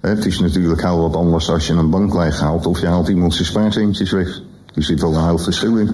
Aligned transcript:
Het 0.00 0.26
is 0.26 0.40
natuurlijk 0.40 0.82
heel 0.82 1.00
wat 1.00 1.16
anders 1.16 1.50
als 1.50 1.66
je 1.66 1.72
een 1.72 1.90
bank 1.90 2.14
haalt 2.14 2.66
of 2.66 2.80
je 2.80 2.86
haalt 2.86 3.08
iemand 3.08 3.34
zijn 3.34 3.46
spaarcentjes 3.46 4.10
weg. 4.10 4.40
Er 4.74 4.82
zit 4.82 5.00
wel 5.00 5.14
een 5.14 5.24
heel 5.24 5.38
verschil 5.38 5.76
in. 5.76 5.90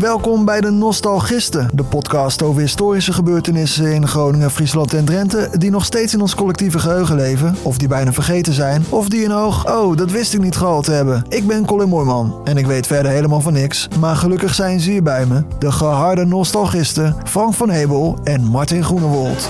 Welkom 0.00 0.44
bij 0.44 0.60
de 0.60 0.70
Nostalgisten, 0.70 1.70
de 1.74 1.84
podcast 1.84 2.42
over 2.42 2.60
historische 2.60 3.12
gebeurtenissen 3.12 3.94
in 3.94 4.08
Groningen, 4.08 4.50
Friesland 4.50 4.94
en 4.94 5.04
Drenthe 5.04 5.48
die 5.58 5.70
nog 5.70 5.84
steeds 5.84 6.14
in 6.14 6.20
ons 6.20 6.34
collectieve 6.34 6.78
geheugen 6.78 7.16
leven, 7.16 7.56
of 7.62 7.78
die 7.78 7.88
bijna 7.88 8.12
vergeten 8.12 8.52
zijn, 8.52 8.84
of 8.88 9.08
die 9.08 9.24
een 9.24 9.32
oog, 9.32 9.76
oh, 9.76 9.96
dat 9.96 10.10
wist 10.10 10.34
ik 10.34 10.40
niet 10.40 10.56
gehaald 10.56 10.86
hebben. 10.86 11.24
Ik 11.28 11.46
ben 11.46 11.66
Colin 11.66 11.88
Mooiman 11.88 12.40
en 12.44 12.56
ik 12.56 12.66
weet 12.66 12.86
verder 12.86 13.12
helemaal 13.12 13.40
van 13.40 13.52
niks, 13.52 13.88
maar 14.00 14.16
gelukkig 14.16 14.54
zijn 14.54 14.80
ze 14.80 14.90
hier 14.90 15.02
bij 15.02 15.26
me, 15.26 15.42
de 15.58 15.72
geharde 15.72 16.24
Nostalgisten 16.24 17.16
Frank 17.24 17.54
van 17.54 17.70
Hebel 17.70 18.18
en 18.24 18.44
Martin 18.44 18.84
Groenewold. 18.84 19.48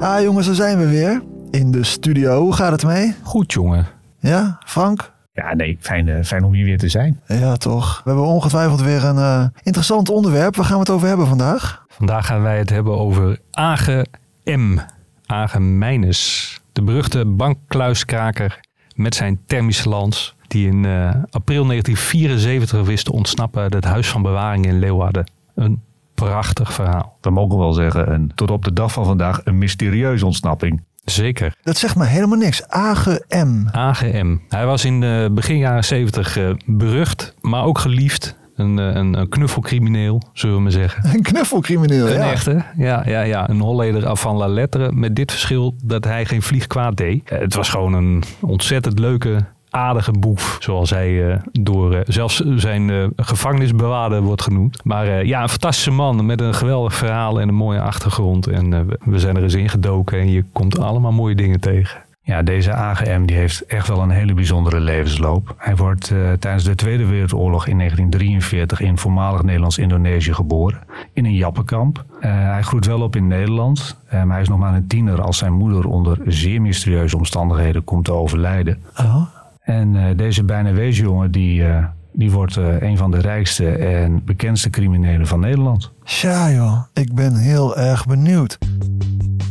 Ah 0.00 0.22
jongens, 0.22 0.46
daar 0.46 0.54
zijn 0.54 0.78
we 0.78 0.88
weer. 0.88 1.22
In 1.50 1.70
de 1.70 1.84
studio. 1.84 2.40
Hoe 2.40 2.54
gaat 2.54 2.72
het 2.72 2.84
mee? 2.84 3.14
Goed 3.22 3.52
jongen. 3.52 3.86
Ja, 4.20 4.58
Frank? 4.64 5.12
Ja, 5.32 5.54
nee, 5.54 5.78
fijn, 5.80 6.06
uh, 6.06 6.22
fijn 6.22 6.44
om 6.44 6.52
hier 6.52 6.64
weer 6.64 6.78
te 6.78 6.88
zijn. 6.88 7.20
Ja, 7.26 7.56
toch. 7.56 8.00
We 8.04 8.10
hebben 8.10 8.26
ongetwijfeld 8.28 8.80
weer 8.80 9.04
een 9.04 9.16
uh, 9.16 9.44
interessant 9.62 10.08
onderwerp. 10.08 10.56
Waar 10.56 10.64
gaan 10.64 10.74
we 10.74 10.80
het 10.80 10.90
over 10.90 11.08
hebben 11.08 11.26
vandaag? 11.26 11.84
Vandaag 11.88 12.26
gaan 12.26 12.42
wij 12.42 12.58
het 12.58 12.70
hebben 12.70 12.98
over 12.98 13.38
Age 13.50 14.06
M. 14.44 14.78
Age 15.26 15.60
Mijnes. 15.60 16.60
De 16.72 16.82
beruchte 16.82 17.24
bankkluiskraker 17.24 18.60
met 18.94 19.14
zijn 19.14 19.40
thermische 19.46 19.88
lans. 19.88 20.36
Die 20.48 20.66
in 20.66 20.84
uh, 20.84 21.10
april 21.30 21.66
1974 21.66 22.86
wist 22.86 23.04
te 23.04 23.12
ontsnappen 23.12 23.62
uit 23.62 23.74
het 23.74 23.84
Huis 23.84 24.08
van 24.08 24.22
Bewaring 24.22 24.66
in 24.66 24.78
Leeuwarden. 24.78 25.30
Een 25.54 25.82
prachtig 26.24 26.72
verhaal. 26.72 27.16
We 27.20 27.30
mogen 27.30 27.58
wel 27.58 27.72
zeggen, 27.72 28.06
en 28.06 28.30
tot 28.34 28.50
op 28.50 28.64
de 28.64 28.72
dag 28.72 28.92
van 28.92 29.04
vandaag 29.04 29.40
een 29.44 29.58
mysterieuze 29.58 30.26
ontsnapping. 30.26 30.82
Zeker. 31.04 31.54
Dat 31.62 31.76
zegt 31.76 31.96
me 31.96 32.04
helemaal 32.04 32.38
niks. 32.38 32.68
AGM. 32.68 33.66
AGM. 33.70 34.36
Hij 34.48 34.66
was 34.66 34.84
in 34.84 35.00
de 35.00 35.30
begin 35.32 35.58
jaren 35.58 35.84
70 35.84 36.38
uh, 36.38 36.50
berucht, 36.66 37.34
maar 37.40 37.64
ook 37.64 37.78
geliefd. 37.78 38.36
Een, 38.54 38.76
een, 38.76 39.18
een, 39.18 39.28
knuffelcrimineel, 39.28 40.22
zullen 40.32 40.56
we 40.56 40.62
maar 40.62 40.72
zeggen. 40.72 41.14
Een 41.14 41.22
knuffelcrimineel, 41.22 42.06
een 42.06 42.12
ja. 42.12 42.22
Een 42.22 42.30
echte, 42.30 42.64
ja, 42.76 43.02
ja, 43.06 43.20
ja. 43.20 43.48
Een 43.48 43.60
Holleder 43.60 44.06
af 44.06 44.20
van 44.20 44.36
la 44.36 44.46
lettre. 44.46 44.92
Met 44.92 45.16
dit 45.16 45.30
verschil 45.30 45.74
dat 45.84 46.04
hij 46.04 46.24
geen 46.24 46.42
vlieg 46.42 46.66
kwaad 46.66 46.96
deed. 46.96 47.30
Het 47.30 47.54
was 47.54 47.68
gewoon 47.68 47.92
een 47.92 48.22
ontzettend 48.40 48.98
leuke 48.98 49.44
aardige 49.70 50.12
boef, 50.12 50.56
zoals 50.60 50.90
hij 50.90 51.10
uh, 51.10 51.36
door 51.52 51.94
uh, 51.94 52.00
zelfs 52.06 52.42
zijn 52.56 52.88
uh, 52.88 53.06
gevangenisbewaarder 53.16 54.22
wordt 54.22 54.42
genoemd. 54.42 54.84
Maar 54.84 55.24
ja, 55.24 55.42
een 55.42 55.48
fantastische 55.48 55.90
man 55.90 56.26
met 56.26 56.40
een 56.40 56.54
geweldig 56.54 56.94
verhaal 56.94 57.40
en 57.40 57.48
een 57.48 57.54
mooie 57.54 57.80
achtergrond. 57.80 58.46
En 58.46 58.88
we 59.04 59.18
zijn 59.18 59.36
er 59.36 59.42
eens 59.42 59.54
ingedoken 59.54 60.18
en 60.18 60.30
je 60.30 60.44
komt 60.52 60.78
allemaal 60.78 61.12
mooie 61.12 61.34
dingen 61.34 61.60
tegen. 61.60 62.06
Ja, 62.22 62.42
deze 62.42 62.72
AGM 62.72 63.24
die 63.24 63.36
heeft 63.36 63.66
echt 63.66 63.88
wel 63.88 64.02
een 64.02 64.10
hele 64.10 64.34
bijzondere 64.34 64.80
levensloop. 64.80 65.54
Hij 65.56 65.76
wordt 65.76 66.12
tijdens 66.38 66.64
de 66.64 66.74
Tweede 66.74 67.06
Wereldoorlog 67.06 67.66
in 67.66 67.76
1943 67.76 68.80
in 68.80 68.98
voormalig 68.98 69.42
Nederlands-Indonesië 69.42 70.34
geboren. 70.34 70.80
In 71.12 71.24
een 71.24 71.34
jappenkamp. 71.34 72.04
hij 72.20 72.62
groeit 72.62 72.86
wel 72.86 73.00
op 73.00 73.16
in 73.16 73.26
Nederland. 73.26 74.00
maar 74.10 74.28
hij 74.28 74.40
is 74.40 74.48
nog 74.48 74.58
maar 74.58 74.74
een 74.74 74.86
tiener 74.86 75.22
als 75.22 75.38
zijn 75.38 75.52
moeder 75.52 75.86
onder 75.86 76.18
zeer 76.26 76.60
mysterieuze 76.60 77.16
omstandigheden 77.16 77.84
komt 77.84 78.04
te 78.04 78.12
overlijden. 78.12 78.82
Oh. 78.96 79.36
En 79.68 79.94
uh, 79.94 80.04
deze 80.16 80.44
bijna 80.44 80.72
weesjongen 80.72 81.30
die, 81.30 81.60
uh, 81.60 81.84
die 82.12 82.30
wordt 82.30 82.56
uh, 82.56 82.80
een 82.80 82.96
van 82.96 83.10
de 83.10 83.18
rijkste 83.18 83.70
en 83.70 84.24
bekendste 84.24 84.70
criminelen 84.70 85.26
van 85.26 85.40
Nederland. 85.40 85.92
Tja 86.04 86.50
joh, 86.50 86.82
ik 86.92 87.14
ben 87.14 87.36
heel 87.36 87.76
erg 87.76 88.06
benieuwd. 88.06 88.58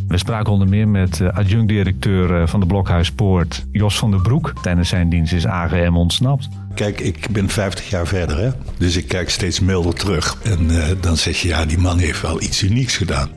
We 0.08 0.18
spraken 0.18 0.54
onder 0.54 0.70
meer 0.70 0.88
met 0.88 1.22
adjunct-directeur 1.22 2.48
van 2.48 2.60
de 2.60 2.66
Blokhuispoort 2.66 3.66
Jos 3.72 3.98
van 3.98 4.12
der 4.12 4.22
Broek. 4.22 4.54
Tijdens 4.62 4.90
zijn 4.90 5.10
dienst 5.10 5.34
is 5.34 5.48
AGM 5.48 5.96
ontsnapt. 5.96 6.50
Kijk, 6.76 7.00
ik 7.00 7.28
ben 7.32 7.50
50 7.50 7.90
jaar 7.90 8.08
verder, 8.08 8.38
hè? 8.38 8.50
dus 8.78 8.98
ik 8.98 9.08
kijk 9.08 9.30
steeds 9.30 9.60
milder 9.60 9.94
terug. 9.94 10.38
En 10.44 10.68
dan 11.02 11.18
zeg 11.18 11.38
je, 11.42 11.48
ja, 11.48 11.66
die 11.66 11.78
man 11.78 11.98
heeft 11.98 12.22
wel 12.22 12.42
iets 12.42 12.64
unieks 12.64 12.98
gedaan. 12.98 13.37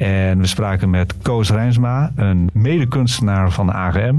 En 0.00 0.38
we 0.38 0.46
spraken 0.46 0.90
met 0.90 1.14
Koos 1.22 1.50
Rijnsma, 1.50 2.12
een 2.16 2.50
medekunstenaar 2.52 3.50
van 3.50 3.66
de 3.66 3.72
AGM. 3.72 4.14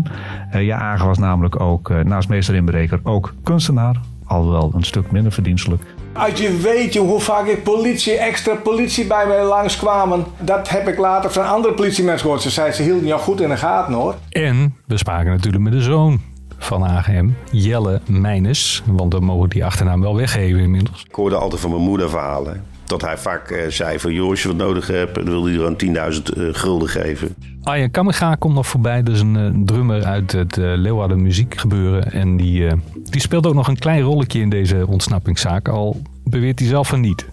Uh, 0.55 0.65
ja, 0.65 0.77
AGM 0.77 1.05
was 1.05 1.17
namelijk 1.17 1.59
ook, 1.59 1.89
uh, 1.89 1.99
naast 1.99 2.29
meester 2.29 2.55
inbreker, 2.55 2.99
ook 3.03 3.33
kunstenaar. 3.43 3.95
Alhoewel 4.25 4.71
een 4.75 4.83
stuk 4.83 5.11
minder 5.11 5.31
verdienstelijk. 5.31 5.83
Als 6.13 6.39
je 6.39 6.57
weet 6.57 6.95
hoe 6.95 7.19
vaak 7.19 7.45
ik 7.45 7.63
politie, 7.63 8.17
extra 8.17 8.55
politie 8.55 9.07
bij 9.07 9.27
mij 9.27 9.43
langskwamen. 9.43 10.25
Dat 10.39 10.69
heb 10.69 10.87
ik 10.87 10.97
later 10.97 11.31
van 11.31 11.47
andere 11.47 11.73
politiemensen 11.73 12.21
gehoord. 12.21 12.41
Ze 12.41 12.49
zeiden, 12.49 12.75
ze 12.75 12.83
hielden 12.83 13.05
jou 13.05 13.21
goed 13.21 13.41
in 13.41 13.49
de 13.49 13.57
gaten 13.57 13.93
hoor. 13.93 14.15
En 14.29 14.75
we 14.85 14.97
spraken 14.97 15.31
natuurlijk 15.31 15.63
met 15.63 15.73
de 15.73 15.81
zoon 15.81 16.19
van 16.57 16.83
AGM, 16.83 17.29
Jelle 17.51 18.01
Mijnes. 18.05 18.83
Want 18.85 19.13
we 19.13 19.19
mogen 19.19 19.49
die 19.49 19.65
achternaam 19.65 20.01
wel 20.01 20.15
weggeven 20.15 20.59
inmiddels. 20.59 21.05
Ik 21.09 21.15
hoorde 21.15 21.35
altijd 21.35 21.61
van 21.61 21.69
mijn 21.69 21.81
moeder 21.81 22.09
verhalen. 22.09 22.63
Dat 22.91 23.01
hij 23.01 23.17
vaak 23.17 23.49
uh, 23.49 23.67
zei 23.67 23.99
van, 23.99 24.13
joh, 24.13 24.29
als 24.29 24.41
je 24.41 24.47
wat 24.47 24.57
nodig 24.57 24.87
hebt, 24.87 25.15
dan 25.15 25.23
wil 25.23 25.45
hij 25.45 25.53
er 25.53 25.65
een 25.65 26.13
10.000 26.13 26.37
uh, 26.37 26.47
gulden 26.51 26.89
geven. 26.89 27.35
Arjen 27.63 27.91
Kammerga 27.91 28.35
komt 28.35 28.53
nog 28.53 28.67
voorbij. 28.67 29.03
Dat 29.03 29.15
is 29.15 29.21
een 29.21 29.35
uh, 29.35 29.65
drummer 29.65 30.03
uit 30.05 30.31
het 30.31 30.57
uh, 30.57 30.73
Leeuwarden 30.75 31.21
muziekgebeuren. 31.21 32.11
En 32.11 32.37
die, 32.37 32.67
die 33.03 33.21
speelt 33.21 33.47
ook 33.47 33.53
nog 33.53 33.67
een 33.67 33.77
klein 33.77 34.01
rolletje 34.01 34.39
in 34.39 34.49
deze 34.49 34.87
ontsnappingszaak. 34.87 35.67
Al 35.67 36.01
beweert 36.23 36.59
hij 36.59 36.67
zelf 36.67 36.87
van 36.87 36.99
niet. 36.99 37.25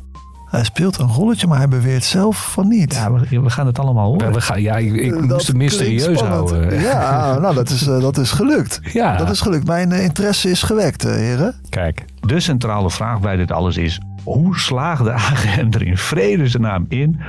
Hij 0.51 0.65
speelt 0.65 0.99
een 0.99 1.09
rolletje, 1.09 1.47
maar 1.47 1.59
hij 1.59 1.69
beweert 1.69 2.05
zelf 2.05 2.53
van 2.53 2.69
niet. 2.69 2.95
Ja, 2.95 3.13
we, 3.13 3.41
we 3.41 3.51
gaan 3.51 3.67
het 3.67 3.79
allemaal 3.79 4.11
horen. 4.11 4.27
Ja, 4.27 4.33
we 4.33 4.41
gaan, 4.41 4.63
ja 4.63 4.77
ik, 4.77 4.95
ik 4.95 5.21
moest 5.21 5.47
het 5.47 5.57
mysterieus 5.57 6.21
houden. 6.21 6.81
Ja, 6.81 7.39
nou, 7.41 7.55
dat 7.55 7.71
is, 7.71 7.81
dat 7.81 8.19
is 8.19 8.31
gelukt. 8.31 8.81
Ja. 8.93 9.17
Dat 9.17 9.31
is 9.31 9.41
gelukt. 9.41 9.67
Mijn 9.67 9.93
interesse 9.93 10.51
is 10.51 10.63
gewekt, 10.63 11.03
heren. 11.03 11.55
Kijk. 11.69 12.05
De 12.21 12.41
centrale 12.41 12.91
vraag 12.91 13.21
bij 13.21 13.37
dit 13.37 13.53
alles 13.53 13.77
is... 13.77 14.01
hoe 14.35 14.59
slaagde 14.59 15.13
AGM 15.13 15.67
er 15.71 15.83
in 15.87 15.97
vredesnaam 15.99 16.87
in 16.89 17.21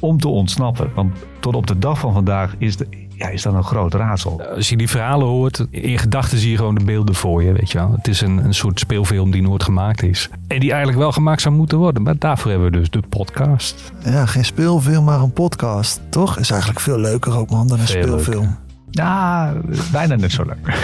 om 0.00 0.18
te 0.20 0.28
ontsnappen? 0.28 0.90
Want 0.94 1.16
tot 1.40 1.54
op 1.54 1.66
de 1.66 1.78
dag 1.78 1.98
van 1.98 2.12
vandaag 2.12 2.54
is, 2.58 2.76
de, 2.76 2.86
ja, 3.14 3.28
is 3.28 3.42
dat 3.42 3.54
een 3.54 3.64
groot 3.64 3.94
raadsel. 3.94 4.42
Als 4.54 4.68
je 4.68 4.76
die 4.76 4.88
verhalen 4.88 5.26
hoort, 5.26 5.66
in 5.70 5.98
gedachten 5.98 6.38
zie 6.38 6.50
je 6.50 6.56
gewoon 6.56 6.74
de 6.74 6.84
beelden 6.84 7.14
voor 7.14 7.42
je, 7.42 7.52
weet 7.52 7.70
je 7.70 7.78
wel. 7.78 7.92
Het 7.96 8.08
is 8.08 8.20
een, 8.20 8.44
een 8.44 8.54
soort 8.54 8.78
speelfilm 8.78 9.30
die 9.30 9.42
nooit 9.42 9.62
gemaakt 9.62 10.02
is. 10.02 10.28
En 10.46 10.60
die 10.60 10.68
eigenlijk 10.70 11.00
wel 11.00 11.12
gemaakt 11.12 11.40
zou 11.40 11.54
moeten 11.54 11.78
worden. 11.78 12.02
Maar 12.02 12.18
daarvoor 12.18 12.50
hebben 12.50 12.70
we 12.70 12.76
dus 12.78 12.90
de 12.90 13.02
podcast. 13.08 13.92
Ja, 14.04 14.26
geen 14.26 14.44
speelfilm, 14.44 15.04
maar 15.04 15.20
een 15.20 15.32
podcast. 15.32 16.00
Toch? 16.08 16.38
Is 16.38 16.50
eigenlijk 16.50 16.80
veel 16.80 16.98
leuker 16.98 17.36
ook, 17.38 17.50
man, 17.50 17.68
dan 17.68 17.80
een 17.80 17.86
Veel 17.86 18.02
speelfilm. 18.02 18.40
leuker. 18.42 18.58
Ja, 18.90 19.52
bijna 19.92 20.14
net 20.16 20.32
zo 20.32 20.44
leuk. 20.44 20.74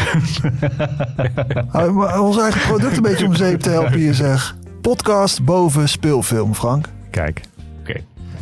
Hou 1.69 2.19
ons 2.21 2.39
eigen 2.39 2.61
product 2.61 2.97
een 2.97 3.03
beetje 3.03 3.27
om 3.27 3.35
zeep 3.35 3.61
te 3.61 3.71
helpen 3.71 3.99
hier, 3.99 4.15
zeg. 4.15 4.57
Podcast 4.85 5.45
boven 5.45 5.89
speelfilm, 5.89 6.55
Frank. 6.55 6.89
Kijk. 7.11 7.41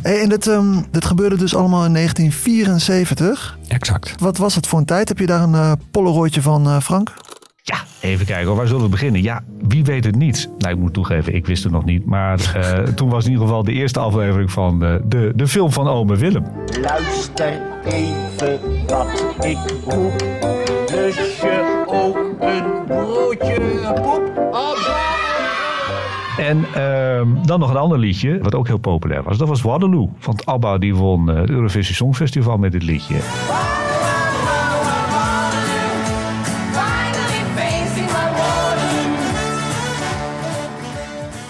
Hey, 0.01 0.21
en 0.21 0.29
dit, 0.29 0.45
um, 0.45 0.85
dit 0.91 1.05
gebeurde 1.05 1.37
dus 1.37 1.55
allemaal 1.55 1.85
in 1.85 1.93
1974. 1.93 3.57
Exact. 3.67 4.15
Wat 4.19 4.37
was 4.37 4.55
het 4.55 4.67
voor 4.67 4.79
een 4.79 4.85
tijd? 4.85 5.07
Heb 5.07 5.19
je 5.19 5.25
daar 5.25 5.41
een 5.41 5.53
uh, 5.53 5.71
polaroidje 5.91 6.41
van, 6.41 6.67
uh, 6.67 6.79
Frank? 6.79 7.13
Ja, 7.61 7.77
even 8.01 8.25
kijken 8.25 8.47
hoor. 8.47 8.55
Waar 8.55 8.67
zullen 8.67 8.83
we 8.83 8.89
beginnen? 8.89 9.21
Ja, 9.21 9.43
wie 9.67 9.83
weet 9.83 10.03
het 10.03 10.15
niet? 10.15 10.49
Nou, 10.57 10.73
ik 10.73 10.79
moet 10.79 10.93
toegeven, 10.93 11.35
ik 11.35 11.45
wist 11.45 11.63
het 11.63 11.71
nog 11.71 11.85
niet. 11.85 12.05
Maar 12.05 12.53
uh, 12.57 12.83
toen 12.95 13.09
was 13.09 13.25
in 13.25 13.31
ieder 13.31 13.45
geval 13.45 13.63
de 13.63 13.71
eerste 13.71 13.99
aflevering 13.99 14.51
van 14.51 14.79
de, 14.79 15.31
de 15.35 15.47
film 15.47 15.71
van 15.71 15.87
Ome 15.87 16.15
Willem. 16.15 16.45
Luister 16.81 17.61
even 17.83 18.59
wat 18.87 19.45
ik 19.45 19.57
roep. 19.85 20.23
Lus 20.91 21.15
je 21.15 21.83
ook 21.87 22.17
een 22.39 22.85
broodje 22.85 23.93
poep? 24.01 24.42
En 26.37 26.65
ehm, 26.73 27.27
dan 27.45 27.59
nog 27.59 27.69
een 27.69 27.77
ander 27.77 27.99
liedje, 27.99 28.39
wat 28.41 28.55
ook 28.55 28.67
heel 28.67 28.77
populair 28.77 29.23
was. 29.23 29.37
Dat 29.37 29.47
was 29.47 29.61
Waterloo. 29.61 30.09
Want 30.25 30.45
ABBA 30.45 30.77
die 30.77 30.95
won 30.95 31.29
eh, 31.29 31.35
het 31.35 31.49
Eurovisie 31.49 31.95
Songfestival 31.95 32.57
met 32.57 32.71
dit 32.71 32.83
liedje. 32.83 33.15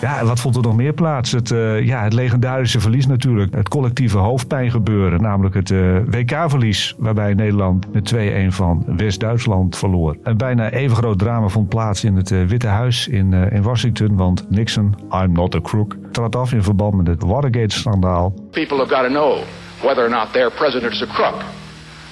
Ja, 0.03 0.25
wat 0.25 0.39
vond 0.39 0.55
er 0.55 0.61
nog 0.61 0.75
meer 0.75 0.93
plaats? 0.93 1.31
Het, 1.31 1.51
eh, 1.51 1.85
ja, 1.85 2.03
het 2.03 2.13
legendarische 2.13 2.79
verlies 2.79 3.07
natuurlijk. 3.07 3.55
Het 3.55 3.69
collectieve 3.69 4.17
hoofdpijn 4.17 4.71
gebeuren. 4.71 5.21
Namelijk 5.21 5.55
het 5.55 5.71
eh, 5.71 5.97
WK-verlies. 6.05 6.95
Waarbij 6.97 7.33
Nederland 7.33 7.93
met 7.93 8.13
2-1 8.13 8.51
van 8.51 8.83
West-Duitsland 8.87 9.77
verloor. 9.77 10.17
Een 10.23 10.37
bijna 10.37 10.69
even 10.69 10.95
groot 10.95 11.19
drama 11.19 11.47
vond 11.47 11.69
plaats 11.69 12.03
in 12.03 12.15
het 12.15 12.31
eh, 12.31 12.43
Witte 12.43 12.67
Huis 12.67 13.07
in, 13.07 13.33
in 13.33 13.61
Washington. 13.61 14.15
Want 14.15 14.45
Nixon, 14.49 14.95
I'm 15.11 15.31
not 15.31 15.55
a 15.55 15.61
crook, 15.61 15.95
trad 16.11 16.35
af 16.35 16.53
in 16.53 16.63
verband 16.63 16.93
met 16.93 17.07
het 17.07 17.23
Watergate-schandaal. 17.23 18.33
People 18.51 18.77
have 18.77 18.89
got 18.89 19.03
to 19.03 19.09
know 19.09 19.37
whether 19.81 20.03
or 20.03 20.09
not 20.09 20.33
their 20.33 20.51
president 20.51 20.93
is 20.93 21.01
a 21.01 21.13
crook. 21.13 21.41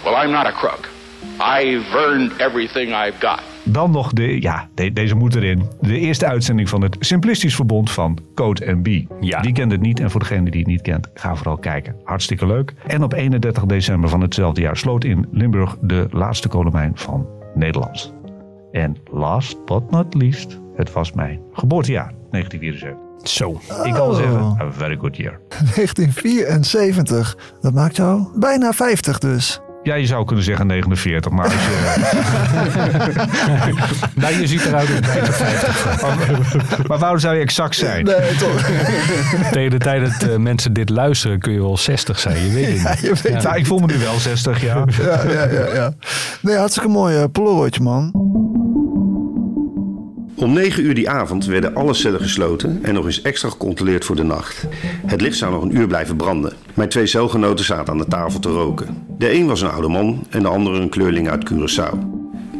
Well, 0.03 0.25
I'm 0.25 0.31
not 0.31 0.45
a 0.45 0.51
crook. 0.51 0.89
I've 1.37 1.95
earned 1.95 2.31
everything 2.37 2.87
I've 2.87 3.19
got. 3.19 3.50
Dan 3.63 3.91
nog 3.91 4.13
de, 4.13 4.41
ja, 4.41 4.67
de- 4.75 4.93
deze 4.93 5.15
moet 5.15 5.35
erin. 5.35 5.63
De 5.81 5.99
eerste 5.99 6.25
uitzending 6.27 6.69
van 6.69 6.81
het 6.81 6.95
Simplistisch 6.99 7.55
Verbond 7.55 7.91
van 7.91 8.17
Code 8.35 8.75
B. 8.81 8.87
Ja. 9.19 9.41
Die 9.41 9.51
kent 9.53 9.71
het 9.71 9.81
niet 9.81 9.99
en 9.99 10.11
voor 10.11 10.19
degene 10.19 10.49
die 10.51 10.59
het 10.59 10.69
niet 10.69 10.81
kent, 10.81 11.07
ga 11.13 11.35
vooral 11.35 11.57
kijken. 11.57 11.95
Hartstikke 12.03 12.45
leuk. 12.47 12.73
En 12.87 13.03
op 13.03 13.13
31 13.13 13.65
december 13.65 14.09
van 14.09 14.21
hetzelfde 14.21 14.61
jaar 14.61 14.77
sloot 14.77 15.03
in 15.03 15.27
Limburg 15.31 15.77
de 15.81 16.07
laatste 16.11 16.47
kolenmijn 16.47 16.91
van 16.95 17.27
Nederland. 17.55 18.13
En 18.71 18.95
last 19.11 19.65
but 19.65 19.91
not 19.91 20.13
least, 20.13 20.59
het 20.75 20.91
was 20.93 21.11
mijn 21.11 21.39
geboortejaar, 21.53 22.13
1974. 22.31 23.09
Zo. 23.23 23.51
Ik 23.85 23.93
kan 23.93 24.07
wel 24.07 24.13
zeggen, 24.13 24.39
Oh. 24.41 24.59
a 24.61 24.71
very 24.71 24.97
good 24.97 25.17
year. 25.17 25.39
1974. 25.75 27.37
Dat 27.61 27.73
maakt 27.73 27.95
jou 27.95 28.39
bijna 28.39 28.71
50 28.71 29.19
dus. 29.19 29.61
Ja, 29.83 29.95
je 29.95 30.05
zou 30.05 30.25
kunnen 30.25 30.43
zeggen 30.45 30.67
49, 30.67 31.31
maar 31.31 31.43
als 31.45 31.53
je... 31.53 31.59
Nou, 34.21 34.39
je 34.39 34.47
ziet 34.47 34.65
eruit 34.65 34.89
als 34.89 34.99
bijna 34.99 35.31
50. 35.31 36.87
maar 36.87 36.97
waarom 36.97 37.19
zou 37.19 37.35
je 37.35 37.41
exact 37.41 37.75
zijn? 37.75 38.05
Nee, 38.05 38.35
toch? 38.39 38.69
Tegen 39.51 39.69
de 39.69 39.77
tijd 39.77 40.19
dat 40.19 40.29
eh, 40.29 40.35
mensen 40.37 40.73
dit 40.73 40.89
luisteren 40.89 41.39
kun 41.39 41.53
je 41.53 41.59
wel 41.59 41.77
60 41.77 42.19
zijn. 42.19 42.45
Je 42.45 42.53
weet 42.53 42.65
het 42.67 42.81
Ja, 42.81 42.89
niet. 42.89 42.99
je 43.01 43.29
weet 43.29 43.43
Nou, 43.43 43.57
ik 43.57 43.65
voel 43.65 43.79
me 43.79 43.85
nu 43.85 43.97
wel 43.97 44.19
60 44.19 44.61
jaar. 44.61 44.87
Ja, 45.01 45.21
ja, 45.31 45.49
ja, 45.51 45.73
ja. 45.73 45.93
Nee, 46.41 46.55
hartstikke 46.55 46.89
mooi 46.89 47.17
uh, 47.17 47.23
Polaroidje, 47.31 47.81
man. 47.81 48.11
Om 50.41 50.53
9 50.53 50.83
uur 50.83 50.93
die 50.93 51.09
avond 51.09 51.45
werden 51.45 51.75
alle 51.75 51.93
cellen 51.93 52.19
gesloten 52.19 52.79
en 52.83 52.93
nog 52.93 53.05
eens 53.05 53.21
extra 53.21 53.49
gecontroleerd 53.49 54.05
voor 54.05 54.15
de 54.15 54.23
nacht. 54.23 54.67
Het 55.05 55.21
licht 55.21 55.37
zou 55.37 55.51
nog 55.51 55.63
een 55.63 55.75
uur 55.75 55.87
blijven 55.87 56.15
branden. 56.15 56.53
Mijn 56.73 56.89
twee 56.89 57.05
celgenoten 57.05 57.65
zaten 57.65 57.93
aan 57.93 57.97
de 57.97 58.07
tafel 58.07 58.39
te 58.39 58.49
roken. 58.49 59.03
De 59.17 59.33
een 59.33 59.47
was 59.47 59.61
een 59.61 59.69
oude 59.69 59.87
man 59.87 60.25
en 60.29 60.41
de 60.41 60.47
andere 60.47 60.79
een 60.79 60.89
kleurling 60.89 61.29
uit 61.29 61.51
Curaçao. 61.51 61.97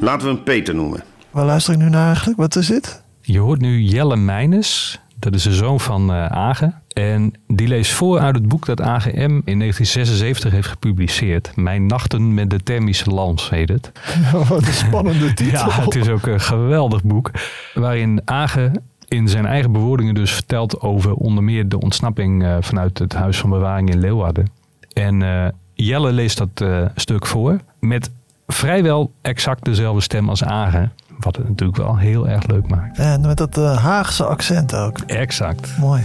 Laten 0.01 0.27
we 0.27 0.33
hem 0.33 0.43
Peter 0.43 0.75
noemen. 0.75 1.03
Waar 1.31 1.45
luister 1.45 1.73
ik 1.73 1.79
nu 1.79 1.89
naar 1.89 2.07
eigenlijk? 2.07 2.37
Wat 2.37 2.55
is 2.55 2.67
dit? 2.67 3.03
Je 3.21 3.39
hoort 3.39 3.61
nu 3.61 3.81
Jelle 3.81 4.15
Meines. 4.15 4.99
Dat 5.19 5.33
is 5.33 5.43
de 5.43 5.53
zoon 5.53 5.79
van 5.79 6.11
eh 6.11 6.25
Agen. 6.25 6.80
En 6.93 7.33
die 7.47 7.67
leest 7.67 7.91
voor 7.91 8.19
uit 8.19 8.35
het 8.35 8.47
boek 8.47 8.65
dat 8.65 8.81
AGM 8.81 9.41
in 9.45 9.59
1976 9.59 10.51
heeft 10.51 10.67
gepubliceerd. 10.67 11.51
Mijn 11.55 11.85
nachten 11.85 12.33
met 12.33 12.49
de 12.49 12.63
thermische 12.63 13.09
lans 13.09 13.49
heet 13.49 13.69
het. 13.69 13.91
Wat 14.49 14.67
een 14.67 14.73
spannende 14.73 15.33
titel. 15.33 15.69
Ja, 15.69 15.81
het 15.81 15.95
is 15.95 16.09
ook 16.09 16.25
een 16.25 16.41
geweldig 16.41 17.03
boek. 17.03 17.31
Waarin 17.73 18.21
Agen 18.25 18.83
in 19.07 19.27
zijn 19.27 19.45
eigen 19.45 19.71
bewoordingen 19.71 20.13
dus 20.13 20.33
vertelt 20.33 20.81
over 20.81 21.13
onder 21.13 21.43
meer 21.43 21.69
de 21.69 21.79
ontsnapping 21.79 22.43
eh, 22.43 22.57
vanuit 22.59 22.97
het 22.97 23.13
Huis 23.13 23.39
van 23.39 23.49
Bewaring 23.49 23.89
in 23.89 23.99
Leeuwarden. 23.99 24.49
En 24.93 25.21
eh, 25.21 25.47
Jelle 25.73 26.11
leest 26.11 26.37
dat 26.37 26.61
eh, 26.61 26.85
stuk 26.95 27.25
voor 27.25 27.57
met 27.79 28.11
vrijwel 28.47 29.11
exact 29.21 29.65
dezelfde 29.65 30.01
stem 30.01 30.29
als 30.29 30.43
Agen. 30.43 30.91
Wat 31.19 31.35
het 31.35 31.47
natuurlijk 31.47 31.77
wel 31.77 31.97
heel 31.97 32.27
erg 32.27 32.47
leuk 32.47 32.67
maakt. 32.67 32.97
En 32.97 33.21
met 33.21 33.37
dat 33.37 33.55
Haagse 33.55 34.25
accent 34.25 34.75
ook. 34.75 34.99
Exact. 34.99 35.77
Mooi. 35.77 36.01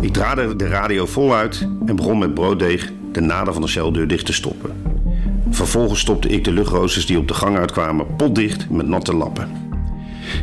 Ik 0.00 0.12
draaide 0.12 0.56
de 0.56 0.68
radio 0.68 1.06
voluit 1.06 1.68
en 1.86 1.96
begon 1.96 2.18
met 2.18 2.34
brooddeeg 2.34 2.92
de 3.12 3.20
naden 3.20 3.52
van 3.52 3.62
de 3.62 3.68
celdeur 3.68 4.08
dicht 4.08 4.26
te 4.26 4.32
stoppen. 4.32 4.72
Vervolgens 5.50 6.00
stopte 6.00 6.28
ik 6.28 6.44
de 6.44 6.52
luchtroosters 6.52 7.06
die 7.06 7.18
op 7.18 7.28
de 7.28 7.34
gang 7.34 7.56
uitkwamen 7.56 8.16
potdicht 8.16 8.70
met 8.70 8.86
natte 8.86 9.14
lappen. 9.14 9.70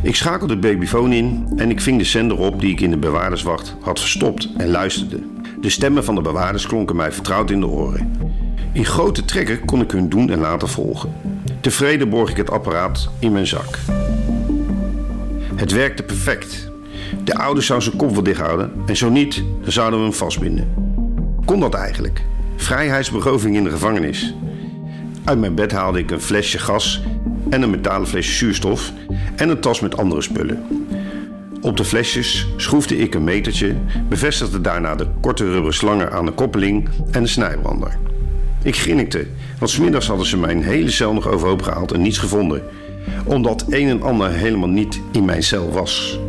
Ik 0.04 0.16
schakelde 0.16 0.54
de 0.54 0.60
babyfoon 0.60 1.12
in 1.12 1.48
en 1.56 1.70
ik 1.70 1.82
ving 1.82 1.98
de 1.98 2.04
zender 2.04 2.38
op 2.38 2.60
die 2.60 2.72
ik 2.72 2.82
in 2.82 2.90
de 2.90 2.98
bewaarderswacht 2.98 3.76
had 3.82 4.00
verstopt 4.00 4.50
en 4.58 4.70
luisterde. 4.70 5.20
De 5.62 5.70
stemmen 5.70 6.04
van 6.04 6.16
de 6.16 6.22
bewaarders 6.22 6.68
klonken 6.68 6.96
mij 6.96 7.12
vertrouwd 7.12 7.52
in 7.52 7.60
de 7.60 7.68
oren. 7.68 8.12
In 8.74 8.86
grote 8.86 9.26
trekken 9.26 9.66
kon 9.66 9.82
ik 9.82 9.92
hun 9.92 10.10
doen 10.10 10.30
en 10.30 10.40
laten 10.40 10.70
volgen. 10.70 11.14
Tevreden 11.62 12.10
borg 12.10 12.30
ik 12.30 12.38
het 12.38 12.52
apparaat 12.52 13.10
in 13.20 13.32
mijn 13.32 13.48
zak. 13.48 13.80
Het 15.56 15.72
werkte 15.72 16.04
perfect. 16.04 16.69
De 17.24 17.36
oude 17.36 17.62
zou 17.62 17.82
zijn 17.82 17.96
kop 17.96 18.14
wel 18.14 18.24
dicht 18.24 18.40
houden 18.40 18.72
en 18.86 18.98
zo 18.98 19.10
niet, 19.10 19.44
dan 19.62 19.72
zouden 19.72 20.00
we 20.00 20.06
hem 20.06 20.14
vastbinden. 20.14 20.68
Kon 21.46 21.60
dat 21.60 21.74
eigenlijk? 21.74 22.24
Vrijheidsberoving 22.56 23.56
in 23.56 23.64
de 23.64 23.70
gevangenis. 23.70 24.36
Uit 25.24 25.40
mijn 25.40 25.56
bed 25.56 25.72
haalde 25.72 26.00
ik 26.00 26.12
een 26.12 26.22
flesje 26.22 26.58
gas 26.58 27.02
en 27.50 27.62
een 27.62 27.70
metalen 27.70 28.08
flesje 28.08 28.32
zuurstof 28.32 28.94
en 29.36 29.50
een 29.50 29.60
tas 29.60 29.80
met 29.80 29.98
andere 29.98 30.22
spullen. 30.22 30.64
Op 31.62 31.78
de 31.78 31.86
flesjes 31.86 32.48
schroefde 32.56 32.98
ik 32.98 33.16
een 33.16 33.24
metertje, 33.24 33.76
bevestigde 34.10 34.62
daarna 34.62 34.96
de 34.96 35.08
korte 35.22 35.44
rubberen 35.44 35.74
slangen 35.74 36.12
aan 36.12 36.26
de 36.26 36.32
koppeling 36.32 36.90
en 37.12 37.24
de 37.24 37.30
snijbrander. 37.30 37.98
Ik 38.64 38.76
grinnikte, 38.76 39.26
want 39.58 39.72
smiddags 39.72 40.08
hadden 40.08 40.26
ze 40.26 40.38
mijn 40.38 40.64
hele 40.64 40.92
cel 40.92 41.14
nog 41.14 41.28
overhoop 41.28 41.62
gehaald 41.62 41.92
en 41.92 42.02
niets 42.02 42.18
gevonden, 42.18 42.64
omdat 43.26 43.66
een 43.70 43.88
en 43.88 44.02
ander 44.02 44.32
helemaal 44.32 44.70
niet 44.70 45.02
in 45.12 45.26
mijn 45.26 45.44
cel 45.44 45.72
was. 45.72 46.20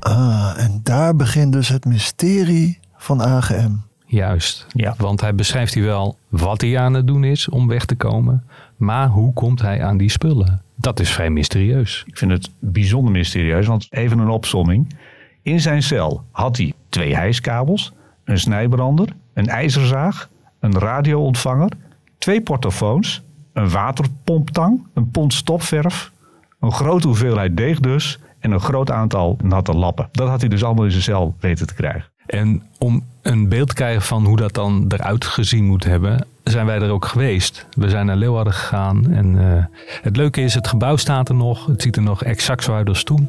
Ah, 0.00 0.52
en 0.56 0.80
daar 0.82 1.16
begint 1.16 1.52
dus 1.52 1.68
het 1.68 1.84
mysterie 1.84 2.78
van 2.96 3.22
AGM. 3.22 3.72
Juist. 4.06 4.66
Ja. 4.72 4.94
Want 4.96 5.20
hij 5.20 5.34
beschrijft 5.34 5.74
hier 5.74 5.84
wel 5.84 6.16
wat 6.28 6.60
hij 6.60 6.78
aan 6.78 6.94
het 6.94 7.06
doen 7.06 7.24
is 7.24 7.48
om 7.48 7.68
weg 7.68 7.84
te 7.84 7.94
komen. 7.94 8.44
Maar 8.76 9.08
hoe 9.08 9.32
komt 9.32 9.60
hij 9.60 9.82
aan 9.82 9.96
die 9.96 10.10
spullen? 10.10 10.62
Dat 10.76 11.00
is 11.00 11.10
vrij 11.10 11.30
mysterieus. 11.30 12.04
Ik 12.06 12.18
vind 12.18 12.30
het 12.30 12.50
bijzonder 12.58 13.12
mysterieus, 13.12 13.66
want 13.66 13.86
even 13.90 14.18
een 14.18 14.28
opsomming. 14.28 14.96
In 15.42 15.60
zijn 15.60 15.82
cel 15.82 16.24
had 16.30 16.56
hij 16.56 16.72
twee 16.88 17.14
hijskabels, 17.14 17.92
een 18.24 18.38
snijbrander, 18.38 19.08
een 19.34 19.48
ijzerzaag, 19.48 20.28
een 20.60 20.78
radioontvanger, 20.78 21.70
twee 22.18 22.40
portofoons, 22.40 23.22
een 23.52 23.70
waterpomptang, 23.70 24.86
een 24.94 25.10
pond 25.10 25.34
stopverf, 25.34 26.12
een 26.60 26.72
grote 26.72 27.06
hoeveelheid 27.06 27.56
deeg 27.56 27.80
dus 27.80 28.18
en 28.40 28.50
een 28.50 28.60
groot 28.60 28.90
aantal 28.90 29.38
natte 29.42 29.72
lappen. 29.72 30.08
Dat 30.12 30.28
had 30.28 30.40
hij 30.40 30.48
dus 30.48 30.64
allemaal 30.64 30.84
in 30.84 30.90
zijn 30.90 31.02
cel 31.02 31.34
weten 31.40 31.66
te 31.66 31.74
krijgen. 31.74 32.04
En 32.26 32.62
om 32.78 33.04
een 33.22 33.48
beeld 33.48 33.68
te 33.68 33.74
krijgen 33.74 34.02
van 34.02 34.24
hoe 34.24 34.36
dat 34.36 34.54
dan 34.54 34.84
eruit 34.88 35.24
gezien 35.24 35.64
moet 35.64 35.84
hebben, 35.84 36.26
zijn 36.44 36.66
wij 36.66 36.80
er 36.80 36.90
ook 36.90 37.04
geweest. 37.04 37.66
We 37.76 37.88
zijn 37.88 38.06
naar 38.06 38.16
Leeuwarden 38.16 38.52
gegaan. 38.52 39.12
En 39.12 39.38
eh, 39.38 39.64
het 40.02 40.16
leuke 40.16 40.40
is, 40.40 40.54
het 40.54 40.68
gebouw 40.68 40.96
staat 40.96 41.28
er 41.28 41.34
nog. 41.34 41.66
Het 41.66 41.82
ziet 41.82 41.96
er 41.96 42.02
nog 42.02 42.24
exact 42.24 42.64
zo 42.64 42.74
uit 42.74 42.88
als 42.88 43.04
toen. 43.04 43.28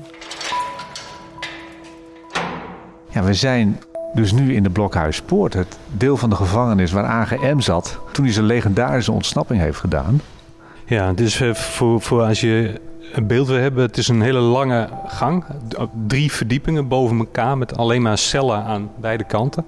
Ja, 3.10 3.24
we 3.24 3.34
zijn 3.34 3.80
dus 4.14 4.32
nu 4.32 4.56
in 4.56 4.64
de 4.64 4.70
Blokhuispoort, 4.70 5.54
het 5.54 5.78
deel 5.92 6.18
van 6.18 6.30
de 6.30 6.36
gevangenis 6.36 6.92
waar 6.92 7.06
AGM 7.06 7.60
zat 7.60 8.00
toen 8.12 8.26
hij 8.26 8.34
zijn 8.34 8.46
legendarische 8.46 9.12
ontsnapping 9.12 9.60
heeft 9.60 9.80
gedaan. 9.80 10.22
Ja, 10.86 11.14
dus 11.14 11.42
eh, 11.42 11.54
voor, 11.54 12.02
voor 12.02 12.22
als 12.22 12.42
je 12.42 12.82
beeld 13.28 13.48
wil 13.48 13.58
hebben, 13.58 13.84
het 13.84 13.98
is 13.98 14.08
een 14.08 14.22
hele 14.22 14.40
lange 14.40 14.90
gang. 15.08 15.46
Drie 16.08 16.32
verdiepingen 16.32 16.88
boven 16.88 17.18
elkaar 17.18 17.58
met 17.58 17.78
alleen 17.78 18.02
maar 18.02 18.18
cellen 18.18 18.64
aan 18.64 18.92
beide 19.00 19.24
kanten. 19.24 19.66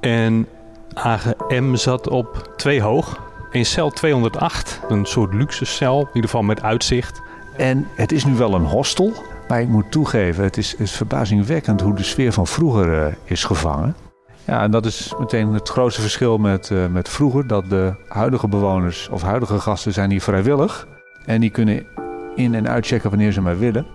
En 0.00 0.46
AGM 0.94 1.74
zat 1.74 2.08
op 2.08 2.52
twee 2.56 2.82
hoog. 2.82 3.20
In 3.50 3.66
cel 3.66 3.90
208, 3.90 4.80
een 4.88 5.04
soort 5.04 5.34
luxe 5.34 5.64
cel, 5.64 6.00
in 6.00 6.06
ieder 6.06 6.30
geval 6.30 6.42
met 6.42 6.62
uitzicht. 6.62 7.20
En 7.56 7.86
het 7.94 8.12
is 8.12 8.24
nu 8.24 8.34
wel 8.34 8.54
een 8.54 8.64
hostel, 8.64 9.12
maar 9.48 9.60
ik 9.60 9.68
moet 9.68 9.90
toegeven, 9.90 10.44
het 10.44 10.56
is, 10.56 10.70
het 10.70 10.80
is 10.80 10.92
verbazingwekkend 10.92 11.80
hoe 11.80 11.94
de 11.94 12.02
sfeer 12.02 12.32
van 12.32 12.46
vroeger 12.46 13.06
eh, 13.06 13.12
is 13.24 13.44
gevangen. 13.44 13.96
Ja, 14.44 14.62
en 14.62 14.70
dat 14.70 14.86
is 14.86 15.14
meteen 15.18 15.52
het 15.52 15.68
grootste 15.68 16.00
verschil 16.00 16.38
met, 16.38 16.70
eh, 16.70 16.86
met 16.86 17.08
vroeger. 17.08 17.46
Dat 17.46 17.68
de 17.68 17.94
huidige 18.08 18.48
bewoners 18.48 19.08
of 19.08 19.22
huidige 19.22 19.58
gasten 19.58 19.92
zijn 19.92 20.10
hier 20.10 20.22
vrijwillig. 20.22 20.86
En 21.26 21.40
die 21.40 21.50
kunnen 21.50 21.86
in- 22.36 22.54
en 22.54 22.68
uitchecken 22.68 23.10
wanneer 23.10 23.32
ze 23.32 23.40
maar 23.40 23.58
willen. 23.58 23.86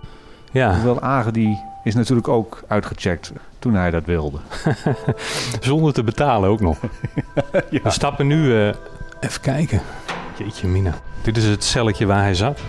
Ja, 0.52 0.74
Hoewel 0.74 1.00
Agen 1.00 1.32
die 1.32 1.62
is 1.84 1.94
natuurlijk 1.94 2.28
ook 2.28 2.62
uitgecheckt 2.68 3.32
toen 3.58 3.74
hij 3.74 3.90
dat 3.90 4.04
wilde. 4.04 4.38
zonder 5.60 5.92
te 5.92 6.02
betalen 6.02 6.50
ook 6.50 6.60
nog. 6.60 6.78
We 7.82 7.90
stappen 7.90 8.26
nu, 8.26 8.54
eh, 8.56 8.74
even 9.20 9.40
kijken. 9.40 9.80
Jeetje 10.38 10.66
mina. 10.68 10.94
Dit 11.22 11.36
is 11.36 11.44
het 11.44 11.64
celletje 11.64 12.06
waar 12.06 12.22
hij 12.22 12.34
zat. 12.34 12.60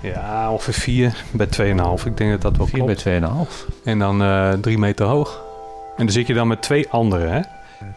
Ja, 0.00 0.50
ongeveer 0.52 0.74
4 0.74 1.14
bij 1.30 1.46
2,5. 1.46 2.06
Ik 2.06 2.16
denk 2.16 2.30
dat 2.30 2.42
dat 2.42 2.56
wel 2.56 2.66
4 2.66 2.74
klopt. 2.84 3.04
bij 3.04 3.20
2,5. 3.20 3.66
En 3.84 3.98
dan 3.98 4.22
eh 4.22 4.52
3 4.52 4.78
meter 4.78 5.06
hoog. 5.06 5.42
En 5.96 6.04
dan 6.04 6.12
zit 6.14 6.26
je 6.26 6.34
dan 6.34 6.48
met 6.48 6.62
twee 6.62 6.88
anderen, 6.90 7.32
hè? 7.32 7.40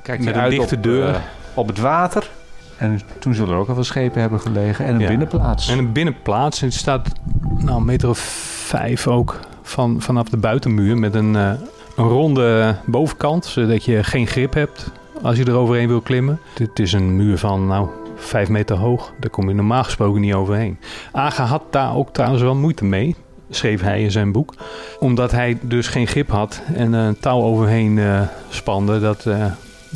Kijk 0.03 0.19
Met 0.23 0.35
een 0.35 0.41
uit 0.41 0.51
dichte 0.51 0.75
op, 0.75 0.83
deur. 0.83 1.09
eh, 1.09 1.15
op 1.53 1.67
het 1.67 1.79
water. 1.79 2.29
En 2.77 3.00
toen 3.20 3.34
zullen 3.34 3.53
er 3.53 3.60
ook 3.60 3.67
al 3.67 3.74
veel 3.74 3.84
schepen 3.84 4.22
hebben 4.22 4.39
gelegen. 4.39 4.86
En 4.86 4.94
een 4.96 5.01
Ja. 5.01 5.08
binnenplaats. 5.08 5.70
En 5.70 5.77
een 5.77 5.91
binnenplaats. 5.91 6.62
En 6.62 6.67
het 6.67 6.75
staat 6.75 7.10
nou, 7.58 7.77
een 7.77 7.86
meter 7.86 8.10
of 8.10 8.20
vijf 8.65 9.08
ook 9.08 9.39
van, 9.62 10.01
vanaf 10.01 10.29
de 10.29 10.38
buitenmuur. 10.38 10.98
Met 10.98 11.15
een, 11.15 11.36
eh, 11.36 11.51
een 11.96 12.08
ronde 12.08 12.75
bovenkant. 12.86 13.46
Zodat 13.46 13.86
je 13.86 14.03
geen 14.03 14.27
grip 14.27 14.53
hebt 14.53 14.91
als 15.22 15.38
je 15.38 15.46
er 15.46 15.53
overheen 15.55 15.88
wil 15.88 16.01
klimmen. 16.01 16.39
Dit 16.53 16.79
is 16.79 16.94
een 16.94 17.15
muur 17.15 17.38
van 17.38 17.67
nou, 17.67 17.88
vijf 18.15 18.50
meter 18.50 18.75
hoog. 18.77 19.13
Daar 19.20 19.29
kom 19.29 19.48
je 19.50 19.55
normaal 19.55 19.84
gesproken 19.84 20.22
niet 20.22 20.34
overheen. 20.34 20.79
Aga 21.12 21.44
had 21.44 21.62
daar 21.70 21.96
ook 21.96 22.13
trouwens 22.13 22.41
wel 22.41 22.55
moeite 22.55 22.86
mee. 22.86 23.15
Schreef 23.50 23.82
hij 23.82 24.01
in 24.01 24.12
zijn 24.12 24.32
boek. 24.32 24.53
Omdat 25.00 25.32
hij 25.32 25.58
dus 25.62 25.88
geen 25.88 26.08
grip 26.08 26.29
had. 26.29 26.62
En 26.74 26.94
een 26.94 27.20
touw 27.20 27.41
overheen 27.41 27.98
eh, 28.00 28.22
spande. 28.50 29.00
Dat, 29.00 29.25
eh, 29.25 29.46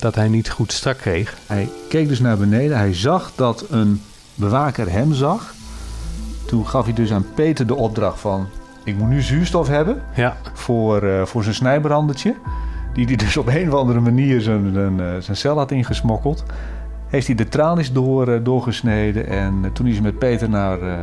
dat 0.01 0.15
hij 0.15 0.27
niet 0.27 0.49
goed 0.49 0.71
strak 0.71 0.97
kreeg. 0.97 1.37
Hij 1.47 1.69
keek 1.89 2.07
dus 2.07 2.19
naar 2.19 2.37
beneden. 2.37 2.77
Hij 2.77 2.93
zag 2.93 3.31
dat 3.35 3.65
een 3.69 4.01
bewaker 4.35 4.91
hem 4.91 5.13
zag. 5.13 5.53
Toen 6.47 6.67
gaf 6.67 6.83
hij 6.85 6.93
dus 6.93 7.11
aan 7.11 7.25
Peter 7.35 7.67
de 7.67 7.75
opdracht 7.75 8.19
van... 8.19 8.47
Ik 8.83 8.97
moet 8.97 9.09
nu 9.09 9.21
zuurstof 9.21 9.67
hebben 9.67 10.01
Ja. 10.15 10.37
voor, 10.53 11.01
eh, 11.03 11.25
voor 11.25 11.43
zijn 11.43 11.55
snijbrandertje. 11.55 12.35
Die 12.93 13.05
hij 13.05 13.15
dus 13.15 13.37
op 13.37 13.47
een 13.47 13.67
of 13.73 13.79
andere 13.79 13.99
manier 13.99 14.41
zijn, 14.41 14.73
zijn, 14.73 14.99
eh, 14.99 15.05
zijn 15.19 15.37
cel 15.37 15.57
had 15.57 15.71
ingesmokkeld. 15.71 16.43
Heeft 17.07 17.27
hij 17.27 17.35
de 17.35 17.47
tralies 17.47 17.91
door, 17.91 18.27
eh, 18.27 18.39
doorgesneden. 18.43 19.27
En 19.27 19.69
toen 19.73 19.87
is 19.87 19.93
hij 19.93 20.03
met 20.03 20.19
Peter 20.19 20.49
naar... 20.49 20.81
eh, 20.81 20.93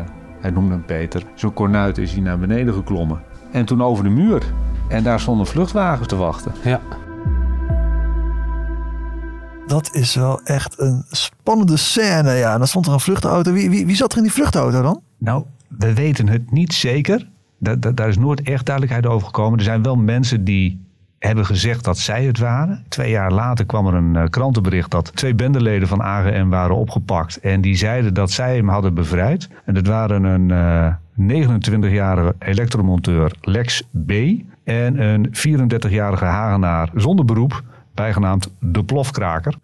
hij 0.40 0.50
noemde 0.50 0.72
hem 0.74 0.84
Peter. 0.84 1.22
Zo'n 1.34 1.52
kornuit 1.52 1.98
is 1.98 2.12
hij 2.12 2.20
naar 2.20 2.38
beneden 2.38 2.74
geklommen. 2.74 3.22
En 3.52 3.64
toen 3.64 3.82
over 3.82 4.04
de 4.04 4.10
muur. 4.10 4.42
En 4.88 5.02
daar 5.02 5.20
stonden 5.20 5.46
vluchtwagens 5.46 6.08
te 6.08 6.16
wachten. 6.16 6.52
Ja. 6.64 6.80
Dat 9.66 9.94
is 9.94 10.14
wel 10.14 10.40
echt 10.44 10.80
een 10.80 11.04
spannende 11.10 11.76
scène. 11.76 12.32
Ja, 12.32 12.52
en 12.52 12.58
dan 12.58 12.66
stond 12.68 12.86
er 12.86 12.92
een 12.92 13.00
vluchtauto. 13.00 13.52
Wie, 13.52 13.70
wie, 13.70 13.86
wie 13.86 13.96
zat 13.96 14.12
er 14.12 14.16
in 14.18 14.22
die 14.22 14.32
vluchtauto 14.32 14.82
dan? 14.82 15.00
Nou, 15.18 15.44
we 15.78 15.94
weten 15.94 16.28
het 16.28 16.50
niet 16.50 16.72
zeker. 16.72 17.28
Da- 17.58 17.74
da- 17.76 17.90
daar 17.90 18.08
is 18.08 18.18
nooit 18.18 18.42
echt 18.42 18.66
duidelijkheid 18.66 19.06
over 19.12 19.26
gekomen. 19.26 19.58
Er 19.58 19.64
zijn 19.64 19.82
wel 19.82 19.96
mensen 19.96 20.44
die 20.44 20.84
hebben 21.18 21.46
gezegd 21.46 21.84
dat 21.84 21.98
zij 21.98 22.24
het 22.24 22.38
waren. 22.38 22.84
Twee 22.88 23.10
jaar 23.10 23.32
later 23.32 23.66
kwam 23.66 23.86
er 23.86 23.94
een 23.94 24.16
eh, 24.16 24.24
krantenbericht 24.28 24.90
dat 24.90 25.16
twee 25.16 25.34
bendeleden 25.34 25.88
van 25.88 26.02
AGM 26.02 26.48
waren 26.48 26.76
opgepakt. 26.76 27.40
En 27.40 27.60
die 27.60 27.76
zeiden 27.76 28.14
dat 28.14 28.30
zij 28.30 28.56
hem 28.56 28.68
hadden 28.68 28.94
bevrijd. 28.94 29.48
En 29.64 29.74
dat 29.74 29.86
waren 29.86 30.24
een 30.24 30.50
eh, 30.50 30.94
29-jarige 31.46 32.34
elektromonteur 32.38 33.34
Lex 33.40 33.82
B. 34.06 34.10
En 34.64 35.00
een 35.00 35.28
34-jarige 35.32 36.24
Hagenaar 36.24 36.90
zonder 36.94 37.24
beroep, 37.24 37.62
bijgenaamd 37.96 38.50
de 38.60 38.84
Plofkraker. 38.84 39.54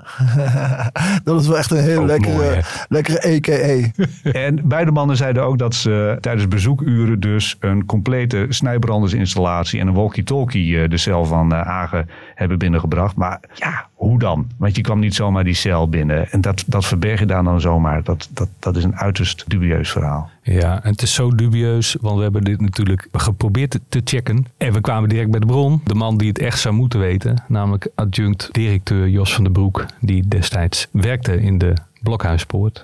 Dat 1.24 1.40
is 1.40 1.46
wel 1.46 1.58
echt 1.58 1.70
een 1.70 1.82
heel 1.82 2.00
Ook 2.00 2.06
lekkere, 2.06 2.34
mooi, 2.34 2.60
lekkere 2.88 3.18
EKE. 3.18 3.90
En 4.46 4.68
beide 4.68 4.90
mannen 4.90 5.16
zeiden 5.16 5.44
ook 5.44 5.58
dat 5.58 5.74
ze 5.74 6.16
tijdens 6.20 6.48
bezoekuren 6.48 7.20
dus 7.20 7.56
een 7.60 7.86
complete 7.86 8.46
snijbrandersinstallatie 8.48 9.80
en 9.80 9.86
een 9.86 9.94
walkie-talkie 9.94 10.82
eh, 10.82 10.90
de 10.90 10.96
cel 10.96 11.24
van 11.24 11.52
eh, 11.52 11.60
Agen 11.60 12.08
hebben 12.34 12.58
binnengebracht. 12.58 13.16
Maar 13.16 13.40
ja, 13.54 13.86
hoe 14.02 14.18
dan? 14.18 14.46
Want 14.56 14.76
je 14.76 14.82
kwam 14.82 14.98
niet 14.98 15.14
zomaar 15.14 15.44
die 15.44 15.54
cel 15.54 15.88
binnen. 15.88 16.30
En 16.30 16.40
dat, 16.40 16.64
dat 16.66 16.84
verberg 16.84 17.20
je 17.20 17.26
daar 17.26 17.44
dan 17.44 17.60
zomaar. 17.60 18.02
Dat, 18.02 18.28
dat, 18.32 18.48
dat 18.58 18.76
is 18.76 18.84
een 18.84 18.96
uiterst 18.96 19.44
dubieus 19.46 19.90
verhaal. 19.90 20.30
Ja, 20.42 20.82
en 20.84 20.90
het 20.90 21.02
is 21.02 21.14
zo 21.14 21.34
dubieus, 21.34 21.96
want 22.00 22.16
we 22.16 22.22
hebben 22.22 22.44
dit 22.44 22.60
natuurlijk 22.60 23.08
geprobeerd 23.12 23.78
te- 23.88 24.00
checken. 24.04 24.46
En 24.56 24.72
we 24.72 24.80
kwamen 24.80 25.08
direct 25.08 25.30
bij 25.30 25.40
de 25.40 25.46
bron. 25.46 25.80
De 25.84 25.94
man 25.94 26.16
die 26.18 26.28
het 26.28 26.38
echt 26.38 26.58
zou 26.60 26.74
moeten 26.74 27.00
weten, 27.00 27.42
namelijk 27.48 27.88
adjunct-directeur 27.94 29.08
Jos 29.08 29.34
van 29.34 29.44
den 29.44 29.52
Broek, 29.52 29.86
die 30.00 30.28
destijds 30.28 30.88
werkte 30.90 31.40
in 31.40 31.58
de 31.58 31.74
Blokhuispoort. 32.00 32.82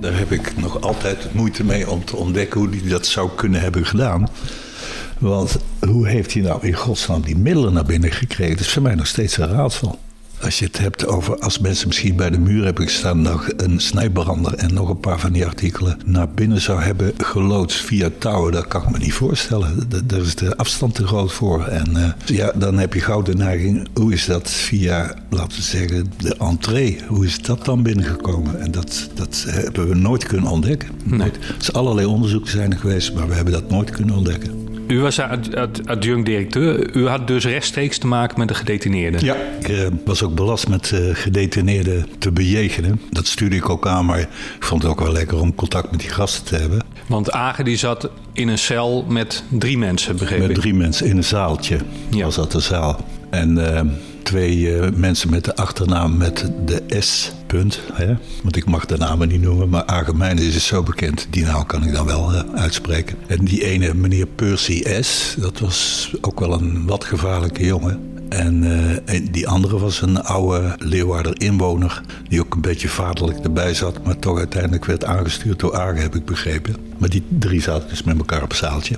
Daar 0.00 0.18
heb 0.18 0.30
ik 0.30 0.56
nog 0.56 0.80
altijd 0.80 1.34
moeite 1.34 1.64
mee 1.64 1.90
om 1.90 2.04
te 2.04 2.16
ontdekken 2.16 2.60
hoe 2.60 2.68
hij 2.68 2.88
dat 2.88 3.06
zou 3.06 3.30
kunnen 3.36 3.60
hebben 3.60 3.86
gedaan. 3.86 4.28
Want 5.22 5.56
hoe 5.88 6.08
heeft 6.08 6.32
hij 6.32 6.42
nou 6.42 6.66
in 6.66 6.72
godsnaam 6.74 7.20
die 7.22 7.36
middelen 7.36 7.72
naar 7.72 7.84
binnen 7.84 8.10
gekregen? 8.12 8.56
Dat 8.56 8.66
is 8.66 8.72
voor 8.72 8.82
mij 8.82 8.94
nog 8.94 9.06
steeds 9.06 9.36
een 9.36 9.48
raadsel. 9.48 9.98
Als 10.40 10.58
je 10.58 10.64
het 10.64 10.78
hebt 10.78 11.06
over 11.06 11.38
als 11.38 11.58
mensen 11.58 11.86
misschien 11.88 12.16
bij 12.16 12.30
de 12.30 12.38
muur 12.38 12.64
hebben 12.64 12.84
gestaan, 12.86 13.22
nog 13.22 13.48
een 13.56 13.80
snijbrander 13.80 14.54
en 14.54 14.74
nog 14.74 14.88
een 14.88 15.00
paar 15.00 15.20
van 15.20 15.32
die 15.32 15.46
artikelen 15.46 15.98
naar 16.06 16.28
binnen 16.28 16.60
zou 16.60 16.80
hebben 16.82 17.12
geloodst 17.16 17.80
via 17.80 18.08
touwen, 18.18 18.52
dat 18.52 18.68
kan 18.68 18.82
ik 18.82 18.90
me 18.90 18.98
niet 18.98 19.12
voorstellen. 19.12 19.88
Da- 19.88 20.00
Daar 20.04 20.20
is 20.20 20.34
de 20.34 20.56
afstand 20.56 20.94
te 20.94 21.06
groot 21.06 21.32
voor. 21.32 21.64
En 21.66 21.96
eh, 21.96 22.12
ja, 22.36 22.52
dan 22.54 22.78
heb 22.78 22.94
je 22.94 23.00
gauw 23.00 23.22
de 23.22 23.34
neiging, 23.34 23.88
hoe 23.94 24.12
is 24.12 24.24
dat 24.26 24.50
via, 24.50 25.14
laten 25.30 25.56
we 25.56 25.62
zeggen, 25.62 26.12
de 26.18 26.36
entree? 26.36 26.98
Hoe 27.08 27.24
is 27.26 27.42
dat 27.42 27.64
dan 27.64 27.82
binnengekomen? 27.82 28.60
En 28.60 28.70
dat, 28.70 29.08
dat 29.14 29.44
hebben 29.48 29.88
we 29.88 29.94
nooit 29.94 30.24
kunnen 30.26 30.50
ontdekken. 30.50 30.88
Nooit. 31.04 31.36
Er 31.36 31.54
is 31.60 31.72
allerlei 31.72 32.06
onderzoeken 32.06 32.50
zijn 32.50 32.72
er 32.72 32.78
geweest, 32.78 33.14
maar 33.14 33.28
we 33.28 33.34
hebben 33.34 33.52
dat 33.52 33.70
nooit 33.70 33.90
kunnen 33.90 34.14
ontdekken. 34.16 34.61
U 34.92 35.00
was 35.00 35.20
ad- 35.20 35.56
ad- 35.56 35.80
adjunct-directeur. 35.86 36.96
U 36.96 37.06
had 37.08 37.26
dus 37.26 37.44
rechtstreeks 37.44 37.98
te 37.98 38.06
maken 38.06 38.38
met 38.38 38.48
de 38.48 38.54
gedetineerden. 38.54 39.24
Ja, 39.24 39.36
ik 39.60 39.68
eh, 39.68 39.86
was 40.04 40.22
ook 40.22 40.34
belast 40.34 40.68
met 40.68 40.92
eh, 40.92 41.00
gedetineerden 41.12 42.06
te 42.18 42.32
bejegenen. 42.32 43.00
Dat 43.10 43.26
stuurde 43.26 43.56
ik 43.56 43.68
ook 43.68 43.86
aan, 43.86 44.06
maar 44.06 44.18
ik 44.20 44.28
vond 44.58 44.82
het 44.82 44.90
ook 44.90 45.00
wel 45.00 45.12
lekker 45.12 45.40
om 45.40 45.54
contact 45.54 45.90
met 45.90 46.00
die 46.00 46.08
gasten 46.08 46.44
te 46.44 46.56
hebben. 46.56 46.84
Want 47.06 47.30
Agen 47.30 47.64
die 47.64 47.76
zat 47.76 48.10
in 48.32 48.48
een 48.48 48.58
cel 48.58 49.04
met 49.08 49.44
drie 49.48 49.78
mensen, 49.78 50.16
begreep 50.16 50.46
Met 50.46 50.54
drie 50.54 50.74
mensen 50.74 51.06
in 51.06 51.16
een 51.16 51.24
zaaltje 51.24 51.78
was 52.10 52.34
dat 52.34 52.52
de 52.52 52.60
zaal. 52.60 53.04
En 53.30 53.76
eh, 53.76 53.82
twee 54.22 54.78
eh, 54.78 54.92
mensen 54.94 55.30
met 55.30 55.44
de 55.44 55.56
achternaam 55.56 56.16
met 56.16 56.50
de 56.64 56.82
S. 57.00 57.32
Punt, 57.46 57.80
hè? 57.92 58.14
Want 58.42 58.56
ik 58.56 58.66
mag 58.66 58.86
de 58.86 58.96
namen 58.96 59.28
niet 59.28 59.40
noemen, 59.40 59.68
maar 59.68 59.84
Agemijn 59.84 60.38
is 60.38 60.52
dus 60.52 60.66
zo 60.66 60.82
bekend. 60.82 61.26
Die 61.30 61.44
naam 61.44 61.66
kan 61.66 61.84
ik 61.84 61.92
dan 61.92 62.06
wel 62.06 62.32
eh, 62.32 62.40
uitspreken. 62.54 63.16
En 63.26 63.44
die 63.44 63.64
ene, 63.64 63.94
meneer 63.94 64.26
Percy 64.26 64.82
S., 65.00 65.36
dat 65.38 65.58
was 65.58 66.10
ook 66.20 66.40
wel 66.40 66.52
een 66.52 66.86
wat 66.86 67.04
gevaarlijke 67.04 67.64
jongen. 67.64 68.10
En, 68.28 68.64
eh, 68.64 69.14
en 69.14 69.24
die 69.30 69.48
andere 69.48 69.78
was 69.78 70.02
een 70.02 70.22
oude 70.22 70.74
Leeuwarder 70.78 71.40
inwoner. 71.40 72.02
Die 72.28 72.40
ook 72.40 72.54
een 72.54 72.60
beetje 72.60 72.88
vaderlijk 72.88 73.38
erbij 73.38 73.74
zat. 73.74 74.04
Maar 74.04 74.18
toch 74.18 74.38
uiteindelijk 74.38 74.84
werd 74.84 75.04
aangestuurd 75.04 75.60
door 75.60 75.76
Agen, 75.76 76.02
heb 76.02 76.14
ik 76.14 76.24
begrepen. 76.24 76.76
Maar 76.98 77.08
die 77.08 77.22
drie 77.28 77.60
zaten 77.60 77.88
dus 77.88 78.02
met 78.02 78.18
elkaar 78.18 78.42
op 78.42 78.54
zaaltje. 78.54 78.96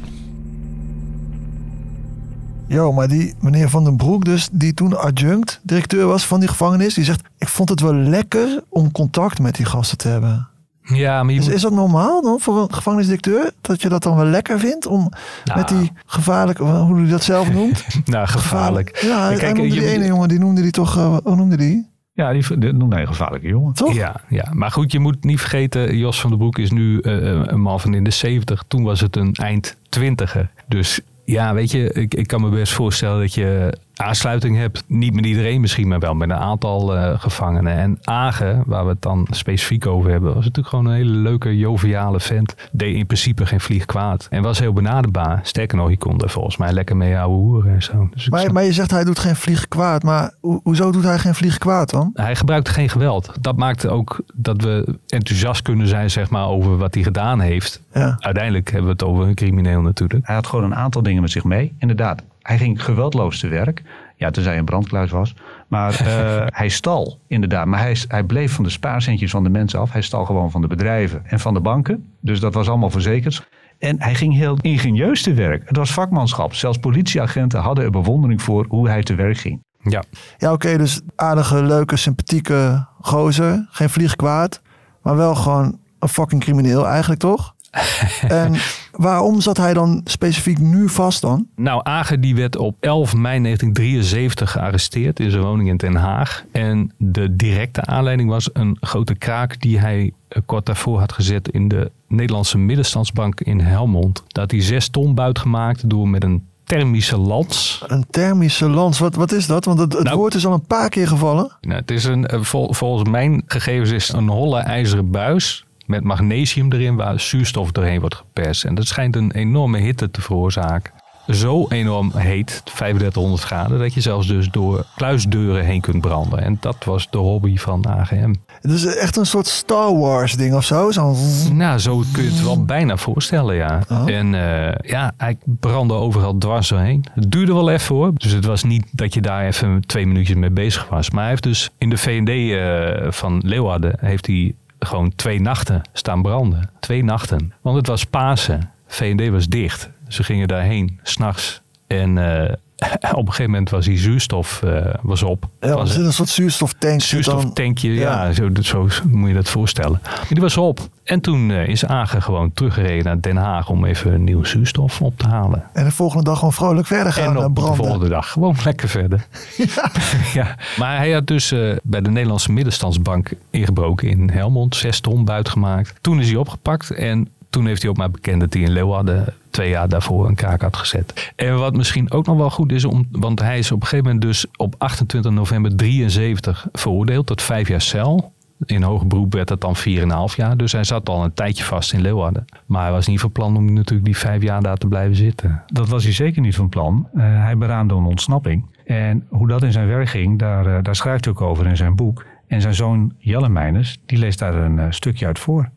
Jo, 2.66 2.92
maar 2.92 3.09
die 3.09 3.35
meneer 3.40 3.68
Van 3.71 3.85
den 3.85 3.97
Broek 3.97 4.25
dus, 4.25 4.49
die 4.52 4.75
toen 4.75 4.99
adjunct 4.99 5.61
directeur 5.62 6.06
was 6.06 6.26
van 6.26 6.40
die 6.40 6.49
gevangenis, 6.49 6.94
die 6.94 7.04
zegt, 7.04 7.23
ik 7.38 7.49
vond 7.49 7.68
het 7.68 7.80
wel 7.80 7.94
lekker 7.94 8.62
om 8.68 8.92
contact 8.92 9.38
met 9.38 9.54
die 9.56 9.66
gasten 9.66 9.99
te 9.99 10.09
hebben. 10.09 10.49
Ja, 10.83 11.23
maar 11.23 11.33
je 11.33 11.38
Is, 11.40 11.47
moet- 11.47 11.54
is 11.54 11.62
dat 11.62 11.73
normaal 11.73 12.23
dan 12.23 12.40
voor 12.40 12.62
een 12.62 12.75
gevangenisdirecteur? 12.75 13.50
Dat 13.61 13.83
je 13.83 13.88
dat 13.88 14.02
dan 14.02 14.16
wel 14.16 14.25
lekker 14.26 14.59
vindt 14.61 14.87
om 14.87 15.11
Nou. 15.44 15.59
met 15.59 15.68
die 15.68 15.92
gevaarlijke, 16.06 16.62
hoe 16.62 17.00
hij 17.00 17.11
dat 17.11 17.23
zelf 17.25 17.52
noemt? 17.52 17.85
nou, 18.04 18.26
gevaarlijk. 18.26 18.99
Ja, 19.02 19.35
Kijk, 19.37 19.56
je 19.56 19.71
die 19.71 19.87
ene 19.87 20.06
jongen, 20.06 20.28
die 20.28 20.38
noemde 20.38 20.62
die 20.62 20.71
toch, 20.71 20.97
eh, 20.97 21.16
hoe 21.25 21.37
noemde 21.37 21.56
die? 21.56 21.87
Ja, 22.12 22.33
die, 22.33 22.59
die 22.59 22.73
noemde 22.73 22.94
hij 22.94 23.04
een 23.04 23.11
gevaarlijke 23.11 23.47
jongen. 23.49 23.75
Toch? 23.75 23.94
Ja, 23.94 24.14
ja, 24.28 24.49
maar 24.52 24.71
goed, 24.71 24.92
je 24.92 24.99
moet 24.99 25.25
niet 25.25 25.40
vergeten, 25.40 25.97
Jos 25.97 26.21
van 26.21 26.30
den 26.30 26.38
Broek 26.38 26.59
is 26.59 26.71
nu 26.71 26.99
eh, 27.00 27.12
een 27.44 27.61
man 27.61 27.80
van 27.80 27.94
in 27.94 28.04
de 28.04 28.11
70. 28.11 28.64
Toen 28.68 28.83
was 28.83 29.00
het 29.00 29.16
een 29.16 29.33
eind 29.35 29.76
twintiger. 29.88 30.50
Dus 30.68 31.00
ja, 31.25 31.54
weet 31.54 31.71
je, 31.71 31.93
ik, 31.93 32.14
ik 32.14 32.26
kan 32.26 32.40
me 32.40 32.49
best 32.49 32.73
voorstellen 32.73 33.21
dat 33.21 33.35
je 33.35 33.78
aansluiting 33.95 34.57
hebt. 34.57 34.85
Niet 34.87 35.15
met 35.15 35.27
iedereen 35.27 35.61
misschien, 35.61 35.89
maar 35.89 35.99
wel 35.99 36.15
met 36.15 36.31
een 36.31 36.37
aantal 36.37 36.97
eh, 36.97 37.21
gevangenen. 37.21 37.77
En 37.77 37.99
Agen, 38.03 38.63
waar 38.67 38.85
we 38.85 38.91
het 38.91 39.03
dan 39.03 39.27
specifiek 39.31 39.87
over 39.87 40.11
hebben, 40.11 40.29
was 40.35 40.45
natuurlijk 40.45 40.69
gewoon 40.69 40.87
een 40.87 40.95
hele 40.97 41.11
leuke, 41.11 41.57
joviale 41.59 42.21
vent. 42.21 42.55
Deed 42.73 42.97
in 42.97 43.07
principe 43.07 43.47
geen 43.47 43.61
vlieg 43.61 43.85
kwaad. 43.85 44.27
En 44.31 44.43
was 44.43 44.59
heel 44.59 44.73
benaderbaar. 44.73 45.41
Sterker 45.43 45.77
nog, 45.77 45.91
je 45.91 45.99
kon 45.99 46.21
er 46.21 46.31
volgens 46.31 46.57
mij 46.57 46.73
lekker 46.73 46.97
mee 46.97 47.19
ouwe 47.19 47.37
hoeren 47.37 47.75
en 47.75 47.83
zo. 47.83 48.09
Dus 48.15 48.29
Maar, 48.29 48.41
snap- 48.41 48.53
maar 48.53 48.65
je 48.65 48.73
zegt 48.73 48.91
hij 48.91 49.05
doet 49.05 49.19
geen 49.19 49.37
vlieg 49.37 49.69
kwaad, 49.69 50.03
maar 50.03 50.35
ho- 50.41 50.61
hoezo 50.63 50.93
doet 50.93 51.05
hij 51.05 51.19
geen 51.19 51.35
vlieg 51.35 51.59
kwaad 51.59 51.91
dan? 51.91 52.11
Hij 52.15 52.37
gebruikte 52.37 52.71
geen 52.73 52.89
geweld. 52.89 53.33
Dat 53.41 53.57
maakte 53.57 53.89
ook 53.89 54.21
dat 54.35 54.63
we 54.63 54.99
enthousiast 55.07 55.63
kunnen 55.63 55.87
zijn 55.89 56.11
zeg 56.11 56.31
maar, 56.31 56.47
over 56.47 56.77
wat 56.77 56.95
hij 56.95 57.03
gedaan 57.03 57.41
heeft. 57.41 57.83
Ja. 57.95 58.17
Uiteindelijk 58.19 58.67
hebben 58.71 58.87
we 58.87 58.93
het 58.93 59.05
over 59.05 59.27
een 59.27 59.35
crimineel 59.35 59.81
natuurlijk. 59.81 60.27
Hij 60.27 60.35
had 60.35 60.47
gewoon 60.47 60.65
een 60.65 60.75
aantal 60.75 61.03
dingen 61.03 61.23
met 61.23 61.31
zich 61.31 61.45
mee. 61.45 61.75
Inderdaad, 61.79 62.23
hij 62.45 62.59
ging 62.59 62.85
geweldloos 62.85 63.41
te 63.41 63.49
werk. 63.49 63.83
Ja, 64.17 64.31
tenzij 64.31 64.51
hij 64.51 64.61
een 64.61 64.67
brandkluis 64.67 65.11
was. 65.11 65.35
Maar 65.69 66.01
eh, 66.01 66.47
hij 66.47 66.69
stal, 66.69 67.19
inderdaad. 67.27 67.67
Maar 67.67 67.81
hij, 67.81 67.97
hij 68.09 68.23
bleef 68.23 68.53
van 68.53 68.65
de 68.65 68.71
spaarcentjes 68.71 69.31
van 69.31 69.43
de 69.43 69.49
mensen 69.49 69.81
af. 69.81 69.93
Hij 69.93 70.03
stal 70.03 70.25
gewoon 70.25 70.51
van 70.51 70.61
de 70.61 70.67
bedrijven 70.67 71.23
en 71.27 71.41
van 71.41 71.55
de 71.55 71.61
banken. 71.61 72.05
Dus 72.21 72.41
dat 72.41 72.55
was 72.55 72.69
allemaal 72.69 72.91
verzekerd. 72.91 73.47
En 73.79 74.03
hij 74.03 74.15
ging 74.15 74.35
heel 74.35 74.59
ingenieus 74.61 75.23
te 75.23 75.35
werk. 75.35 75.63
Het 75.67 75.77
was 75.77 75.93
vakmanschap. 75.93 76.55
Zelfs 76.55 76.79
politieagenten 76.79 77.61
hadden 77.61 77.85
er 77.85 77.91
bewondering 77.91 78.43
voor 78.43 78.67
hoe 78.69 78.89
hij 78.89 79.03
te 79.03 79.15
werk 79.15 79.39
ging. 79.39 79.63
Ja. 79.83 80.03
Ja, 80.39 80.53
oké, 80.53 80.77
dus 80.77 81.01
aardige, 81.17 81.63
leuke, 81.63 81.97
sympathieke 81.97 82.87
gozer. 83.01 83.67
Geen 83.71 83.91
vlieg 83.91 84.17
kwaad. 84.17 84.63
Maar 85.03 85.17
wel 85.17 85.35
gewoon 85.35 85.79
een 85.99 86.09
fucking 86.09 86.41
crimineel 86.41 86.89
eigenlijk, 86.89 87.21
toch? 87.21 87.55
en 88.29 88.55
waarom 88.97 89.41
zat 89.41 89.57
hij 89.57 89.75
dan 89.75 90.01
specifiek 90.05 90.59
nu 90.59 90.89
vast 90.89 91.21
dan? 91.21 91.47
Nou, 91.57 91.81
Ager 91.83 92.21
die 92.21 92.35
werd 92.35 92.57
op 92.57 92.77
11 92.81 93.15
mei 93.15 93.43
1973 93.43 94.51
gearresteerd 94.51 95.21
in 95.21 95.31
zijn 95.31 95.43
woning 95.43 95.69
in 95.69 95.77
Den 95.77 95.95
Haag. 95.95 96.45
En 96.53 96.93
de 96.99 97.37
directe 97.37 97.85
aanleiding 97.85 98.29
was 98.29 98.51
een 98.53 98.77
grote 98.81 99.15
kraak 99.15 99.61
die 99.61 99.79
hij 99.81 100.13
eh, 100.29 100.43
kort 100.47 100.67
daarvoor 100.67 100.99
had 100.99 101.13
gezet 101.13 101.49
in 101.49 101.69
de 101.69 101.91
Nederlandse 102.09 102.59
middenstandsbank 102.59 103.41
in 103.41 103.61
Helmond. 103.61 104.23
Daar 104.27 104.43
had 104.43 104.51
hij 104.51 104.63
zes 104.63 104.89
ton 104.89 105.15
buit 105.15 105.39
gemaakt 105.39 105.91
door 105.91 106.09
met 106.09 106.25
een 106.25 106.45
thermische 106.65 107.17
lans. 107.19 107.85
Een 107.87 108.05
thermische 108.11 108.69
lans, 108.69 108.99
wat, 108.99 109.15
wat 109.15 109.33
is 109.33 109.47
dat? 109.47 109.65
Want 109.65 109.79
het, 109.79 109.93
het 109.93 110.03
Nou- 110.05 110.17
woord 110.17 110.35
is 110.35 110.47
al 110.47 110.53
een 110.53 110.67
paar 110.67 110.89
keer 110.89 111.09
gevallen. 111.09 111.53
Nou, 111.61 111.81
het 111.81 111.91
is 111.91 112.05
een, 112.05 112.27
eh, 112.27 112.41
vol- 112.43 112.73
volgens 112.73 113.09
mijn 113.11 113.43
gegevens 113.47 113.91
is 113.91 114.09
het 114.09 114.17
een 114.17 114.29
holle 114.29 114.59
ijzeren 114.59 115.11
buis 115.11 115.65
met 115.87 116.05
magnesium 116.05 116.73
erin 116.73 116.97
waar 116.97 117.21
zuurstof 117.21 117.73
doorheen 117.73 118.00
wordt 118.00 118.14
geperst. 118.14 118.64
En 118.64 118.75
dat 118.75 118.87
schijnt 118.87 119.17
een 119.17 119.33
enorme 119.33 119.79
hitte 119.79 120.11
te 120.11 120.21
veroorzaken. 120.21 120.93
Zo 121.29 121.67
enorm 121.69 122.12
heet, 122.17 122.61
3500 122.64 123.43
graden, 123.43 123.79
dat 123.79 123.95
je 123.95 124.00
zelfs 124.00 124.26
dus 124.26 124.49
door 124.50 124.87
kluisdeuren 124.97 125.64
heen 125.64 125.81
kunt 125.81 126.00
branden. 126.00 126.38
En 126.38 126.57
dat 126.61 126.85
was 126.85 127.11
de 127.11 127.19
hobby 127.19 127.57
van 127.57 127.87
AGM. 127.88 128.35
Het 128.61 128.71
is 128.71 128.85
echt 128.85 129.17
een 129.17 129.26
soort 129.26 129.47
Star 129.47 129.99
Wars 129.99 130.33
ding 130.33 130.55
of 130.55 130.64
zo. 130.64 130.91
Zo'n... 130.91 131.17
Nou, 131.53 131.79
zo 131.79 132.03
kun 132.12 132.23
je 132.23 132.31
het 132.31 132.43
wel 132.43 132.64
bijna 132.64 132.97
voorstellen, 132.97 133.55
ja. 133.55 133.81
En 134.07 134.35
eh, 134.35 134.91
ja, 134.91 135.12
hij 135.17 135.37
brandde 135.45 135.95
overal 135.95 136.38
dwars 136.38 136.69
doorheen. 136.69 137.05
Het 137.14 137.31
duurde 137.31 137.55
wel 137.55 137.71
even 137.71 137.95
hoor. 137.95 138.11
Dus 138.14 138.33
het 138.33 138.45
was 138.45 138.62
niet 138.62 138.87
dat 138.91 139.14
je 139.14 139.21
daar 139.21 139.47
even 139.47 139.87
twee 139.87 140.07
minuutjes 140.07 140.37
mee 140.37 140.50
bezig 140.50 140.88
was. 140.88 141.11
Maar 141.11 141.21
hij 141.21 141.31
heeft 141.31 141.43
dus 141.43 141.71
in 141.79 141.91
de 141.91 141.97
V&D 141.97 142.29
eh, 142.29 143.12
van 143.12 143.41
Leeuwarden... 143.45 143.97
heeft 144.00 144.26
hij 144.26 144.55
gewoon 144.87 145.14
twee 145.14 145.41
nachten 145.41 145.83
staan 145.93 146.23
branden. 146.23 146.71
Twee 146.81 147.05
nachten. 147.05 147.53
Want 147.61 147.76
het 147.76 147.87
was 147.87 148.05
Pasen. 148.05 148.71
V&D 148.87 149.29
was 149.29 149.47
dicht. 149.47 149.91
Ze 150.09 150.23
gingen 150.23 150.49
daarheen, 150.49 151.00
s'nachts. 151.03 151.62
En 151.87 152.19
eh, 152.19 152.55
op 153.12 153.19
een 153.19 153.26
gegeven 153.26 153.50
moment 153.50 153.71
was 153.71 153.85
die 153.85 153.99
zuurstof 153.99 154.62
eh, 154.62 154.95
was 155.03 155.23
op. 155.23 155.49
Ja, 155.61 155.75
Was- 155.75 155.97
een 155.97 156.12
soort 156.12 156.29
zuurstoftank. 156.29 157.00
zuurstoftankje, 157.00 157.93
Ja. 157.95 158.25
ja, 158.26 158.33
zo, 158.33 158.49
zo 158.62 158.88
moet 159.07 159.29
je 159.29 159.35
dat 159.35 159.49
voorstellen. 159.49 160.00
Die 160.29 160.41
was 160.43 160.57
op. 160.57 160.81
En 161.05 161.21
toen 161.21 161.50
eh, 161.50 161.69
is 161.69 161.85
Agen 161.87 162.23
gewoon 162.23 162.53
teruggereden 162.53 163.05
naar 163.05 163.21
Den 163.21 163.37
Haag 163.37 163.69
om 163.69 163.85
even 163.85 164.25
nieuwe 164.25 164.47
zuurstof 164.47 165.00
op 165.03 165.19
te 165.19 165.29
halen. 165.29 165.62
En 165.73 165.85
de 165.85 165.91
volgende 165.91 166.25
dag 166.25 166.38
gewoon 166.38 166.53
vrolijk 166.53 166.87
verder 166.87 167.12
gaan 167.12 167.25
En 167.31 167.37
eh, 167.37 167.45
op 167.45 167.55
de 167.55 167.61
branden. 167.61 167.76
volgende 167.85 168.09
dag 168.09 168.31
gewoon 168.31 168.57
lekker 168.64 168.88
verder. 168.88 169.26
Ja. 170.35 170.57
Maar 170.79 170.97
hij 170.97 171.12
had 171.12 171.26
dus 171.26 171.53
eh, 171.53 171.76
bij 171.83 172.00
de 172.00 172.11
Nederlandse 172.11 172.53
middenstandsbank 172.53 173.31
ingebroken 173.50 174.09
in 174.09 174.31
Helmond. 174.31 174.76
Zes 174.76 175.00
ton 175.00 175.25
buitgemaakt. 175.25 175.95
Toen 176.00 176.21
is 176.21 176.29
hij 176.29 176.37
opgepakt 176.37 176.91
en 176.91 177.29
toen 177.50 177.67
heeft 177.67 177.83
hij 177.83 177.91
ook 177.91 177.97
maar 177.97 178.11
bekend 178.11 178.41
dat 178.41 178.53
hij 178.53 178.62
in 178.62 178.71
Leeuwarden 178.71 179.35
twee 179.54 179.68
jaar 179.68 179.88
daarvoor 179.88 180.26
een 180.26 180.34
kraak 180.34 180.62
had 180.62 180.76
gezet. 180.76 181.32
En 181.37 181.58
wat 181.58 181.76
misschien 181.76 182.11
ook 182.11 182.26
nog 182.26 182.37
wel 182.37 182.50
goed 182.50 182.73
is, 182.73 182.87
want 183.11 183.40
hij 183.40 183.58
is 183.58 183.73
op 183.73 183.80
een 183.80 183.87
gegeven 183.87 184.04
moment 184.04 184.23
dus 184.23 184.46
op 184.56 184.75
28 184.78 185.32
november 185.32 185.76
73 185.76 186.66
veroordeeld 186.73 187.26
tot 187.26 187.42
vijf 187.42 187.68
jaar 187.68 187.80
cel. 187.80 188.32
In 188.64 188.82
hoger 188.82 189.06
beroep 189.06 189.32
werd 189.32 189.49
dat 189.49 189.61
dan 189.61 189.76
4,5 189.76 190.37
jaar. 190.37 190.56
Dus 190.56 190.73
hij 190.73 190.84
zat 190.84 191.08
al 191.08 191.25
een 191.25 191.34
tijdje 191.34 191.64
vast 191.64 191.92
in 191.92 192.00
Leeuwarden. 192.00 192.44
Maar 192.66 192.82
hij 192.82 192.92
was 192.92 193.06
niet 193.06 193.20
van 193.20 193.32
plan 193.32 193.56
om 193.56 193.73
natuurlijk 193.73 194.04
die 194.04 194.16
vijf 194.16 194.42
jaar 194.42 194.62
daar 194.62 194.76
te 194.76 194.88
blijven 194.88 195.16
zitten. 195.16 195.62
Dat 195.66 195.88
was 195.88 196.04
hij 196.04 196.12
zeker 196.12 196.40
niet 196.42 196.56
van 196.56 196.68
plan. 196.68 197.08
Eh, 197.14 197.23
hij 197.23 197.56
beraamde 197.56 197.94
een 197.94 198.04
ontsnapping. 198.04 198.66
En 198.84 199.26
hoe 199.28 199.49
dat 199.49 199.62
in 199.62 199.73
zijn 199.73 199.87
werk 199.87 200.08
ging, 200.08 200.38
daar, 200.38 200.66
eh, 200.66 200.82
daar 200.82 200.96
schrijft 200.96 201.25
hij 201.25 201.34
ook 201.34 201.40
over 201.40 201.66
in 201.66 201.76
zijn 201.76 201.96
boek. 201.96 202.25
En 202.46 202.61
zijn 202.61 202.75
zoon 202.75 203.12
Jelle 203.18 203.49
Meiners, 203.49 204.00
die 204.06 204.18
leest 204.18 204.38
daar 204.38 204.54
een 204.54 204.78
eh, 204.78 204.87
stukje 204.90 205.26
uit 205.26 205.38
voor. 205.38 205.70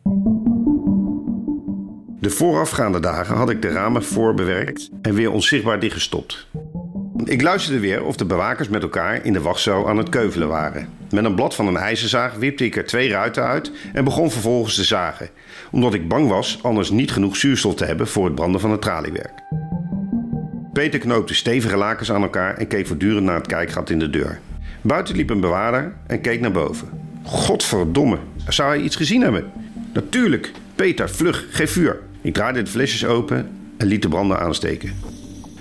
De 2.20 2.30
voorafgaande 2.30 3.00
dagen 3.00 3.36
had 3.36 3.50
ik 3.50 3.62
de 3.62 3.68
ramen 3.68 4.04
voorbewerkt 4.04 4.90
en 5.02 5.14
weer 5.14 5.30
onzichtbaar 5.30 5.80
dichtgestopt. 5.80 6.46
Ik 7.24 7.42
luisterde 7.42 7.80
weer 7.80 8.04
of 8.04 8.16
de 8.16 8.24
bewakers 8.24 8.68
met 8.68 8.82
elkaar 8.82 9.24
in 9.24 9.32
de 9.32 9.40
wachtzaal 9.40 9.88
aan 9.88 9.96
het 9.96 10.08
keuvelen 10.08 10.48
waren. 10.48 10.88
Met 11.10 11.24
een 11.24 11.34
blad 11.34 11.54
van 11.54 11.66
een 11.66 11.76
ijzerzaag 11.76 12.34
wipte 12.34 12.64
ik 12.64 12.76
er 12.76 12.84
twee 12.84 13.10
ruiten 13.10 13.44
uit 13.44 13.72
en 13.92 14.04
begon 14.04 14.30
vervolgens 14.30 14.74
te 14.74 14.84
zagen, 14.84 15.28
omdat 15.70 15.94
ik 15.94 16.08
bang 16.08 16.28
was 16.28 16.58
anders 16.62 16.90
niet 16.90 17.10
genoeg 17.10 17.36
zuurstof 17.36 17.74
te 17.74 17.84
hebben 17.84 18.08
voor 18.08 18.24
het 18.24 18.34
branden 18.34 18.60
van 18.60 18.70
het 18.70 18.82
traliewerk. 18.82 19.42
Peter 20.72 20.98
knoopte 20.98 21.34
stevige 21.34 21.76
lakens 21.76 22.12
aan 22.12 22.22
elkaar 22.22 22.56
en 22.56 22.66
keek 22.66 22.86
voortdurend 22.86 23.24
naar 23.24 23.36
het 23.36 23.46
kijkgat 23.46 23.90
in 23.90 23.98
de 23.98 24.10
deur. 24.10 24.40
Buiten 24.80 25.16
liep 25.16 25.30
een 25.30 25.40
bewaarder 25.40 25.92
en 26.06 26.20
keek 26.20 26.40
naar 26.40 26.52
boven. 26.52 26.88
Godverdomme, 27.22 28.18
zou 28.48 28.68
hij 28.68 28.80
iets 28.80 28.96
gezien 28.96 29.22
hebben? 29.22 29.52
Natuurlijk. 29.92 30.52
Peter, 30.74 31.10
vlug, 31.10 31.46
geef 31.50 31.72
vuur. 31.72 32.06
Ik 32.20 32.34
draaide 32.34 32.62
de 32.62 32.70
flesjes 32.70 33.04
open 33.04 33.50
en 33.76 33.86
liet 33.86 34.02
de 34.02 34.08
branden 34.08 34.40
aansteken. 34.40 34.92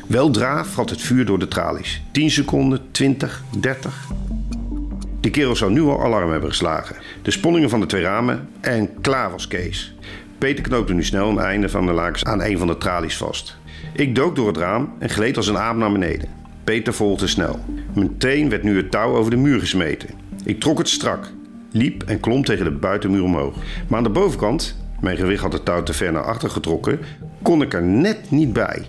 Weldra 0.07 0.65
vrat 0.65 0.89
het 0.89 1.01
vuur 1.01 1.25
door 1.25 1.39
de 1.39 1.47
tralies. 1.47 2.01
10 2.11 2.31
seconden, 2.31 2.81
20, 2.91 3.43
30. 3.59 4.07
De 5.19 5.29
kerel 5.29 5.55
zou 5.55 5.71
nu 5.71 5.81
al 5.81 6.03
alarm 6.03 6.31
hebben 6.31 6.49
geslagen. 6.49 6.95
De 7.21 7.31
sponningen 7.31 7.69
van 7.69 7.79
de 7.79 7.85
twee 7.85 8.01
ramen 8.01 8.49
en 8.59 9.01
klaar 9.01 9.31
was 9.31 9.47
Kees. 9.47 9.95
Peter 10.37 10.63
knoopte 10.63 10.93
nu 10.93 11.03
snel 11.03 11.29
een 11.29 11.39
einde 11.39 11.69
van 11.69 11.85
de 11.85 11.91
lakens 11.91 12.23
aan 12.23 12.41
een 12.41 12.57
van 12.57 12.67
de 12.67 12.77
tralies 12.77 13.17
vast. 13.17 13.57
Ik 13.93 14.15
dook 14.15 14.35
door 14.35 14.47
het 14.47 14.57
raam 14.57 14.93
en 14.99 15.09
gleed 15.09 15.37
als 15.37 15.47
een 15.47 15.57
aap 15.57 15.75
naar 15.75 15.91
beneden. 15.91 16.29
Peter 16.63 16.93
volgde 16.93 17.27
snel. 17.27 17.59
Meteen 17.93 18.49
werd 18.49 18.63
nu 18.63 18.77
het 18.77 18.91
touw 18.91 19.15
over 19.15 19.31
de 19.31 19.37
muur 19.37 19.59
gesmeten. 19.59 20.09
Ik 20.43 20.59
trok 20.59 20.77
het 20.77 20.89
strak, 20.89 21.31
liep 21.71 22.03
en 22.03 22.19
klom 22.19 22.43
tegen 22.43 22.65
de 22.65 22.71
buitenmuur 22.71 23.23
omhoog. 23.23 23.55
Maar 23.87 23.97
aan 23.97 24.03
de 24.03 24.09
bovenkant, 24.09 24.77
mijn 25.01 25.17
gewicht 25.17 25.41
had 25.41 25.53
het 25.53 25.65
touw 25.65 25.83
te 25.83 25.93
ver 25.93 26.11
naar 26.11 26.23
achter 26.23 26.49
getrokken, 26.49 26.99
kon 27.41 27.61
ik 27.61 27.73
er 27.73 27.83
net 27.83 28.31
niet 28.31 28.53
bij. 28.53 28.85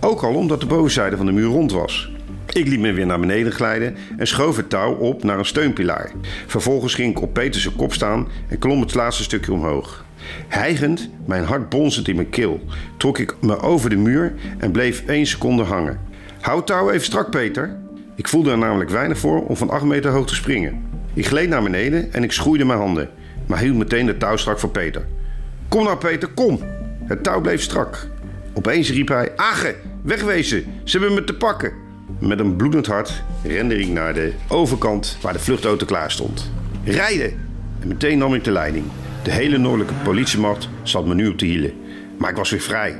Ook 0.00 0.22
al 0.22 0.34
omdat 0.34 0.60
de 0.60 0.66
bovenzijde 0.66 1.16
van 1.16 1.26
de 1.26 1.32
muur 1.32 1.48
rond 1.48 1.72
was. 1.72 2.10
Ik 2.52 2.66
liet 2.66 2.80
me 2.80 2.92
weer 2.92 3.06
naar 3.06 3.20
beneden 3.20 3.52
glijden 3.52 3.96
en 4.16 4.26
schoof 4.26 4.56
het 4.56 4.70
touw 4.70 4.94
op 4.94 5.22
naar 5.22 5.38
een 5.38 5.44
steunpilaar. 5.44 6.12
Vervolgens 6.46 6.94
ging 6.94 7.10
ik 7.10 7.22
op 7.22 7.32
Peters 7.32 7.76
kop 7.76 7.92
staan 7.92 8.28
en 8.48 8.58
klom 8.58 8.80
het 8.80 8.94
laatste 8.94 9.22
stukje 9.22 9.52
omhoog. 9.52 10.04
Hijgend, 10.48 11.10
mijn 11.24 11.44
hart 11.44 11.68
bonzend 11.68 12.08
in 12.08 12.16
mijn 12.16 12.30
keel, 12.30 12.60
trok 12.96 13.18
ik 13.18 13.34
me 13.40 13.60
over 13.60 13.90
de 13.90 13.96
muur 13.96 14.34
en 14.58 14.70
bleef 14.70 15.04
één 15.06 15.26
seconde 15.26 15.62
hangen. 15.62 16.00
Houd 16.40 16.66
touw 16.66 16.90
even 16.90 17.04
strak, 17.04 17.30
Peter. 17.30 17.76
Ik 18.14 18.28
voelde 18.28 18.50
er 18.50 18.58
namelijk 18.58 18.90
weinig 18.90 19.18
voor 19.18 19.46
om 19.46 19.56
van 19.56 19.70
8 19.70 19.84
meter 19.84 20.10
hoog 20.10 20.26
te 20.26 20.34
springen. 20.34 20.82
Ik 21.14 21.26
gleed 21.26 21.48
naar 21.48 21.62
beneden 21.62 22.12
en 22.12 22.22
ik 22.22 22.32
schroeide 22.32 22.64
mijn 22.64 22.78
handen, 22.78 23.10
maar 23.46 23.58
hield 23.58 23.76
meteen 23.76 24.06
de 24.06 24.16
touw 24.16 24.36
strak 24.36 24.58
voor 24.58 24.70
Peter. 24.70 25.06
Kom 25.68 25.84
nou, 25.84 25.96
Peter, 25.96 26.28
kom! 26.28 26.60
Het 27.04 27.22
touw 27.22 27.40
bleef 27.40 27.62
strak. 27.62 28.06
Opeens 28.54 28.90
riep 28.90 29.08
hij: 29.08 29.32
Age, 29.36 29.76
wegwezen, 30.02 30.64
ze 30.84 30.98
hebben 30.98 31.16
me 31.16 31.24
te 31.24 31.34
pakken. 31.34 31.72
Met 32.18 32.40
een 32.40 32.56
bloedend 32.56 32.86
hart 32.86 33.22
rende 33.42 33.78
ik 33.78 33.88
naar 33.88 34.14
de 34.14 34.32
overkant 34.48 35.18
waar 35.20 35.32
de 35.32 35.38
vluchtauto 35.38 35.86
klaar 35.86 36.10
stond. 36.10 36.50
Rijden! 36.84 37.32
En 37.80 37.88
meteen 37.88 38.18
nam 38.18 38.34
ik 38.34 38.44
de 38.44 38.50
leiding. 38.50 38.84
De 39.22 39.30
hele 39.30 39.58
noordelijke 39.58 39.94
politiemacht 40.04 40.68
zat 40.82 41.06
me 41.06 41.14
nu 41.14 41.28
op 41.28 41.38
de 41.38 41.46
hielen. 41.46 41.72
Maar 42.18 42.30
ik 42.30 42.36
was 42.36 42.50
weer 42.50 42.60
vrij. 42.60 42.96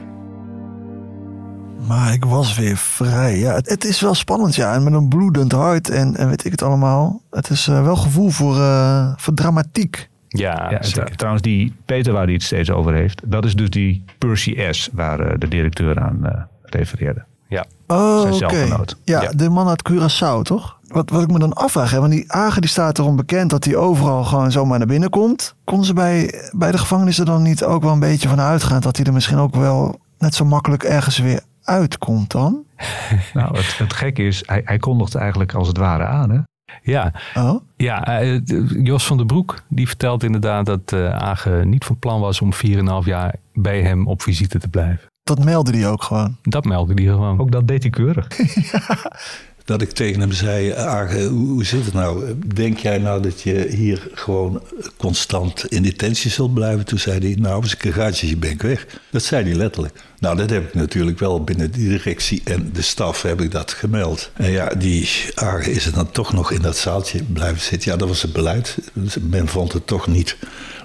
Maar 1.87 2.13
ik 2.13 2.25
was 2.25 2.57
weer 2.57 2.77
vrij. 2.77 3.39
Ja, 3.39 3.55
het, 3.55 3.69
het 3.69 3.85
is 3.85 4.01
wel 4.01 4.15
spannend, 4.15 4.55
ja. 4.55 4.75
En 4.75 4.83
met 4.83 4.93
een 4.93 5.09
bloedend 5.09 5.53
hart 5.53 5.91
en, 5.91 6.17
en 6.17 6.29
weet 6.29 6.45
ik 6.45 6.51
het 6.51 6.63
allemaal. 6.63 7.23
Het 7.31 7.51
is 7.51 7.69
eh, 7.69 7.83
wel 7.83 7.97
gevoel 7.97 8.31
voor, 8.31 8.57
eh, 8.57 9.13
voor 9.17 9.35
dramatiek. 9.35 10.09
Ja, 10.29 10.67
Ja, 10.71 10.79
tr- 10.79 11.03
trouwens, 11.17 11.43
die 11.43 11.75
Peter 11.85 12.13
waar 12.13 12.25
hij 12.25 12.33
het 12.33 12.43
steeds 12.43 12.71
over 12.71 12.95
heeft, 12.95 13.21
dat 13.25 13.45
is 13.45 13.55
dus 13.55 13.71
die 13.71 14.05
Percy 14.19 14.57
S. 14.71 14.89
waar 14.93 15.21
eh, 15.21 15.35
de 15.39 15.49
directeur 15.49 16.01
aan 16.01 16.27
eh, 16.27 16.43
refereerde. 16.63 17.25
Ja. 17.49 17.65
Oh, 17.87 18.21
Zijn 18.21 18.35
oké. 18.35 18.37
zelfgenoot. 18.57 18.97
Ja, 19.05 19.23
Ja. 19.23 19.31
de 19.33 19.49
man 19.49 19.69
uit 19.69 19.91
Curaçao, 19.91 20.43
toch? 20.43 20.79
Wat, 20.89 21.11
wat 21.11 21.23
ik 21.23 21.31
me 21.31 21.39
dan 21.39 21.53
afvraag, 21.53 21.91
hè, 21.91 22.01
want 22.01 22.13
die 22.13 22.33
Agen 22.33 22.61
die 22.61 22.71
staat 22.71 22.99
erom 22.99 23.17
bekend 23.17 23.51
dat 23.51 23.65
hij 23.65 23.77
overal 23.77 24.25
gewoon 24.25 24.51
zomaar 24.53 24.79
naar 24.79 24.87
binnen 24.87 25.11
komt. 25.11 25.55
Konden 25.65 25.87
ze 25.87 25.93
bij, 25.95 26.35
bij 26.57 26.71
de 26.73 26.79
gevangenissen 26.79 27.25
dan 27.27 27.43
niet 27.43 27.65
ook 27.65 27.83
wel 27.83 27.93
een 27.93 27.99
beetje 28.01 28.29
van 28.29 28.41
uitgaan 28.41 28.81
dat 28.81 28.97
hij 28.97 29.07
er 29.07 29.13
misschien 29.13 29.39
ook 29.39 29.55
wel 29.57 30.01
net 30.19 30.35
zo 30.35 30.45
makkelijk 30.45 30.83
ergens 30.83 31.19
weer 31.19 31.41
uitkomt 31.63 32.31
dan? 32.31 32.63
Nou, 33.35 33.57
het, 33.57 33.79
het 33.79 33.93
gekke 33.93 34.23
is, 34.23 34.43
hij, 34.47 34.63
hij 34.65 34.79
kondigde 34.79 35.19
eigenlijk 35.19 35.55
als 35.55 35.69
het 35.69 35.77
ware 35.77 36.05
aan. 36.05 36.31
Hè? 36.31 36.39
Ja, 36.83 37.13
Oh? 37.35 37.61
ja 37.77 38.21
eh, 38.21 38.41
Jos 38.83 39.07
van 39.07 39.17
der 39.17 39.27
Broek 39.27 39.63
die 39.69 39.87
vertelt 39.87 40.23
inderdaad 40.23 40.67
dat 40.67 40.93
eh 40.93 41.17
Age 41.17 41.51
niet 41.65 41.85
van 41.85 41.99
plan 41.99 42.21
was 42.21 42.41
om 42.41 42.53
4,5 42.55 42.59
jaar 43.05 43.35
bij 43.55 43.83
hem 43.83 44.07
op 44.07 44.23
visite 44.23 44.59
te 44.59 44.69
blijven. 44.69 45.07
Dat 45.23 45.45
meldde 45.45 45.77
hij 45.79 45.89
ook 45.89 46.03
gewoon. 46.03 46.37
Dat 46.43 46.65
meldde 46.65 46.95
hij 46.95 47.13
gewoon. 47.13 47.41
Ook 47.41 47.53
dat 47.53 47.69
deed 47.69 47.83
hij 47.83 47.91
keurig. 47.91 48.27
dat 49.69 49.83
ik 49.83 49.91
tegen 49.91 50.21
hem 50.21 50.33
zei: 50.33 50.73
Arge, 50.73 51.25
hoe, 51.25 51.65
zit 51.65 51.85
het 51.85 51.95
nou? 51.95 52.35
Denk 52.55 52.79
jij 52.79 52.99
nou 52.99 53.23
dat 53.23 53.41
je 53.41 53.67
hier 53.71 54.09
gewoon 54.13 54.63
constant 54.97 55.65
in 55.67 55.83
detentie 55.83 56.31
zult 56.31 56.55
blijven? 56.55 56.85
Toen 56.85 56.99
zei 56.99 57.19
hij: 57.19 57.37
Nou, 57.41 57.63
als 57.63 57.75
ik 57.75 57.85
een 57.85 57.93
gaatje 57.93 58.37
ben 58.37 58.51
ik 58.51 58.63
weg. 58.63 58.87
Dat 59.11 59.23
zei 59.23 59.45
hij 59.45 59.55
letterlijk. 59.55 60.01
Nou, 60.19 60.37
dat 60.37 60.51
heb 60.51 60.69
ik 60.69 60.75
natuurlijk 60.75 61.19
wel 61.19 61.45
binnen 61.45 61.73
de 61.73 61.79
directie 61.79 62.41
en 62.45 62.71
de 62.73 62.83
staf 62.83 63.23
heb 63.23 63.41
ik 63.41 63.51
dat 63.51 63.73
gemeld. 63.73 64.31
En 64.35 64.51
ja, 64.51 64.69
die 64.69 65.09
Arge 65.35 65.71
is 65.71 65.87
er 65.87 65.93
dan 65.93 66.11
toch 66.11 66.33
nog 66.33 66.51
in 66.53 66.63
dat 66.63 66.77
zaaltje 66.77 67.23
blijven 67.23 67.61
zitten. 67.61 67.91
Ja, 67.91 67.97
dat 67.97 68.09
was 68.09 68.23
het 68.23 68.33
beleid. 68.33 68.79
Dus 68.93 69.17
men 69.21 69.49
vond 69.49 69.73
het 69.73 69.87
toch 69.87 70.07
niet, 70.07 70.37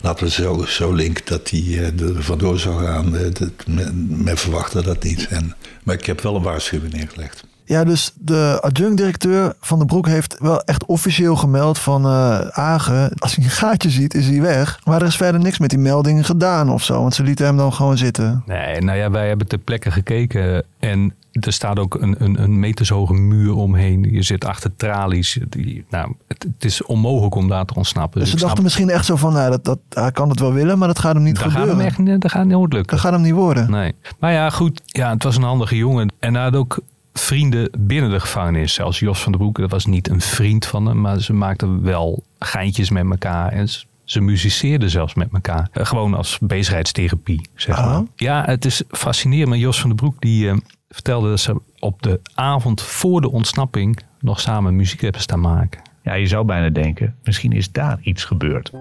laten 0.01 0.25
we 0.25 0.31
zo, 0.31 0.65
zo 0.65 0.93
link, 0.93 1.27
dat 1.27 1.49
hij 1.49 1.59
eh, 1.59 2.01
er 2.01 2.23
vandoor 2.23 2.59
zou 2.59 2.83
gaan. 2.85 3.17
Eh, 3.17 3.23
dat, 3.33 3.51
men, 3.67 4.23
men 4.23 4.37
verwachtte 4.37 4.81
dat 4.81 5.03
niet. 5.03 5.27
En, 5.27 5.55
maar 5.83 5.95
ik 5.95 6.05
heb 6.05 6.21
wel 6.21 6.35
een 6.35 6.43
waarschuwing 6.43 6.93
neergelegd. 6.93 7.43
Ja, 7.65 7.83
dus 7.83 8.13
de 8.19 8.57
adjunct-directeur 8.61 9.55
van 9.59 9.79
de 9.79 9.85
Broek 9.85 10.07
heeft 10.07 10.35
wel 10.39 10.61
echt 10.61 10.85
officieel 10.85 11.35
gemeld 11.35 11.79
van 11.79 12.05
eh 12.05 12.39
Agen. 12.47 13.11
Als 13.19 13.35
hij 13.35 13.43
een 13.45 13.49
gaatje 13.51 13.89
ziet, 13.89 14.13
is 14.13 14.27
hij 14.27 14.41
weg. 14.41 14.79
Maar 14.83 15.01
er 15.01 15.07
is 15.07 15.15
verder 15.15 15.41
niks 15.41 15.59
met 15.59 15.69
die 15.69 15.79
meldingen 15.79 16.23
gedaan 16.23 16.69
of 16.69 16.83
zo. 16.83 17.01
Want 17.01 17.13
ze 17.15 17.23
lieten 17.23 17.45
hem 17.45 17.57
dan 17.57 17.73
gewoon 17.73 17.97
zitten. 17.97 18.43
Nee, 18.45 18.81
nou 18.81 18.97
ja, 18.97 19.11
wij 19.11 19.27
hebben 19.27 19.47
ter 19.47 19.57
plekke 19.57 19.91
gekeken 19.91 20.63
en 20.79 21.13
er 21.31 21.53
staat 21.53 21.79
ook 21.79 21.95
een, 22.01 22.15
een, 22.17 22.43
een 22.43 22.59
metershoge 22.59 23.13
muur 23.13 23.53
omheen. 23.55 24.07
Je 24.11 24.21
zit 24.21 24.45
achter 24.45 24.75
tralies. 24.75 25.39
Die, 25.49 25.85
nou, 25.89 26.13
het, 26.27 26.43
het 26.43 26.65
is 26.65 26.83
onmogelijk 26.83 27.35
om 27.35 27.47
daar 27.49 27.65
te 27.65 27.73
ontsnappen. 27.75 28.19
Dus 28.19 28.27
ze 28.29 28.33
ik 28.33 28.39
snap- 28.39 28.49
dachten 28.49 28.63
misschien 28.63 28.89
echt 28.89 29.05
zo 29.05 29.15
van, 29.15 29.33
nou, 29.33 29.49
dat, 29.49 29.65
dat, 29.65 29.79
hij 29.89 30.11
kan 30.11 30.29
het 30.29 30.39
wel 30.39 30.53
willen, 30.53 30.77
maar 30.77 30.87
dat 30.87 30.99
gaat 30.99 31.13
hem 31.13 31.23
niet 31.23 31.33
dat 31.35 31.43
gaat 31.43 31.51
gebeuren. 31.51 31.77
hem 31.77 32.07
echt 32.07 32.21
dat 32.21 32.31
gaat 32.31 32.45
nooit 32.45 32.73
lukken. 32.73 32.91
Dat 32.95 33.05
gaat 33.05 33.11
hem 33.13 33.21
niet 33.21 33.33
worden. 33.33 33.71
Nee. 33.71 33.93
Maar 34.19 34.31
ja, 34.31 34.49
goed. 34.49 34.81
Ja, 34.85 35.09
het 35.09 35.23
was 35.23 35.35
een 35.35 35.43
handige 35.43 35.75
jongen. 35.77 36.13
En 36.19 36.33
hij 36.33 36.43
had 36.43 36.55
ook 36.55 36.79
vrienden 37.13 37.69
binnen 37.77 38.09
de 38.11 38.19
gevangenis. 38.19 38.73
Zelfs 38.73 38.99
Jos 38.99 39.21
van 39.21 39.31
der 39.31 39.41
Broek, 39.41 39.57
dat 39.57 39.71
was 39.71 39.85
niet 39.85 40.09
een 40.09 40.21
vriend 40.21 40.65
van 40.65 40.85
hem. 40.85 41.01
Maar 41.01 41.19
ze 41.21 41.33
maakten 41.33 41.83
wel 41.83 42.23
geintjes 42.39 42.89
met 42.89 43.05
elkaar. 43.09 43.51
En 43.51 43.69
ze- 43.69 43.85
ze 44.03 44.21
muziceerden 44.21 44.89
zelfs 44.89 45.13
met 45.13 45.29
elkaar. 45.33 45.69
Eh, 45.71 45.85
gewoon 45.85 46.13
als 46.13 46.37
bezigheidstherapie, 46.41 47.47
zeg 47.55 47.75
maar. 47.77 47.85
Ah. 47.95 48.01
Ja, 48.15 48.43
het 48.45 48.65
is 48.65 48.83
fascinerend. 48.89 49.49
Maar 49.49 49.57
Jos 49.57 49.79
van 49.79 49.89
der 49.89 49.97
Broek 49.97 50.21
die 50.21 50.49
eh, 50.49 50.57
vertelde 50.89 51.29
dat 51.29 51.39
ze 51.39 51.61
op 51.79 52.01
de 52.01 52.19
avond 52.33 52.81
voor 52.81 53.21
de 53.21 53.31
ontsnapping... 53.31 53.99
nog 54.19 54.39
samen 54.39 54.75
muziek 54.75 55.01
hebben 55.01 55.21
staan 55.21 55.39
maken. 55.41 55.81
Ja, 56.03 56.13
je 56.13 56.27
zou 56.27 56.45
bijna 56.45 56.69
denken, 56.69 57.15
misschien 57.23 57.51
is 57.51 57.71
daar 57.71 57.97
iets 58.01 58.23
gebeurd. 58.25 58.71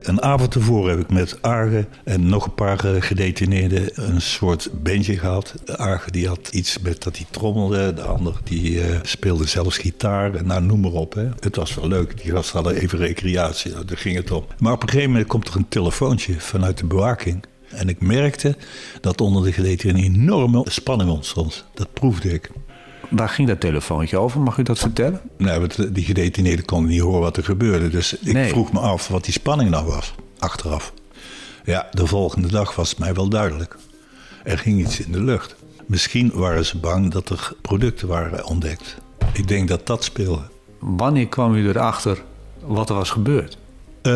Een 0.00 0.22
avond 0.22 0.50
tevoren 0.50 0.90
heb 0.90 1.00
ik 1.00 1.10
met 1.10 1.42
Arge 1.42 1.86
en 2.04 2.28
nog 2.28 2.44
een 2.44 2.54
paar 2.54 2.84
eh, 2.84 3.02
gedetineerden 3.02 3.90
een 3.94 4.20
soort 4.20 4.70
bandje 4.82 5.18
gehad. 5.18 5.54
Arge 5.76 6.10
die 6.10 6.28
had 6.28 6.48
iets 6.50 6.78
met 6.78 7.02
dat 7.02 7.16
hij 7.16 7.26
trommelde, 7.30 7.94
de 7.94 8.02
ander 8.02 8.34
die 8.44 8.80
eh, 8.80 8.98
speelde 9.02 9.46
zelfs 9.46 9.78
gitaar. 9.78 10.34
En 10.34 10.46
Nou, 10.46 10.62
noem 10.62 10.80
maar 10.80 10.92
op. 10.92 11.14
Hè. 11.14 11.28
Het 11.40 11.56
was 11.56 11.74
wel 11.74 11.88
leuk, 11.88 12.22
die 12.22 12.32
gasten 12.32 12.62
hadden 12.62 12.80
even 12.82 12.98
recreatie, 12.98 13.72
nou, 13.72 13.84
daar 13.84 13.96
ging 13.98 14.16
het 14.16 14.30
om. 14.30 14.44
Maar 14.58 14.72
op 14.72 14.82
een 14.82 14.88
gegeven 14.88 15.10
moment 15.10 15.28
komt 15.28 15.48
er 15.48 15.56
een 15.56 15.68
telefoontje 15.68 16.40
vanuit 16.40 16.78
de 16.78 16.86
bewaking. 16.86 17.44
En 17.68 17.88
ik 17.88 18.00
merkte 18.00 18.56
dat 19.00 19.20
onder 19.20 19.44
de 19.44 19.52
gedetineerden 19.52 20.04
een 20.04 20.14
enorme 20.14 20.64
spanning 20.70 21.10
ontstond. 21.10 21.64
Dat 21.74 21.92
proefde 21.92 22.32
ik. 22.32 22.50
Waar 23.10 23.28
ging 23.28 23.48
dat 23.48 23.60
telefoontje 23.60 24.18
over? 24.18 24.40
Mag 24.40 24.58
u 24.58 24.62
dat 24.62 24.78
vertellen? 24.78 25.20
Nee, 25.36 25.58
want 25.58 25.94
die 25.94 26.04
gedetineerden 26.04 26.64
konden 26.64 26.90
niet 26.90 27.00
horen 27.00 27.20
wat 27.20 27.36
er 27.36 27.44
gebeurde. 27.44 27.88
Dus 27.88 28.18
ik 28.18 28.32
Nee. 28.32 28.48
vroeg 28.48 28.72
me 28.72 28.78
af 28.80 29.08
wat 29.08 29.24
die 29.24 29.32
spanning 29.32 29.70
nou 29.70 29.86
was, 29.86 30.14
achteraf. 30.38 30.92
Ja, 31.64 31.86
de 31.92 32.06
volgende 32.06 32.48
dag 32.48 32.74
was 32.74 32.90
het 32.90 32.98
mij 32.98 33.14
wel 33.14 33.28
duidelijk. 33.28 33.76
Er 34.44 34.58
ging 34.58 34.80
iets 34.80 35.00
in 35.00 35.12
de 35.12 35.22
lucht. 35.22 35.54
Misschien 35.86 36.30
waren 36.34 36.64
ze 36.64 36.78
bang 36.78 37.12
dat 37.12 37.28
er 37.28 37.52
producten 37.62 38.08
waren 38.08 38.44
ontdekt. 38.46 38.96
Ik 39.32 39.48
denk 39.48 39.68
dat 39.68 39.86
dat 39.86 40.04
speelde. 40.04 40.42
Wanneer 40.78 41.28
kwam 41.28 41.54
u 41.54 41.68
erachter 41.68 42.22
wat 42.64 42.88
er 42.88 42.94
was 42.94 43.10
gebeurd? 43.10 43.58
Eh, 44.02 44.12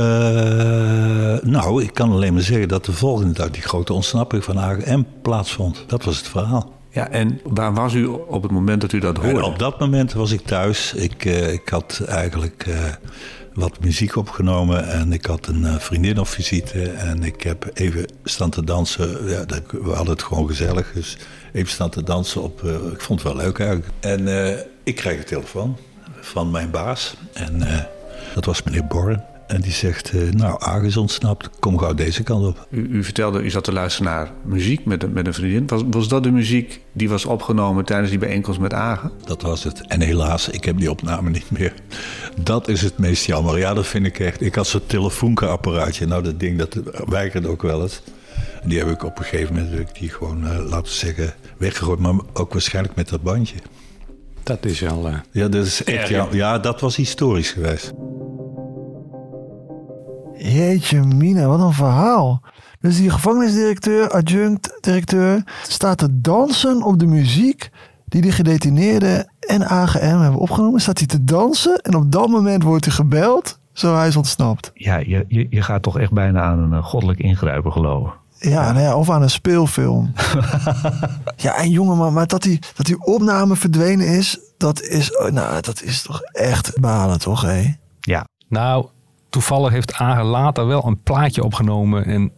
nou, 1.43 1.83
ik 1.83 1.95
kan 1.95 2.11
alleen 2.13 2.33
maar 2.33 2.43
zeggen 2.43 2.69
dat 2.69 2.85
de 2.85 2.93
volgende 2.93 3.33
dag 3.33 3.51
die 3.51 3.63
grote 3.63 3.93
ontsnapping 3.93 4.45
van 4.45 4.59
AGM 4.59 5.03
plaatsvond. 5.23 5.85
Dat 5.87 6.05
was 6.05 6.17
het 6.17 6.29
verhaal. 6.29 6.73
Ja, 6.93 7.09
en 7.09 7.41
waar 7.45 7.75
was 7.75 7.95
u 7.95 8.07
op 8.07 8.43
het 8.43 8.51
moment 8.53 8.81
dat 8.81 8.93
u 8.93 8.99
dat 8.99 9.19
En 9.19 9.31
hoorde? 9.31 9.45
op 9.45 9.59
dat 9.59 9.79
moment 9.81 10.13
was 10.13 10.31
ik 10.33 10.41
thuis. 10.41 10.95
Ik, 10.95 11.25
eh, 11.25 11.53
ik 11.53 11.69
had 11.69 12.03
eigenlijk 12.09 12.65
eh, 12.67 12.85
wat 13.55 13.81
muziek 13.81 14.17
opgenomen 14.17 14.89
en 14.89 15.13
ik 15.13 15.27
had 15.27 15.47
een 15.47 15.65
eh, 15.65 15.79
vriendin 15.79 16.19
op 16.19 16.27
visite. 16.27 16.83
En 16.83 17.23
ik 17.23 17.43
heb 17.43 17.71
even 17.75 18.07
staan 18.25 18.51
te 18.51 18.65
dansen. 18.65 19.29
Ja, 19.29 19.45
we 19.71 19.91
hadden 19.91 20.13
het 20.13 20.23
gewoon 20.23 20.47
gezellig. 20.47 20.93
Dus 20.93 21.17
even 21.53 21.71
staan 21.71 21.91
te 21.91 22.03
dansen 22.03 22.43
op. 22.43 22.63
ik 22.93 23.01
vond 23.01 23.23
het 23.23 23.33
wel 23.33 23.43
leuk 23.45 23.59
eigenlijk. 23.59 23.89
En 24.01 24.29
ik 24.83 24.95
krijg 24.95 25.19
een 25.19 25.25
telefoon 25.25 25.77
van 26.21 26.51
mijn 26.51 26.71
baas. 26.71 27.15
En 27.33 27.63
dat 28.35 28.45
was 28.45 28.63
meneer 28.63 28.87
Borren. 28.87 29.32
En 29.53 29.61
die 29.61 29.73
zegt, 29.73 30.11
eh, 30.11 30.21
nou, 30.31 30.57
Aag 30.59 30.83
is 30.83 30.97
ontsnapt. 30.97 31.51
Kom 31.59 31.79
gauw 31.79 31.95
deze 31.95 32.23
kant 32.23 32.47
op. 32.47 32.67
U, 32.71 32.89
u 32.91 33.05
vertelde, 33.05 33.43
u 33.43 33.51
zat 33.51 33.65
te 33.65 33.73
luisteren 33.73 34.13
naar 34.13 34.31
muziek 34.45 34.85
met, 34.85 35.03
een- 35.03 35.13
met 35.13 35.27
een 35.27 35.35
vriendin. 35.35 35.67
Was, 35.67 35.83
was 35.91 36.09
dat 36.09 36.23
de 36.23 36.31
muziek 36.31 36.81
die 36.93 37.09
was 37.09 37.25
opgenomen 37.25 37.85
tijdens 37.85 38.11
die 38.11 38.19
bijeenkomst 38.19 38.61
met 38.61 38.73
Agen? 38.73 39.11
Dat 39.25 39.43
was 39.43 39.65
het. 39.65 39.87
En 39.87 40.01
helaas, 40.01 40.49
ik 40.49 40.65
heb 40.65 40.79
die 40.79 40.91
opname 40.91 41.31
niet 41.31 41.51
meer. 41.51 41.75
Dat 42.43 42.69
is 42.69 42.81
het 42.83 42.99
meest 42.99 43.25
jammer. 43.27 43.59
Ja, 43.59 43.75
dat 43.75 43.87
vind 43.87 44.07
ik 44.07 44.19
echt. 44.19 44.41
Ik 44.41 44.55
had 44.55 44.67
zo'n 44.67 44.87
telefoonapparaatje. 44.87 46.07
Nou, 46.07 46.23
dat 46.23 46.41
ding, 46.41 46.59
dat 46.59 46.77
weigerde 47.09 47.49
ook 47.49 47.63
wel 47.63 47.83
eens. 47.83 48.03
En 48.63 48.69
die 48.69 48.79
heb 48.79 48.89
ik 48.89 49.05
op 49.05 49.19
een 49.19 49.25
gegeven 49.25 49.55
moment, 49.55 49.71
heb 49.73 49.89
ik 49.89 49.95
die 50.01 50.09
gewoon, 50.09 50.47
eh, 50.47 50.59
laten 50.59 50.83
we 50.83 50.89
zeggen, 50.99 51.35
weggegooid. 51.57 51.99
Maar 51.99 52.15
ook 52.33 52.53
waarschijnlijk 52.53 52.95
met 52.97 53.09
dat 53.09 53.23
bandje. 53.23 53.57
Dat 54.43 54.65
is 54.65 54.87
al... 54.87 55.07
eh, 55.09 55.15
Ja, 55.31 55.49
dat 55.49 55.67
is 55.67 55.85
echt. 55.85 56.09
Ja, 56.33 56.59
dat 56.59 56.81
was 56.81 56.97
historisch 56.97 57.51
geweest. 57.51 57.93
Jeetje 60.45 61.03
mina, 61.03 61.47
wat 61.47 61.61
een 61.61 61.73
verhaal. 61.73 62.43
Dus 62.81 62.97
die 62.97 63.11
gevangenisdirecteur, 63.11 64.11
adjunct-directeur, 64.11 65.43
staat 65.63 65.99
te 65.99 66.21
dansen 66.21 66.83
op 66.83 66.99
de 66.99 67.07
muziek 67.07 67.71
die 68.07 68.23
de 68.23 68.33
gedetineerden 68.33 69.33
en 69.41 69.69
AGM 69.69 70.19
hebben 70.19 70.41
opgenomen. 70.41 70.81
Staat 70.81 70.99
hij 70.99 71.07
te 71.07 71.25
dansen 71.25 71.77
en 71.77 71.95
op 71.95 72.13
dat 72.13 72.29
moment 72.29 72.63
wordt 72.63 72.85
hij 72.85 72.95
gebeld. 72.95 73.59
Zo 73.73 73.95
hij 73.95 74.09
is 74.09 74.17
ontsnapt. 74.17 74.71
Ja, 74.75 74.97
je, 74.97 75.25
je, 75.29 75.47
je 75.51 75.63
gaat 75.63 75.83
toch 75.83 75.99
echt 75.99 76.13
bijna 76.13 76.43
aan 76.43 76.59
een 76.59 76.73
eh, 76.73 76.85
goddelijk 76.85 77.19
ingrijpen 77.19 77.73
geloven. 77.73 78.13
Ja, 78.39 78.73
nou 78.73 78.85
ja, 78.85 78.97
of 78.97 79.11
aan 79.11 79.23
een 79.23 79.31
speelfilm. 79.31 80.13
ja, 81.37 81.57
en 81.57 81.71
jongen, 81.71 81.97
maar, 81.97 82.13
maar 82.13 82.27
dat, 82.27 82.43
die, 82.43 82.59
dat 82.75 82.87
die 82.87 83.05
opname 83.05 83.57
verdwenen 83.57 84.07
is, 84.07 84.39
dat 84.57 84.83
is, 84.83 85.17
oh, 85.17 85.31
nou, 85.31 85.61
dat 85.61 85.83
is 85.83 86.03
toch 86.03 86.21
echt 86.23 86.81
balen, 86.81 87.19
toch? 87.19 87.43
Hé? 87.43 87.75
Ja, 88.01 88.27
Nou, 88.49 88.87
toevallig 89.33 89.73
heeft 89.73 89.95
Agen 89.95 90.25
later 90.25 90.67
wel 90.67 90.87
een 90.87 91.03
plaatje 91.03 91.45
opgenomen. 91.45 92.05
En 92.05 92.33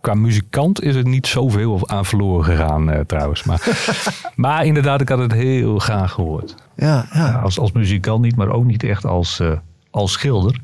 qua 0.00 0.14
muzikant 0.14 0.82
is 0.82 0.96
het 0.96 1.06
niet 1.06 1.26
zoveel 1.26 1.88
aan 1.88 2.04
verloren 2.04 2.44
gegaan 2.44 2.90
eh, 2.90 3.00
trouwens. 3.00 3.44
Maar, 3.44 3.92
maar 4.36 4.64
inderdaad, 4.64 5.00
ik 5.00 5.08
had 5.08 5.18
het 5.18 5.32
heel 5.32 5.78
graag 5.78 6.12
gehoord. 6.12 6.54
Ja, 6.76 7.06
ja. 7.12 7.32
als, 7.32 7.58
als 7.58 7.72
muzikant 7.72 8.22
niet, 8.22 8.36
maar 8.36 8.48
ook 8.48 8.64
niet 8.64 8.82
echt 8.82 9.06
als, 9.06 9.40
eh, 9.40 9.52
als 9.90 10.12
schilder. 10.12 10.56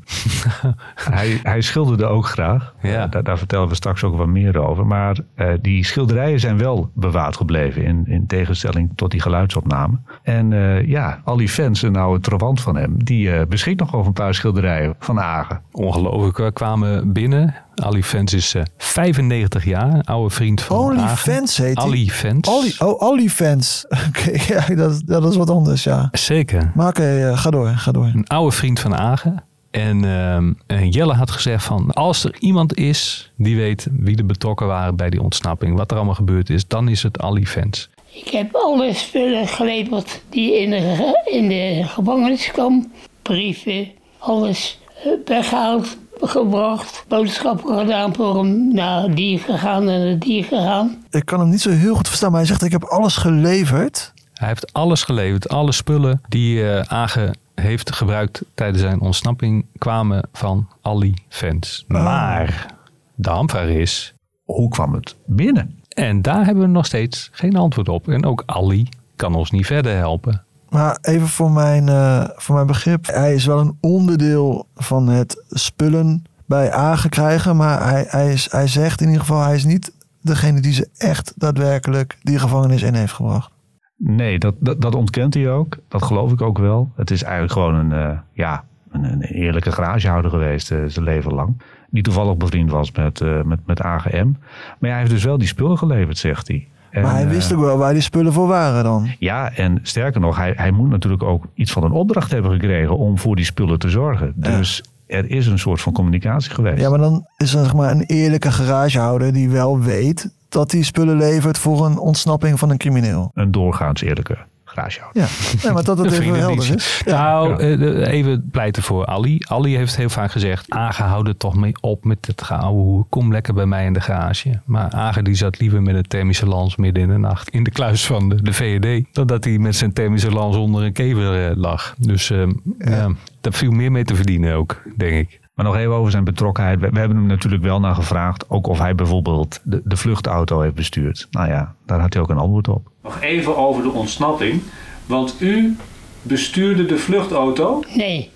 hij, 1.11 1.39
hij 1.43 1.61
schilderde 1.61 2.05
ook 2.05 2.25
graag. 2.25 2.73
Ja. 2.81 3.03
Eh, 3.03 3.11
daar, 3.11 3.23
daar 3.23 3.37
vertellen 3.37 3.67
we 3.67 3.75
straks 3.75 4.03
ook 4.03 4.17
wat 4.17 4.27
meer 4.27 4.57
over. 4.57 4.85
Maar 4.85 5.17
eh, 5.35 5.49
die 5.61 5.85
schilderijen 5.85 6.39
zijn 6.39 6.57
wel 6.57 6.91
bewaard 6.93 7.35
gebleven. 7.35 7.83
In, 7.83 8.03
in 8.07 8.27
tegenstelling 8.27 8.91
tot 8.95 9.11
die 9.11 9.21
geluidsopname. 9.21 9.97
En 10.23 10.53
eh, 10.53 10.87
ja, 10.87 11.21
al 11.23 11.37
die 11.37 11.49
fans, 11.49 11.81
een 11.81 11.95
oude 11.95 12.19
trawant 12.19 12.61
van 12.61 12.75
hem, 12.75 13.03
die 13.03 13.31
eh, 13.31 13.45
beschikt 13.47 13.79
nog 13.79 13.95
over 13.95 14.07
een 14.07 14.13
paar 14.13 14.33
schilderijen 14.33 14.95
van 14.99 15.19
Agen. 15.19 15.61
Ongelooflijk, 15.71 16.37
we 16.37 16.51
kwamen 16.51 17.13
binnen. 17.13 17.55
Ali 17.83 18.03
Fans 18.03 18.33
is 18.33 18.53
eh, 18.53 18.63
95 18.77 19.65
jaar, 19.65 19.93
een 19.93 20.03
oude 20.03 20.33
vriend 20.33 20.61
van 20.61 20.77
Only 20.77 20.99
Agen. 20.99 21.33
Fans 21.33 21.57
heet 21.57 21.77
hij. 21.77 21.85
Ali 21.85 22.11
Fans. 22.11 22.77
Oh, 22.79 23.01
OnlyFans. 23.01 23.85
Oké, 24.07 24.53
ja, 24.53 24.75
dat, 24.75 25.01
dat 25.05 25.25
is 25.31 25.35
wat 25.35 25.49
anders, 25.49 25.83
ja. 25.83 26.09
Zeker. 26.11 26.71
Maar 26.75 26.87
oké, 26.87 27.29
eh, 27.29 27.37
ga 27.37 27.49
door, 27.49 27.67
ga 27.67 27.91
door. 27.91 28.05
Een 28.05 28.27
oude 28.27 28.55
vriend 28.55 28.79
van 28.79 28.95
Agen. 28.95 29.43
En 29.71 30.05
ehm, 30.05 30.53
en 30.67 30.89
Jelle 30.89 31.13
had 31.13 31.31
gezegd 31.31 31.63
van, 31.63 31.91
als 31.91 32.23
er 32.23 32.35
iemand 32.39 32.77
is 32.77 33.31
die 33.35 33.55
weet 33.55 33.87
wie 33.91 34.17
er 34.17 34.25
betrokken 34.25 34.67
waren 34.67 34.95
bij 34.95 35.09
die 35.09 35.21
ontsnapping, 35.21 35.77
wat 35.77 35.91
er 35.91 35.97
allemaal 35.97 36.15
gebeurd 36.15 36.49
is, 36.49 36.67
dan 36.67 36.89
is 36.89 37.03
het 37.03 37.19
Ali 37.19 37.47
Fans. 37.47 37.89
Ik 38.11 38.27
heb 38.27 38.55
alle 38.55 38.93
spullen 38.93 39.47
geleverd 39.47 40.21
die 40.29 40.59
in 40.59 40.69
de, 40.69 41.21
in 41.25 41.47
de 41.47 41.81
gevangenis 41.85 42.51
kwam. 42.51 42.91
Brieven, 43.21 43.87
alles 44.17 44.79
eh, 45.03 45.11
weggehaald, 45.25 45.97
gebracht. 46.21 47.05
Boodschappen 47.07 47.77
gedaan 47.79 48.15
voor 48.15 48.37
hem. 48.37 48.73
Naar 48.73 49.15
die 49.15 49.39
gegaan 49.39 49.89
en 49.89 50.05
naar 50.05 50.19
die 50.19 50.43
gegaan. 50.43 51.05
Ik 51.09 51.25
kan 51.25 51.39
hem 51.39 51.49
niet 51.49 51.61
zo 51.61 51.69
heel 51.69 51.95
goed 51.95 52.07
verstaan, 52.07 52.29
maar 52.31 52.39
hij 52.39 52.47
zegt 52.49 52.63
ik 52.63 52.71
heb 52.71 52.83
alles 52.83 53.17
geleverd. 53.17 54.13
Hij 54.33 54.47
heeft 54.47 54.73
alles 54.73 55.03
geleverd. 55.03 55.49
Alle 55.49 55.71
spullen 55.71 56.21
die 56.27 56.69
eh 56.69 56.81
Agen 56.81 57.37
heeft 57.55 57.95
gebruikt 57.95 58.41
tijdens 58.53 58.81
zijn 58.81 58.99
ontsnapping 59.01 59.65
kwamen 59.77 60.27
van 60.33 60.67
Ali 60.81 61.13
Fans. 61.29 61.85
Maar 61.87 62.75
de 63.15 63.29
hamvraag 63.29 63.67
is, 63.67 64.13
Hoe 64.45 64.69
kwam 64.69 64.93
het 64.93 65.15
binnen? 65.25 65.75
en 65.89 66.21
daar 66.21 66.45
hebben 66.45 66.63
we 66.63 66.69
nog 66.69 66.85
steeds 66.85 67.29
geen 67.31 67.55
antwoord 67.55 67.89
op. 67.89 68.07
En 68.07 68.25
ook 68.25 68.43
Ali 68.45 68.89
kan 69.15 69.35
ons 69.35 69.51
niet 69.51 69.65
verder 69.65 69.95
helpen. 69.95 70.43
Maar 70.69 70.97
even 71.01 71.27
voor 71.27 71.51
mijn, 71.51 71.89
eh, 71.89 72.23
voor 72.35 72.55
mijn 72.55 72.67
begrip. 72.67 73.05
Hij 73.05 73.33
is 73.33 73.45
wel 73.45 73.59
een 73.59 73.77
onderdeel 73.81 74.67
van 74.75 75.07
het 75.07 75.43
spullen 75.49 76.23
bij 76.45 76.71
Agen 76.71 77.09
krijgen. 77.09 77.55
Maar 77.55 77.89
hij, 77.89 78.05
hij, 78.07 78.33
is, 78.33 78.51
hij 78.51 78.67
zegt 78.67 79.01
in 79.01 79.07
ieder 79.07 79.21
geval, 79.21 79.43
hij 79.43 79.55
is 79.55 79.65
niet 79.65 79.95
degene 80.21 80.59
die 80.59 80.73
ze 80.73 80.89
echt 80.97 81.33
daadwerkelijk 81.35 82.17
die 82.21 82.39
gevangenis 82.39 82.81
in 82.81 82.93
heeft 82.93 83.13
gebracht. 83.13 83.51
Nee, 83.97 84.39
dat, 84.39 84.55
dat, 84.59 84.95
ontkent 84.95 85.33
hij 85.33 85.49
ook. 85.49 85.77
Dat 85.87 86.03
geloof 86.03 86.31
ik 86.31 86.41
ook 86.41 86.57
wel. 86.57 86.91
Het 86.95 87.11
is 87.11 87.23
eigenlijk 87.23 87.53
gewoon 87.53 87.75
een, 87.75 87.91
eh, 87.91 88.19
ja, 88.33 88.63
een, 88.91 89.03
een 89.03 89.21
eerlijke 89.21 89.71
garagehouder 89.71 90.31
geweest 90.31 90.71
uh, 90.71 90.83
zijn 90.87 91.05
leven 91.05 91.33
lang. 91.33 91.61
Die 91.89 92.03
toevallig 92.03 92.37
bevriend 92.37 92.71
was 92.71 92.91
met, 92.91 93.19
uh, 93.19 93.41
met, 93.41 93.59
met 93.65 93.81
AGM. 93.81 94.31
Maar 94.79 94.89
hij 94.89 94.99
heeft 94.99 95.11
dus 95.11 95.23
wel 95.23 95.37
die 95.37 95.47
spullen 95.47 95.77
geleverd, 95.77 96.17
zegt 96.17 96.47
hij. 96.47 96.67
En, 96.91 97.01
maar 97.01 97.13
hij 97.13 97.27
wist 97.27 97.53
ook 97.53 97.59
wel 97.59 97.77
waar 97.77 97.93
die 97.93 98.01
spullen 98.01 98.33
voor 98.33 98.47
waren 98.47 98.83
dan. 98.83 99.09
Ja, 99.19 99.51
en 99.53 99.79
sterker 99.83 100.21
nog, 100.21 100.37
hij, 100.37 100.53
hij 100.55 100.71
moet 100.71 100.89
natuurlijk 100.89 101.23
ook 101.23 101.45
iets 101.53 101.71
van 101.71 101.83
een 101.83 101.91
opdracht 101.91 102.31
hebben 102.31 102.51
gekregen 102.51 102.97
om 102.97 103.17
voor 103.17 103.35
die 103.35 103.45
spullen 103.45 103.79
te 103.79 103.89
zorgen. 103.89 104.33
Dus 104.35 104.83
er 105.07 105.29
is 105.29 105.47
een 105.47 105.59
soort 105.59 105.81
van 105.81 105.93
communicatie 105.93 106.51
geweest. 106.51 106.81
Ja, 106.81 106.89
maar 106.89 106.99
dan 106.99 107.25
is 107.37 107.53
er 107.53 107.63
zeg 107.63 107.73
maar 107.73 107.91
een 107.91 108.03
eerlijke 108.03 108.51
garagehouder 108.51 109.33
die 109.33 109.49
wel 109.49 109.79
weet 109.79 110.29
dat 110.49 110.71
hij 110.71 110.81
spullen 110.81 111.17
levert 111.17 111.57
voor 111.57 111.85
een 111.85 111.97
ontsnapping 111.97 112.59
van 112.59 112.69
een 112.69 112.77
crimineel. 112.77 113.31
Een 113.33 113.51
doorgaans 113.51 114.01
eerlijke 114.01 114.37
garagehouder. 114.77 115.21
Ja, 115.21 115.27
nee, 115.63 115.73
maar 115.73 115.83
dat 115.83 115.97
het 115.97 116.11
even 116.19 116.39
helder 116.39 116.75
is. 116.75 117.01
Nou, 117.05 117.63
uh, 117.63 118.07
even 118.07 118.49
pleiten 118.51 118.83
voor 118.83 119.05
Ali. 119.05 119.39
Ali 119.47 119.75
heeft 119.75 119.95
heel 119.95 120.09
vaak 120.09 120.31
gezegd, 120.31 120.69
Agen 120.69 121.05
houdt 121.05 121.27
er 121.27 121.37
toch 121.37 121.55
mee 121.55 121.73
op 121.81 122.03
met 122.03 122.25
het 122.27 122.41
geouwe 122.41 123.05
Kom 123.09 123.31
lekker 123.31 123.53
bij 123.53 123.65
mij 123.65 123.85
in 123.85 123.93
de 123.93 124.01
garage. 124.01 124.61
Maar 124.65 124.89
Agen 124.89 125.23
die 125.23 125.35
zat 125.35 125.59
liever 125.59 125.81
met 125.81 125.95
een 125.95 126.07
thermische 126.07 126.45
lans 126.45 126.75
midden 126.75 127.03
in 127.03 127.09
de 127.09 127.17
nacht 127.17 127.49
in 127.49 127.63
de 127.63 127.71
kluis 127.71 128.05
van 128.05 128.29
de, 128.29 128.41
de 128.41 128.53
VED. 128.53 129.05
Dan 129.11 129.27
dat 129.27 129.43
hij 129.43 129.57
met 129.57 129.75
zijn 129.75 129.93
thermische 129.93 130.31
lans 130.31 130.55
onder 130.55 130.83
een 130.83 130.93
kever 130.93 131.49
uh, 131.49 131.55
lag. 131.55 131.95
Dus 131.97 132.27
ja. 132.27 132.47
ja, 132.79 133.09
daar 133.41 133.53
viel 133.53 133.71
meer 133.71 133.91
mee 133.91 134.03
te 134.03 134.15
verdienen 134.15 134.55
ook, 134.55 134.81
denk 134.95 135.13
ik. 135.13 135.39
Maar 135.57 135.65
nog 135.65 135.75
even 135.75 135.93
over 135.93 136.11
zijn 136.11 136.23
betrokkenheid. 136.23 136.79
We, 136.79 136.89
we, 136.89 136.99
hebben 136.99 137.17
hem 137.17 137.25
natuurlijk 137.25 137.63
wel 137.63 137.79
naar 137.79 137.95
gevraagd. 137.95 138.49
Ook 138.49 138.67
of 138.67 138.79
hij 138.79 138.95
bijvoorbeeld 138.95 139.61
de, 139.63 139.81
de, 139.83 139.97
vluchtauto 139.97 140.61
heeft 140.61 140.75
bestuurd. 140.75 141.27
Nou 141.31 141.47
ja, 141.47 141.73
daar 141.85 141.99
had 141.99 142.13
hij 142.13 142.21
ook 142.21 142.29
een 142.29 142.37
antwoord 142.37 142.67
op. 142.67 142.89
Nog 143.03 143.21
even 143.21 143.57
over 143.57 143.83
de 143.83 143.91
ontsnapping. 143.91 144.61
Want 145.05 145.35
u 145.39 145.75
bestuurde 146.21 146.85
de 146.85 146.97
vluchtauto? 146.97 147.83
Nee, 147.95 148.29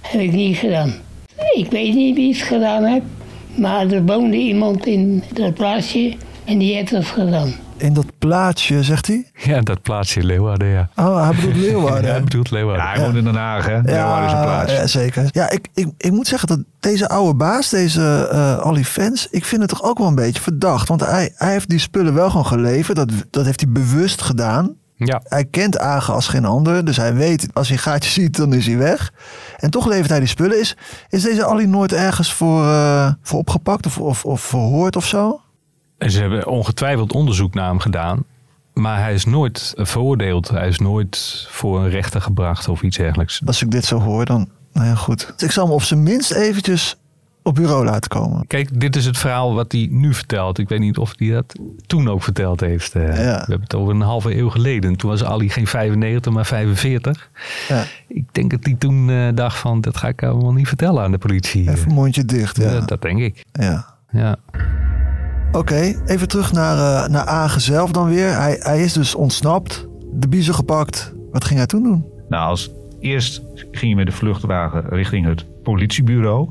heb 0.00 0.20
ik 0.20 0.32
niet 0.32 0.56
gedaan. 0.56 0.92
Ik 1.54 1.70
weet 1.70 1.94
niet 1.94 2.16
wie 2.16 2.28
het 2.32 2.42
gedaan 2.42 2.84
heeft. 2.84 3.04
Maar 3.56 3.86
er 3.86 4.04
woonde 4.04 4.36
iemand 4.36 4.86
in 4.86 5.22
dat 5.32 5.54
plaatsje 5.54 6.16
en 6.44 6.58
die 6.58 6.74
heeft 6.74 6.90
dat 6.90 7.06
gedaan. 7.06 7.52
In 7.78 7.92
dat 7.92 8.06
plaatsje, 8.18 8.82
zegt 8.82 9.06
hij? 9.06 9.30
Ja, 9.34 9.60
dat 9.60 9.82
plaatsje 9.82 10.22
Leeuwarden, 10.24 10.68
ja. 10.68 10.88
Oh, 10.96 11.22
hij 11.24 11.34
bedoelt 11.34 11.56
Leeuwarden. 11.66 12.02
ja, 12.04 12.10
hij 12.10 12.22
bedoelt 12.22 12.50
Leeuwarden. 12.50 12.84
Ja, 12.84 12.92
hij 12.92 13.00
woont 13.00 13.16
in 13.16 13.24
Den 13.24 13.34
Haag, 13.34 13.66
hè? 13.66 13.80
Leeuwarden 13.80 14.26
is 14.26 14.32
een 14.32 14.40
plaats. 14.40 14.72
Ja, 14.72 14.86
zeker. 14.86 15.28
Ja, 15.32 15.50
ik, 15.50 15.68
ik, 15.74 15.88
ik 15.96 16.12
moet 16.12 16.26
zeggen 16.26 16.48
dat 16.48 16.58
deze 16.80 17.08
oude 17.08 17.34
baas, 17.34 17.68
deze 17.68 18.30
uh, 18.32 18.56
Ali 18.58 18.84
Fans, 18.84 19.28
ik 19.30 19.44
vind 19.44 19.60
het 19.60 19.70
toch 19.70 19.82
ook 19.82 19.98
wel 19.98 20.06
een 20.06 20.14
beetje 20.14 20.42
verdacht. 20.42 20.88
Want 20.88 21.00
hij, 21.06 21.32
hij 21.34 21.52
heeft 21.52 21.68
die 21.68 21.78
spullen 21.78 22.14
wel 22.14 22.30
gewoon 22.30 22.46
geleverd. 22.46 22.96
Dat, 22.96 23.10
dat 23.30 23.44
heeft 23.44 23.60
hij 23.60 23.72
bewust 23.72 24.22
gedaan. 24.22 24.74
Ja. 24.96 25.22
Hij 25.24 25.44
kent 25.44 25.78
Agen 25.78 26.14
als 26.14 26.28
geen 26.28 26.44
ander. 26.44 26.84
Dus 26.84 26.96
hij 26.96 27.14
weet, 27.14 27.48
als 27.52 27.68
hij 27.68 27.76
een 27.76 27.82
gaatje 27.82 28.10
ziet, 28.20 28.36
dan 28.36 28.52
is 28.52 28.66
hij 28.66 28.76
weg. 28.76 29.12
En 29.56 29.70
toch 29.70 29.86
levert 29.86 30.08
hij 30.08 30.18
die 30.18 30.28
spullen. 30.28 30.60
Is, 30.60 30.76
is 31.08 31.22
deze 31.22 31.46
Ali 31.46 31.66
nooit 31.66 31.92
ergens 31.92 32.32
voor, 32.32 32.62
uh, 32.64 33.12
voor 33.22 33.38
opgepakt 33.38 33.86
of, 33.86 33.98
of, 33.98 34.24
of 34.24 34.40
verhoord 34.40 34.96
of 34.96 35.06
zo? 35.06 35.40
En 35.98 36.10
ze 36.10 36.20
hebben 36.20 36.46
ongetwijfeld 36.46 37.12
onderzoek 37.12 37.54
naar 37.54 37.68
hem 37.68 37.78
gedaan. 37.78 38.24
Maar 38.72 39.00
hij 39.00 39.14
is 39.14 39.24
nooit 39.24 39.72
veroordeeld. 39.76 40.48
Hij 40.48 40.68
is 40.68 40.78
nooit 40.78 41.46
voor 41.50 41.80
een 41.80 41.90
rechter 41.90 42.20
gebracht 42.20 42.68
of 42.68 42.82
iets 42.82 42.96
dergelijks. 42.96 43.42
Als 43.46 43.62
ik 43.62 43.70
dit 43.70 43.84
zo 43.84 44.00
hoor, 44.00 44.24
dan... 44.24 44.48
Nou 44.72 44.86
ja, 44.86 44.94
goed. 44.94 45.34
Ik 45.36 45.50
zal 45.50 45.64
hem 45.64 45.74
op 45.74 45.82
zijn 45.82 46.02
minst 46.02 46.30
eventjes 46.30 46.96
op 47.42 47.54
bureau 47.54 47.84
laten 47.84 48.10
komen. 48.10 48.46
Kijk, 48.46 48.80
dit 48.80 48.96
is 48.96 49.04
het 49.04 49.18
verhaal 49.18 49.54
wat 49.54 49.72
hij 49.72 49.88
nu 49.90 50.14
vertelt. 50.14 50.58
Ik 50.58 50.68
weet 50.68 50.80
niet 50.80 50.98
of 50.98 51.12
hij 51.16 51.30
dat 51.30 51.54
toen 51.86 52.08
ook 52.08 52.22
verteld 52.22 52.60
heeft. 52.60 52.92
Ja. 52.92 53.00
We 53.00 53.10
hebben 53.20 53.60
het 53.60 53.74
over 53.74 53.94
een 53.94 54.00
halve 54.00 54.36
eeuw 54.36 54.50
geleden. 54.50 54.96
Toen 54.96 55.10
was 55.10 55.24
Ali 55.24 55.50
geen 55.50 55.66
95, 55.66 56.32
maar 56.32 56.46
45. 56.46 57.30
Ja. 57.68 57.84
Ik 58.08 58.24
denk 58.32 58.50
dat 58.50 58.60
hij 58.62 58.74
toen 58.74 59.08
uh, 59.08 59.28
dacht 59.34 59.58
van, 59.58 59.80
dat 59.80 59.96
ga 59.96 60.08
ik 60.08 60.22
allemaal 60.22 60.52
niet 60.52 60.68
vertellen 60.68 61.02
aan 61.02 61.10
de 61.10 61.18
politie. 61.18 61.70
Even 61.70 61.92
mondje 61.92 62.24
dicht, 62.24 62.56
ja. 62.56 62.72
Dat, 62.72 62.88
dat 62.88 63.02
denk 63.02 63.18
ik. 63.18 63.44
Ja. 63.52 63.86
Ja. 64.10 64.36
Oké, 65.52 66.02
even 66.06 66.28
terug 66.28 66.52
naar, 66.52 66.76
uh, 66.76 67.08
naar 67.08 67.24
Agen 67.24 67.60
zelf 67.60 67.90
dan 67.90 68.08
weer. 68.08 68.36
Hij, 68.36 68.56
hij 68.60 68.82
is 68.82 68.92
dus 68.92 69.14
ontsnapt, 69.14 69.88
de 70.12 70.28
biezen 70.28 70.54
gepakt. 70.54 71.14
Wat 71.32 71.44
ging 71.44 71.58
hij 71.58 71.66
toen 71.66 71.82
doen? 71.82 72.04
Nou, 72.28 72.48
als 72.48 72.70
eerst 73.00 73.42
ging 73.54 73.76
hij 73.80 73.94
met 73.94 74.06
de 74.06 74.12
vluchtwagen 74.12 74.88
richting 74.88 75.26
het 75.26 75.62
politiebureau. 75.62 76.48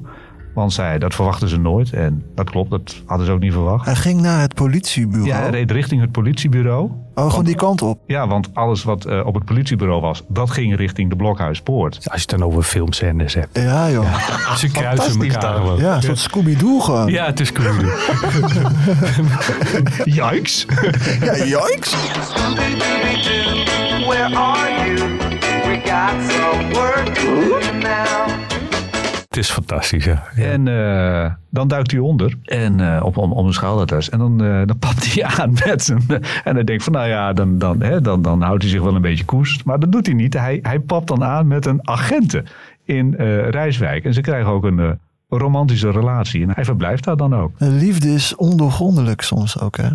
Want 0.57 0.73
zij, 0.73 0.99
dat 0.99 1.15
verwachten 1.15 1.49
ze 1.49 1.59
nooit. 1.59 1.93
En 1.93 2.23
dat 2.35 2.49
klopt, 2.49 2.69
dat 2.69 2.95
hadden 3.05 3.25
ze 3.25 3.31
ook 3.31 3.39
niet 3.39 3.51
verwacht. 3.51 3.85
Hij 3.85 3.95
ging 3.95 4.21
naar 4.21 4.41
het 4.41 4.53
politiebureau? 4.53 5.27
Ja, 5.27 5.39
hij 5.39 5.49
reed 5.49 5.71
richting 5.71 6.01
het 6.01 6.11
politiebureau. 6.11 6.91
Oh, 7.15 7.29
gewoon 7.29 7.45
die 7.45 7.55
kant 7.55 7.81
op? 7.81 7.99
Ja, 8.07 8.27
want 8.27 8.49
alles 8.53 8.83
wat 8.83 9.07
uh, 9.07 9.25
op 9.25 9.33
het 9.33 9.45
politiebureau 9.45 10.01
was, 10.01 10.23
dat 10.27 10.49
ging 10.49 10.75
richting 10.75 11.09
de 11.09 11.15
Blokhuispoort. 11.15 11.95
Als 11.95 12.21
je 12.21 12.27
het 12.29 12.39
dan 12.39 12.43
over 12.43 12.63
filmscènes 12.63 13.33
hebt. 13.33 13.57
Ja, 13.57 13.91
joh. 13.91 14.03
Ja, 14.03 14.55
ze 14.55 14.71
kruisen 14.71 15.21
elkaar 15.21 15.55
gewoon. 15.55 15.79
Ja, 15.79 15.95
een 15.95 16.01
soort 16.01 16.19
Scooby-Doo 16.19 16.79
gewoon. 16.79 17.07
Ja, 17.07 17.25
het 17.25 17.39
is 17.39 17.47
Scooby-Doo. 17.47 17.91
Yikes. 20.31 20.65
ja, 21.21 21.35
yikes. 21.45 21.95
Where 24.07 24.35
are 24.35 24.85
you? 24.85 25.17
We 25.67 25.81
got 25.85 26.31
some 26.31 26.69
work 26.73 27.15
to 27.15 27.59
do 27.59 27.77
now. 27.79 28.46
Het 29.37 29.45
is 29.45 29.51
fantastisch, 29.51 30.05
ja. 30.05 30.23
ja. 30.35 30.43
En 30.43 30.65
uh, 30.65 31.31
dan 31.49 31.67
duikt 31.67 31.91
hij 31.91 31.99
onder 31.99 32.37
en, 32.43 32.79
uh, 32.79 33.01
op, 33.03 33.17
om, 33.17 33.31
om 33.31 33.45
een 33.45 33.53
schoudertas. 33.53 34.09
En 34.09 34.19
dan, 34.19 34.43
uh, 34.43 34.61
dan 34.65 34.79
papt 34.79 35.13
hij 35.13 35.23
aan 35.37 35.53
met 35.65 35.83
zijn... 35.83 36.03
En 36.43 36.55
hij 36.55 36.63
denkt 36.63 36.83
van, 36.83 36.93
nou 36.93 37.07
ja, 37.07 37.33
dan, 37.33 37.57
dan, 37.57 37.81
hè, 37.81 38.01
dan, 38.01 38.21
dan 38.21 38.41
houdt 38.41 38.61
hij 38.61 38.71
zich 38.71 38.81
wel 38.81 38.95
een 38.95 39.01
beetje 39.01 39.25
koest. 39.25 39.65
Maar 39.65 39.79
dat 39.79 39.91
doet 39.91 40.05
hij 40.05 40.15
niet. 40.15 40.33
Hij, 40.33 40.59
hij 40.61 40.79
papt 40.79 41.07
dan 41.07 41.23
aan 41.23 41.47
met 41.47 41.65
een 41.65 41.87
agente 41.87 42.43
in 42.83 43.15
Rijswijk. 43.49 44.05
En 44.05 44.13
ze 44.13 44.21
krijgen 44.21 44.51
ook 44.51 44.63
een 44.63 44.99
romantische 45.29 45.91
relatie. 45.91 46.41
En 46.41 46.51
hij 46.51 46.65
verblijft 46.65 47.03
daar 47.03 47.17
dan 47.17 47.35
ook. 47.35 47.51
Liefde 47.57 48.13
is 48.13 48.35
ondoorgrondelijk 48.35 49.21
soms 49.21 49.59
ook, 49.59 49.77
hè? 49.77 49.89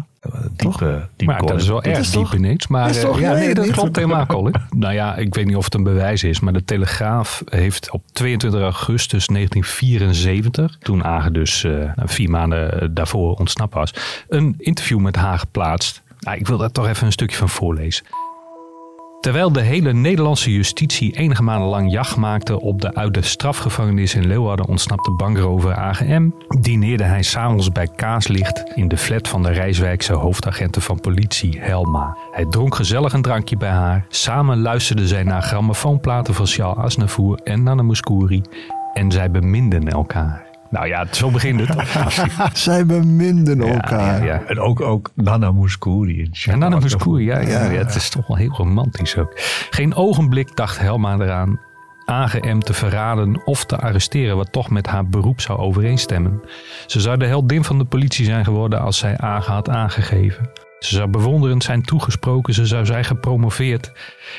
Diepe, 0.57 1.09
maar 1.25 1.41
dat 1.41 1.61
is 1.61 1.69
wel 1.69 1.83
erg 1.83 1.99
is 1.99 2.11
diep 2.11 2.21
toch, 2.21 2.35
ineens. 2.35 2.67
Maar 2.67 2.91
is 2.91 3.01
toch, 3.01 3.21
ja, 3.21 3.33
nee, 3.33 3.45
nee, 3.45 3.55
dat 3.55 3.65
niet. 3.65 3.75
klopt 3.75 3.97
helemaal, 3.97 4.27
Colin. 4.27 4.55
nou 4.71 4.95
ja, 4.95 5.17
ik 5.17 5.35
weet 5.35 5.47
niet 5.47 5.57
of 5.57 5.65
het 5.65 5.75
een 5.75 5.83
bewijs 5.83 6.25
is, 6.25 6.41
maar 6.41 6.53
de 6.53 6.65
Telegraaf 6.65 7.43
heeft 7.45 7.91
op 7.91 8.03
22 8.13 8.61
augustus 8.61 9.27
1974, 9.27 10.77
toen 10.79 11.05
Agen 11.05 11.33
dus 11.33 11.65
uh, 11.65 11.91
vier 11.97 12.31
maanden 12.31 12.95
daarvoor 12.95 13.35
ontsnapt 13.35 13.75
was, 13.75 13.95
een 14.29 14.55
interview 14.59 14.99
met 14.99 15.17
haar 15.17 15.39
geplaatst. 15.39 16.03
Nou, 16.19 16.39
ik 16.39 16.47
wil 16.47 16.59
daar 16.59 16.73
toch 16.73 16.87
even 16.87 17.07
een 17.07 17.13
stukje 17.13 17.37
van 17.37 17.49
voorlezen. 17.49 18.05
Terwijl 19.23 19.53
de 19.53 19.61
hele 19.61 19.93
Nederlandse 19.93 20.53
justitie 20.53 21.17
enige 21.17 21.43
maanden 21.43 21.69
lang 21.69 21.93
jacht 21.93 22.17
maakte 22.17 22.61
op 22.61 22.81
de 22.81 22.95
uit 22.95 23.15
de 23.15 23.23
strafgevangenis 23.23 24.15
in 24.15 24.27
Leeuwarden 24.27 24.67
ontsnapte 24.67 25.11
bankrover 25.11 25.75
AGM, 25.75 26.29
dineerde 26.61 27.05
hij 27.05 27.23
s'avonds 27.23 27.73
bij 27.73 27.89
Kaaslicht 27.97 28.63
in 28.75 28.89
de 28.89 28.97
flat 28.97 29.29
van 29.29 29.43
de 29.43 29.51
Rijswijkse 29.51 30.13
hoofdagenten 30.13 30.83
van 30.83 31.01
politie 31.01 31.61
Helma. 31.61 32.17
Hij 32.31 32.47
dronk 32.47 32.75
gezellig 32.75 33.13
een 33.13 33.23
drankje 33.23 33.57
bij 33.57 33.71
haar. 33.71 34.07
Samen 34.09 34.61
luisterden 34.61 35.07
zij 35.07 35.23
naar 35.23 35.43
grammofoonplaten 35.43 36.35
van 36.35 36.47
Charles 36.47 36.85
Aznavour 36.85 37.41
en 37.45 37.63
Nana 37.63 37.83
Mouskouri 37.83 38.43
en 38.93 39.11
zij 39.11 39.31
beminden 39.31 39.89
elkaar. 39.89 40.52
Nou 40.73 40.87
ja, 40.87 41.07
zo 41.11 41.31
begint 41.31 41.69
het. 41.69 41.77
Zij 42.59 42.87
beminden 42.87 43.61
elkaar. 43.61 44.19
Ja, 44.19 44.25
ja. 44.25 44.43
En 44.47 44.61
ook, 44.61 44.81
ook 44.81 45.11
Nana 45.15 45.53
Mouskouri. 45.53 46.31
En 46.47 46.59
Nana 46.59 46.79
Mouskouri, 46.79 47.25
ja, 47.25 47.39
ja, 47.39 47.71
ja. 47.71 47.79
Het 47.79 47.95
is 47.95 48.09
toch 48.09 48.27
wel 48.27 48.37
heel 48.37 48.55
romantisch 48.57 49.17
ook. 49.17 49.33
Geen 49.71 49.95
ogenblik 49.95 50.57
dacht 50.57 50.79
Helma 50.79 51.15
eraan 51.15 51.61
AGM 52.05 52.59
te 52.59 52.73
verraden 52.73 53.43
of 53.45 53.65
te 53.65 53.77
arresteren, 53.77 54.37
wat 54.37 54.53
toch 54.53 54.71
met 54.71 54.87
haar 54.87 55.09
beroep 55.09 55.41
zou 55.41 55.59
overeenstemmen. 55.59 56.43
Ze 56.87 57.01
zou 57.01 57.17
de 57.17 57.27
heldin 57.27 57.65
van 57.65 57.79
de 57.79 57.85
politie 57.85 58.25
zijn 58.25 58.45
geworden 58.45 58.81
als 58.81 58.99
zij 58.99 59.19
Agen 59.19 59.53
had 59.53 59.69
aangegeven. 59.69 60.51
Ze 60.83 60.95
zou 60.95 61.09
bewonderend 61.09 61.65
zijn 61.65 61.83
toegesproken, 61.83 62.55
ze 62.55 62.67
zou 62.67 62.87
zijn 62.87 63.05
gepromoveerd 63.05 63.93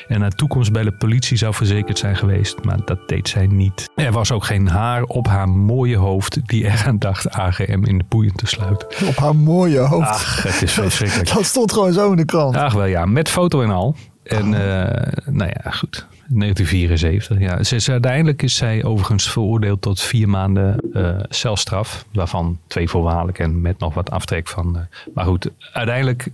en 0.08 0.20
haar 0.20 0.30
toekomst 0.30 0.72
bij 0.72 0.82
de 0.82 0.92
politie 0.92 1.36
zou 1.36 1.54
verzekerd 1.54 1.98
zijn 1.98 2.16
geweest, 2.16 2.64
maar 2.64 2.78
dat 2.84 3.08
deed 3.08 3.28
zij 3.28 3.46
niet. 3.46 3.90
Er 3.94 4.12
was 4.12 4.32
ook 4.32 4.44
geen 4.44 4.68
haar 4.68 5.02
op 5.02 5.26
haar 5.26 5.48
mooie 5.48 5.96
hoofd 5.96 6.38
die 6.48 6.64
eraan 6.64 6.98
dacht 6.98 7.30
AGM 7.30 7.84
in 7.84 7.98
de 7.98 8.04
boeien 8.08 8.34
te 8.34 8.46
sluiten. 8.46 8.88
Op 9.06 9.16
haar 9.16 9.36
mooie 9.36 9.78
hoofd? 9.78 10.08
Ach, 10.08 10.42
het 10.42 10.62
is 10.62 10.72
verschrikkelijk. 10.82 11.32
dat 11.32 11.44
stond 11.44 11.72
gewoon 11.72 11.92
zo 11.92 12.10
in 12.10 12.16
de 12.16 12.24
krant. 12.24 12.56
Ach 12.56 12.72
wel 12.72 12.84
ja, 12.84 13.06
met 13.06 13.28
foto 13.28 13.62
en 13.62 13.70
al. 13.70 13.96
En 14.24 14.46
uh, 14.46 14.60
nou 15.34 15.50
ja, 15.62 15.70
goed. 15.70 16.06
1974. 16.28 17.38
Ja. 17.38 17.62
Ze 17.62 17.74
is, 17.74 17.90
uiteindelijk 17.90 18.42
is 18.42 18.56
zij 18.56 18.84
overigens 18.84 19.30
veroordeeld 19.30 19.82
tot 19.82 20.00
vier 20.00 20.28
maanden 20.28 20.90
uh, 20.92 21.16
celstraf. 21.28 22.06
Waarvan 22.12 22.58
twee 22.66 22.88
voorwaardelijk 22.88 23.38
en 23.38 23.60
met 23.60 23.78
nog 23.78 23.94
wat 23.94 24.10
aftrek 24.10 24.48
van. 24.48 24.76
Uh, 24.76 24.82
maar 25.14 25.24
goed, 25.24 25.50
uiteindelijk, 25.72 26.28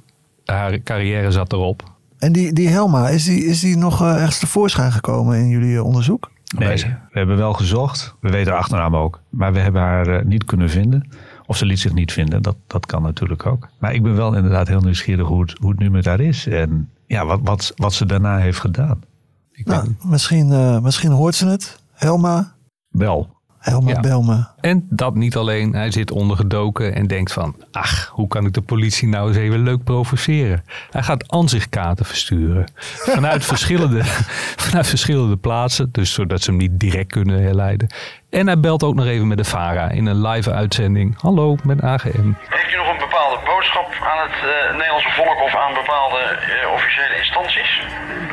haar 0.44 0.78
carrière 0.78 1.30
zat 1.30 1.52
erop. 1.52 1.98
En 2.20 2.32
die, 2.32 2.52
die 2.52 2.68
Helma, 2.68 3.08
is 3.08 3.24
die, 3.24 3.44
is 3.44 3.60
die 3.60 3.76
nog 3.76 4.02
eh, 4.02 4.14
ergens 4.14 4.38
tevoorschijn 4.38 4.92
gekomen 4.92 5.38
in 5.38 5.48
jullie 5.48 5.76
eh, 5.76 5.84
onderzoek? 5.84 6.30
Nee, 6.58 6.76
we 6.76 7.18
hebben 7.18 7.36
wel 7.36 7.52
gezocht. 7.52 8.14
We 8.20 8.30
weten 8.30 8.52
haar 8.52 8.60
achternaam 8.60 8.96
ook. 8.96 9.20
Maar 9.28 9.52
we 9.52 9.58
hebben 9.58 9.80
haar 9.80 10.06
eh, 10.06 10.24
niet 10.24 10.44
kunnen 10.44 10.70
vinden. 10.70 11.10
Of 11.46 11.56
ze 11.56 11.66
liet 11.66 11.78
zich 11.78 11.92
niet 11.92 12.12
vinden. 12.12 12.42
Dat, 12.42 12.56
dat 12.66 12.86
kan 12.86 13.02
natuurlijk 13.02 13.46
ook. 13.46 13.68
Maar 13.78 13.94
ik 13.94 14.02
ben 14.02 14.16
wel 14.16 14.34
inderdaad 14.34 14.68
heel 14.68 14.80
nieuwsgierig 14.80 15.26
hoe 15.26 15.40
het, 15.40 15.56
hoe 15.60 15.70
het 15.70 15.78
nu 15.78 15.90
met 15.90 16.04
haar 16.04 16.20
is. 16.20 16.46
En 16.46 16.90
ja, 17.06 17.26
wat, 17.26 17.40
wat, 17.42 17.72
wat 17.76 17.92
ze 17.92 18.06
daarna 18.06 18.38
heeft 18.38 18.60
gedaan. 18.60 19.00
Nou, 19.64 19.94
misschien, 20.04 20.52
eh, 20.52 20.78
misschien 20.80 21.10
hoort 21.10 21.34
ze 21.34 21.46
het. 21.46 21.78
Helma. 21.92 22.52
Wel. 22.88 23.38
Helma 23.58 23.90
Ja. 23.90 24.00
Belme. 24.00 24.48
En 24.60 24.86
dat 24.90 25.14
niet 25.14 25.36
alleen. 25.36 25.72
Hij 25.74 25.90
zit 25.90 26.10
ondergedoken 26.10 26.94
en 26.94 27.06
denkt 27.06 27.32
van... 27.32 27.54
ach, 27.72 28.10
hoe 28.14 28.28
kan 28.28 28.46
ik 28.46 28.52
de 28.52 28.60
politie 28.60 29.08
nou 29.08 29.28
eens 29.28 29.36
even 29.36 29.62
leuk 29.62 29.84
provoceren? 29.84 30.64
Hij 30.90 31.02
gaat 31.02 31.28
ansichtkaarten 31.28 32.04
versturen. 32.06 32.64
Vanuit 33.14 33.44
verschillende, 33.44 34.04
vanuit 34.66 34.86
verschillende 34.86 35.36
plaatsen. 35.36 35.88
Dus 35.92 36.12
zodat 36.12 36.42
ze 36.42 36.50
hem 36.50 36.58
niet 36.58 36.80
direct 36.80 37.12
kunnen 37.12 37.42
herleiden. 37.42 37.88
En 38.30 38.46
hij 38.46 38.60
belt 38.60 38.82
ook 38.82 38.94
nog 38.94 39.06
even 39.06 39.26
met 39.28 39.38
de 39.38 39.44
VARA 39.44 39.90
in 39.90 40.06
een 40.06 40.20
live 40.26 40.52
uitzending. 40.52 41.20
Hallo, 41.20 41.56
met 41.64 41.82
AGM. 41.82 42.08
Heeft 42.08 42.72
u 42.72 42.76
nog 42.76 42.88
een 42.92 42.98
bepaalde 42.98 43.29
boodschap 43.60 43.90
aan 44.12 44.20
het 44.28 44.38
eh, 44.52 44.76
Nederlandse 44.78 45.12
volk 45.20 45.38
of 45.46 45.54
aan 45.62 45.74
bepaalde 45.74 46.18
eh, 46.18 46.72
officiële 46.72 47.16
instanties? 47.22 47.70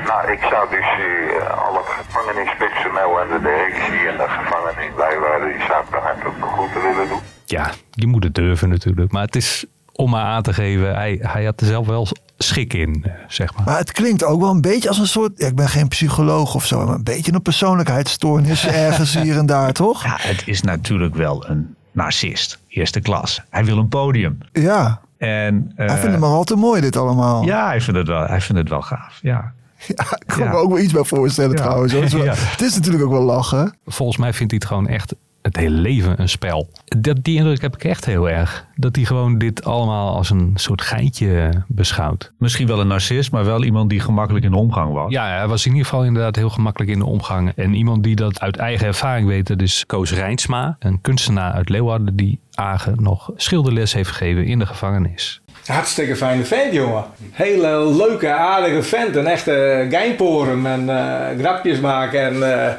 Nou, 0.10 0.32
ik 0.32 0.42
zou 0.52 0.70
dus 0.70 0.90
eh, 1.00 1.66
alle 1.68 1.82
gevangenispersoneel 1.84 3.12
en 3.22 3.28
de 3.36 3.40
directie 3.50 4.02
en 4.12 4.18
de 4.18 4.28
gevangenis 4.40 4.92
bijwaarden, 4.96 5.48
die 5.54 5.66
zou 5.68 5.84
ik 5.84 5.92
dan 5.92 6.02
hartelijk 6.02 6.38
de 6.42 6.48
groeten 6.54 6.82
willen 6.82 7.08
doen. 7.08 7.20
Ja, 7.46 7.72
je 7.92 8.08
moet 8.08 8.24
het 8.24 8.36
durven 8.36 8.70
natuurlijk. 8.70 9.12
Maar 9.12 9.26
het 9.26 9.36
is 9.36 9.66
om 9.92 10.10
maar 10.10 10.24
aan 10.24 10.44
te 10.44 10.54
geven. 10.54 10.96
Hij, 10.96 11.20
hij 11.22 11.46
had 11.46 11.62
er 11.62 11.68
zelf 11.68 11.88
wel 11.88 12.08
schik 12.38 12.74
in, 12.74 13.12
zeg 13.28 13.56
maar. 13.56 13.66
Maar 13.66 13.78
het 13.78 13.92
klinkt 13.92 14.24
ook 14.24 14.42
wel 14.42 14.52
een 14.52 14.62
beetje 14.62 14.90
als 14.90 15.00
een 15.00 15.08
soort... 15.08 15.32
Ja, 15.36 15.48
ik 15.48 15.56
ben 15.56 15.70
geen 15.70 15.88
psycholoog 15.88 16.56
of 16.56 16.66
zo, 16.66 16.86
maar 16.86 16.96
een 16.96 17.04
beetje 17.04 17.34
een 17.34 17.42
persoonlijkheidsstoornis 17.42 18.68
ergens 18.86 19.13
hier 19.13 19.38
en 19.38 19.46
daar, 19.46 19.74
toch? 19.74 20.04
Ja, 20.04 20.18
het 20.20 20.44
is 20.46 20.62
natuurlijk 20.62 21.16
wel 21.16 21.50
een 21.50 21.76
narcist. 21.92 22.60
Eerste 22.68 23.00
klas. 23.00 23.42
Hij 23.50 23.66
wil 23.66 23.78
een 23.78 23.88
podium. 23.88 24.38
Ja. 24.52 25.02
En, 25.17 25.71
eh, 25.75 25.88
Hij 25.88 25.95
vindt 25.97 26.12
het 26.12 26.19
maar 26.19 26.30
al 26.30 26.43
te 26.43 26.56
mooi, 26.56 26.82
dit 26.82 26.95
allemaal. 26.97 27.43
Ja, 27.43 27.67
hij 27.67 27.82
vindt 27.82 27.99
het 27.99 28.08
wel, 28.08 28.25
hij 28.27 28.41
vindt 28.41 28.62
het 28.62 28.69
wel 28.69 28.82
gaaf. 28.82 29.19
Ja. 29.21 29.53
ik 29.88 30.17
kan 30.25 30.49
me 30.49 30.56
ook 30.56 30.69
wel 30.69 30.80
iets 30.80 30.93
bij 30.93 31.03
voorstellen 31.03 31.51
Ja. 31.51 31.58
trouwens. 31.63 31.93
hoor. 31.93 32.01
Het 32.03 32.13
is, 32.13 32.17
wel- 32.17 32.25
Ja. 32.34 32.34
het 32.38 32.62
is 32.62 32.75
natuurlijk 32.75 33.03
ook 33.03 33.12
wel 33.12 33.21
lachen. 33.21 33.73
Volgens 33.86 34.17
mij 34.17 34.34
vindt 34.34 34.51
hij 34.51 34.60
het 34.63 34.69
gewoon 34.73 34.88
echt 34.88 35.15
het 35.47 35.57
hele 35.57 35.75
leven 35.75 36.21
een 36.21 36.29
spel. 36.29 36.69
Dat, 36.86 37.23
die 37.23 37.38
indruk 37.38 37.62
heb 37.62 37.75
ik 37.75 37.83
echt 37.83 38.05
heel 38.05 38.29
erg. 38.29 38.65
Dat 38.75 38.95
hij 38.95 39.05
gewoon 39.05 39.38
dit 39.38 39.63
allemaal 39.63 40.15
als 40.15 40.29
een 40.29 40.51
soort 40.55 40.81
geintje 40.81 41.51
beschouwt. 41.67 42.31
Misschien 42.38 42.67
wel 42.67 42.79
een 42.79 42.88
narcist, 42.88 43.31
maar 43.31 43.45
wel 43.45 43.63
iemand 43.63 43.89
die 43.89 43.99
gemakkelijk 43.99 44.45
in 44.45 44.51
de 44.51 44.57
omgang 44.57 44.93
was. 44.93 45.12
Ja, 45.12 45.27
hij 45.38 45.47
was 45.47 45.65
in 45.65 45.71
ieder 45.71 45.86
geval 45.86 46.03
inderdaad 46.03 46.36
heel 46.36 46.49
gemakkelijk 46.49 46.91
in 46.91 46.99
de 46.99 47.05
omgang. 47.05 47.51
En 47.55 47.73
iemand 47.73 48.03
die 48.03 48.15
dat 48.15 48.39
uit 48.39 48.57
eigen 48.57 48.88
ervaring 48.88 49.27
weet, 49.27 49.47
dat 49.47 49.62
is 49.62 49.83
Koos 49.86 50.13
Rijnsma. 50.13 50.75
Een 50.79 51.01
kunstenaar 51.01 51.51
uit 51.51 51.69
Leeuwarden 51.69 52.15
die 52.15 52.39
Agen 52.53 53.03
nog 53.03 53.31
schilderles 53.36 53.93
heeft 53.93 54.10
gegeven 54.10 54.45
in 54.45 54.60
de 54.60 54.65
gevangenis. 54.65 55.41
Hartstikke 55.65 56.15
fijne 56.15 56.43
vent, 56.43 56.73
jongen. 56.73 57.03
Hele 57.31 57.95
leuke, 57.95 58.31
aardige 58.31 58.83
vent. 58.83 59.15
Een 59.15 59.27
echte 59.27 59.88
geinporum 59.89 60.65
en 60.65 60.89
eh, 60.89 61.39
grapjes 61.39 61.79
maken. 61.79 62.21
En 62.21 62.65
eh, 62.67 62.73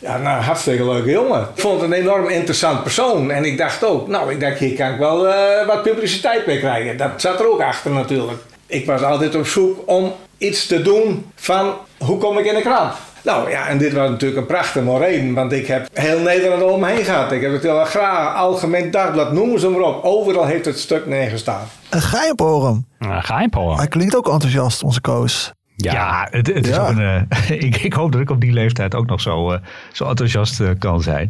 ja, 0.00 0.18
nou, 0.18 0.42
hartstikke 0.42 0.84
leuke 0.84 1.10
jongen. 1.10 1.40
Ik 1.40 1.60
vond 1.60 1.80
het 1.80 1.90
een 1.90 1.96
enorm 1.96 2.28
interessant 2.28 2.82
persoon. 2.82 3.30
En 3.30 3.44
ik 3.44 3.58
dacht 3.58 3.84
ook, 3.84 4.08
nou, 4.08 4.30
ik 4.30 4.40
dacht, 4.40 4.58
hier 4.58 4.76
kan 4.76 4.92
ik 4.92 4.98
wel 4.98 5.28
eh, 5.28 5.66
wat 5.66 5.82
publiciteit 5.82 6.46
mee 6.46 6.58
krijgen. 6.58 6.96
Dat 6.96 7.10
zat 7.16 7.40
er 7.40 7.50
ook 7.50 7.62
achter 7.62 7.90
natuurlijk. 7.90 8.38
Ik 8.66 8.86
was 8.86 9.02
altijd 9.02 9.34
op 9.34 9.46
zoek 9.46 9.78
om 9.86 10.12
iets 10.38 10.66
te 10.66 10.82
doen 10.82 11.26
van, 11.34 11.74
hoe 11.98 12.18
kom 12.18 12.38
ik 12.38 12.44
in 12.44 12.54
de 12.54 12.60
krant? 12.60 12.92
Nou 13.22 13.50
ja, 13.50 13.66
en 13.68 13.78
dit 13.78 13.92
was 13.92 14.08
natuurlijk 14.10 14.40
een 14.40 14.46
prachtige 14.46 14.98
reden, 14.98 15.34
want 15.34 15.52
ik 15.52 15.66
heb 15.66 15.88
heel 15.92 16.18
Nederland 16.18 16.62
om 16.62 16.80
me 16.80 16.86
heen 16.86 17.04
gehad. 17.04 17.32
Ik 17.32 17.42
heb 17.42 17.52
het 17.52 17.62
heel 17.62 17.84
graag, 17.84 18.36
Algemeen 18.36 18.90
Dagblad, 18.90 19.32
noemen 19.32 19.60
ze 19.60 19.68
maar 19.68 19.80
op. 19.80 20.04
Overal 20.04 20.44
heeft 20.44 20.64
het 20.64 20.78
stuk 20.78 21.06
neergestaan. 21.06 21.68
Een 21.90 22.02
geheimporum. 22.02 22.86
Een 22.98 23.22
geheimporum. 23.22 23.76
Hij 23.76 23.88
klinkt 23.88 24.16
ook 24.16 24.28
enthousiast, 24.28 24.82
onze 24.82 25.00
Koos. 25.00 25.52
Ja, 25.84 26.28
het, 26.30 26.46
het 26.46 26.66
is 26.66 26.74
Ja. 26.74 26.82
ook 26.82 26.88
een, 26.96 27.26
eh, 27.28 27.50
ik, 27.64 27.76
ik 27.76 27.92
hoop 27.92 28.12
dat 28.12 28.20
ik 28.20 28.30
op 28.30 28.40
die 28.40 28.52
leeftijd 28.52 28.94
ook 28.94 29.06
nog 29.06 29.20
zo, 29.20 29.50
eh, 29.52 29.58
zo 29.92 30.08
enthousiast 30.08 30.60
eh, 30.60 30.68
kan 30.78 31.02
zijn. 31.02 31.28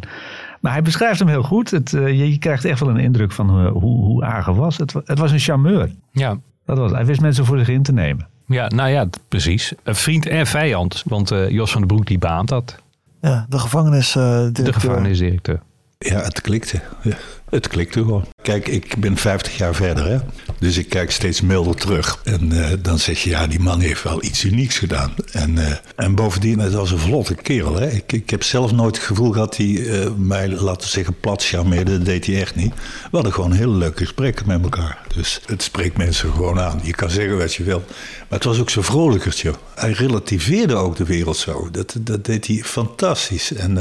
Maar 0.59 0.71
hij 0.71 0.81
beschrijft 0.81 1.19
hem 1.19 1.27
heel 1.27 1.43
goed. 1.43 1.71
Het, 1.71 1.93
eh, 1.93 2.07
je, 2.07 2.31
je 2.31 2.37
krijgt 2.37 2.65
echt 2.65 2.79
wel 2.79 2.89
een 2.89 2.97
indruk 2.99 3.31
van 3.31 3.49
eh, 3.49 3.71
hoe, 3.71 3.81
hoe 4.05 4.23
Agen 4.23 4.55
was. 4.55 4.77
Het, 4.77 4.93
het 5.05 5.19
was 5.19 5.31
een 5.31 5.39
charmeur. 5.39 5.91
Ja. 6.11 6.37
Dat 6.65 6.77
was, 6.77 6.91
hij 6.91 7.05
wist 7.05 7.21
mensen 7.21 7.45
voor 7.45 7.57
zich 7.57 7.67
in 7.67 7.83
te 7.83 7.91
nemen. 7.93 8.27
Ja, 8.47 8.67
nou 8.67 8.89
ja, 8.89 9.05
precies. 9.27 9.73
Een 9.83 9.95
vriend 9.95 10.25
en 10.27 10.47
vijand. 10.47 11.03
Want 11.05 11.31
eh, 11.31 11.49
Jos 11.49 11.71
van 11.71 11.81
den 11.81 11.89
Broek 11.89 12.05
die 12.05 12.17
beaamt 12.17 12.49
dat. 12.49 12.75
Ja, 13.21 13.45
de 13.49 13.59
gevangenisdirecteur. 13.59 14.65
De 14.65 14.73
gevangenisdirecteur. 14.73 15.59
Ja, 15.97 16.19
het 16.21 16.41
klikte. 16.41 16.81
Ja, 17.01 17.15
het 17.51 17.67
klikte 17.67 17.99
gewoon. 17.99 18.25
Kijk, 18.41 18.67
ik 18.67 18.95
ben 18.97 19.17
50 19.17 19.57
jaar 19.57 19.75
verder, 19.75 20.05
hè. 20.05 20.17
Dus 20.59 20.77
ik 20.77 20.89
kijk 20.89 21.11
steeds 21.11 21.41
milder 21.41 21.75
terug. 21.75 22.19
En 22.23 22.51
eh, 22.51 22.77
dan 22.81 22.99
zeg 22.99 23.23
je, 23.23 23.29
ja, 23.29 23.47
die 23.47 23.59
man 23.59 23.79
heeft 23.79 24.03
wel 24.03 24.23
iets 24.23 24.43
unieks 24.43 24.77
gedaan. 24.77 25.13
En, 25.31 25.57
eh, 25.57 25.75
en 25.95 26.15
bovendien, 26.15 26.59
het 26.59 26.73
was 26.73 26.91
een 26.91 26.99
vlotte 26.99 27.35
kerel, 27.35 27.75
hè. 27.75 27.89
Ik, 27.89 28.11
ik 28.11 28.29
heb 28.29 28.43
zelf 28.43 28.71
nooit 28.71 28.95
het 28.95 29.05
gevoel 29.05 29.31
gehad 29.31 29.49
dat 29.51 29.57
hij 29.57 30.01
eh, 30.01 30.11
mij, 30.17 30.49
laten 30.49 30.89
zeggen, 30.89 31.19
plat 31.19 31.43
charmeerde. 31.43 31.97
Dat 31.97 32.05
deed 32.05 32.25
hij 32.25 32.41
echt 32.41 32.55
niet. 32.55 32.73
We 32.73 33.09
hadden 33.11 33.33
gewoon 33.33 33.51
hele 33.51 33.75
leuke 33.75 33.97
gesprekken 33.97 34.47
met 34.47 34.63
elkaar. 34.63 34.99
Dus 35.15 35.41
het 35.45 35.63
spreekt 35.63 35.97
mensen 35.97 36.31
gewoon 36.31 36.59
aan. 36.59 36.79
Je 36.83 36.93
kan 36.93 37.09
zeggen 37.09 37.37
wat 37.37 37.53
je 37.53 37.63
wil. 37.63 37.83
Maar 38.29 38.39
het 38.39 38.43
was 38.43 38.59
ook 38.59 38.69
zo 38.69 38.81
vrolijkertje. 38.81 39.53
Hij 39.75 39.91
relativeerde 39.91 40.75
ook 40.75 40.95
de 40.95 41.05
wereld 41.05 41.37
zo. 41.37 41.69
Dat, 41.71 41.95
dat 41.99 42.25
deed 42.25 42.47
hij 42.47 42.61
fantastisch. 42.63 43.53
En... 43.53 43.77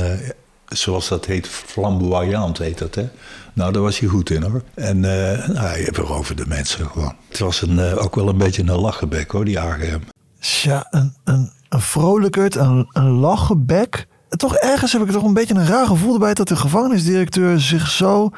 zoals 0.70 1.08
dat 1.08 1.24
heet, 1.24 1.48
flamboyant 1.48 2.58
heet 2.58 2.78
dat, 2.78 2.94
hè? 2.94 3.08
Nou, 3.52 3.72
daar 3.72 3.82
was 3.82 3.98
hij 3.98 4.08
goed 4.08 4.30
in, 4.30 4.42
hoor. 4.42 4.62
En 4.74 5.04
eh 5.04 5.48
nou, 5.48 5.66
hij 5.66 5.88
veroverde 5.92 6.42
de 6.42 6.48
mensen 6.48 6.86
gewoon. 6.86 7.14
Het 7.28 7.38
was 7.38 7.62
een, 7.62 7.78
eh, 7.78 8.04
ook 8.04 8.14
wel 8.14 8.28
een 8.28 8.38
beetje 8.38 8.62
een 8.62 8.80
lachenbek, 8.80 9.30
hoor, 9.30 9.44
die 9.44 9.60
AGM. 9.60 10.00
Ja, 10.40 10.86
een, 10.90 11.14
een, 11.24 11.50
een 11.68 11.80
vrolijkert, 11.80 12.54
een, 12.54 12.88
een 12.92 13.10
lachenbek. 13.10 14.06
Toch 14.28 14.56
ergens 14.56 14.92
heb 14.92 15.02
ik 15.02 15.10
toch 15.10 15.24
een 15.24 15.34
beetje 15.34 15.54
een 15.54 15.66
raar 15.66 15.86
gevoel 15.86 16.12
erbij 16.12 16.34
dat 16.34 16.48
de 16.48 16.56
gevangenisdirecteur 16.56 17.60
zich 17.60 17.90
zo 17.90 18.30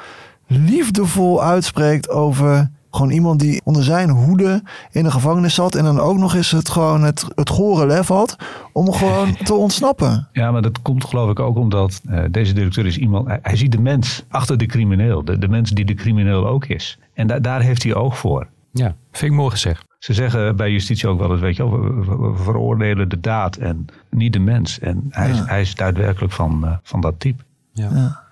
liefdevol 0.47 1.43
uitspreekt 1.43 2.09
over 2.09 2.71
gewoon 2.97 3.11
iemand 3.11 3.41
die 3.41 3.61
onder 3.65 3.85
zijn 3.85 4.11
hoede 4.11 4.63
in 4.91 5.03
de 5.05 5.11
gevangenis 5.11 5.55
zat 5.55 5.75
en 5.75 5.85
dan 5.85 6.01
ook 6.01 6.17
nog 6.19 6.35
eens 6.35 6.51
het 6.51 6.69
gewoon 6.69 7.03
het, 7.03 7.25
het 7.35 7.49
gore 7.49 7.87
lef 7.87 8.09
had 8.09 8.37
om 8.73 8.93
gewoon 8.93 9.37
te 9.45 9.55
ontsnappen. 9.55 10.29
Ja, 10.33 10.51
maar 10.51 10.63
dat 10.63 10.83
komt 10.83 11.05
geloof 11.05 11.31
ik 11.31 11.41
ook 11.41 11.57
omdat 11.57 12.01
eh, 12.09 12.23
deze 12.31 12.53
directeur 12.55 12.87
is 12.87 12.99
iemand... 12.99 13.27
Hij, 13.29 13.39
hij 13.43 13.57
ziet 13.57 13.73
de 13.73 13.81
mens 13.81 14.25
achter 14.29 14.59
de 14.59 14.67
crimineel. 14.67 15.25
De, 15.25 15.39
de 15.39 15.49
mens 15.49 15.71
die 15.71 15.85
de 15.85 15.95
crimineel 15.95 16.47
ook 16.47 16.67
is. 16.67 16.99
En 17.15 17.27
da- 17.27 17.39
daar 17.41 17.61
heeft 17.61 17.83
hij 17.83 17.95
oog 17.95 18.19
voor. 18.19 18.47
Ja, 18.73 18.95
vind 19.13 19.33
ik 19.33 19.39
mooi 19.39 19.51
gezegd. 19.51 19.85
Ze 19.99 20.13
zeggen 20.15 20.57
bij 20.57 20.71
justitie 20.71 21.09
ook 21.09 21.19
wel 21.19 21.31
eens, 21.33 21.41
weet 21.41 21.57
je 21.57 21.71
wel, 21.71 21.81
we, 21.81 22.33
veroordelen 22.37 23.09
de 23.09 23.21
daad 23.21 23.57
en 23.57 23.87
niet 24.11 24.33
de 24.33 24.39
mens. 24.39 24.79
En 24.79 25.07
hij, 25.11 25.31
is, 25.31 25.37
Ja. 25.37 25.45
hij 25.45 25.61
is 25.61 25.75
daadwerkelijk 25.75 26.33
van, 26.33 26.65
eh, 26.67 26.73
van 26.83 27.01
dat 27.01 27.15
type. 27.19 27.43
Ja. 27.73 27.89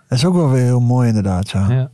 Dat 0.08 0.18
is 0.18 0.24
ook 0.24 0.34
wel 0.34 0.50
weer 0.50 0.62
heel 0.62 0.80
mooi 0.80 1.08
inderdaad, 1.08 1.50
ja. 1.50 1.66
Ja. 1.70 1.90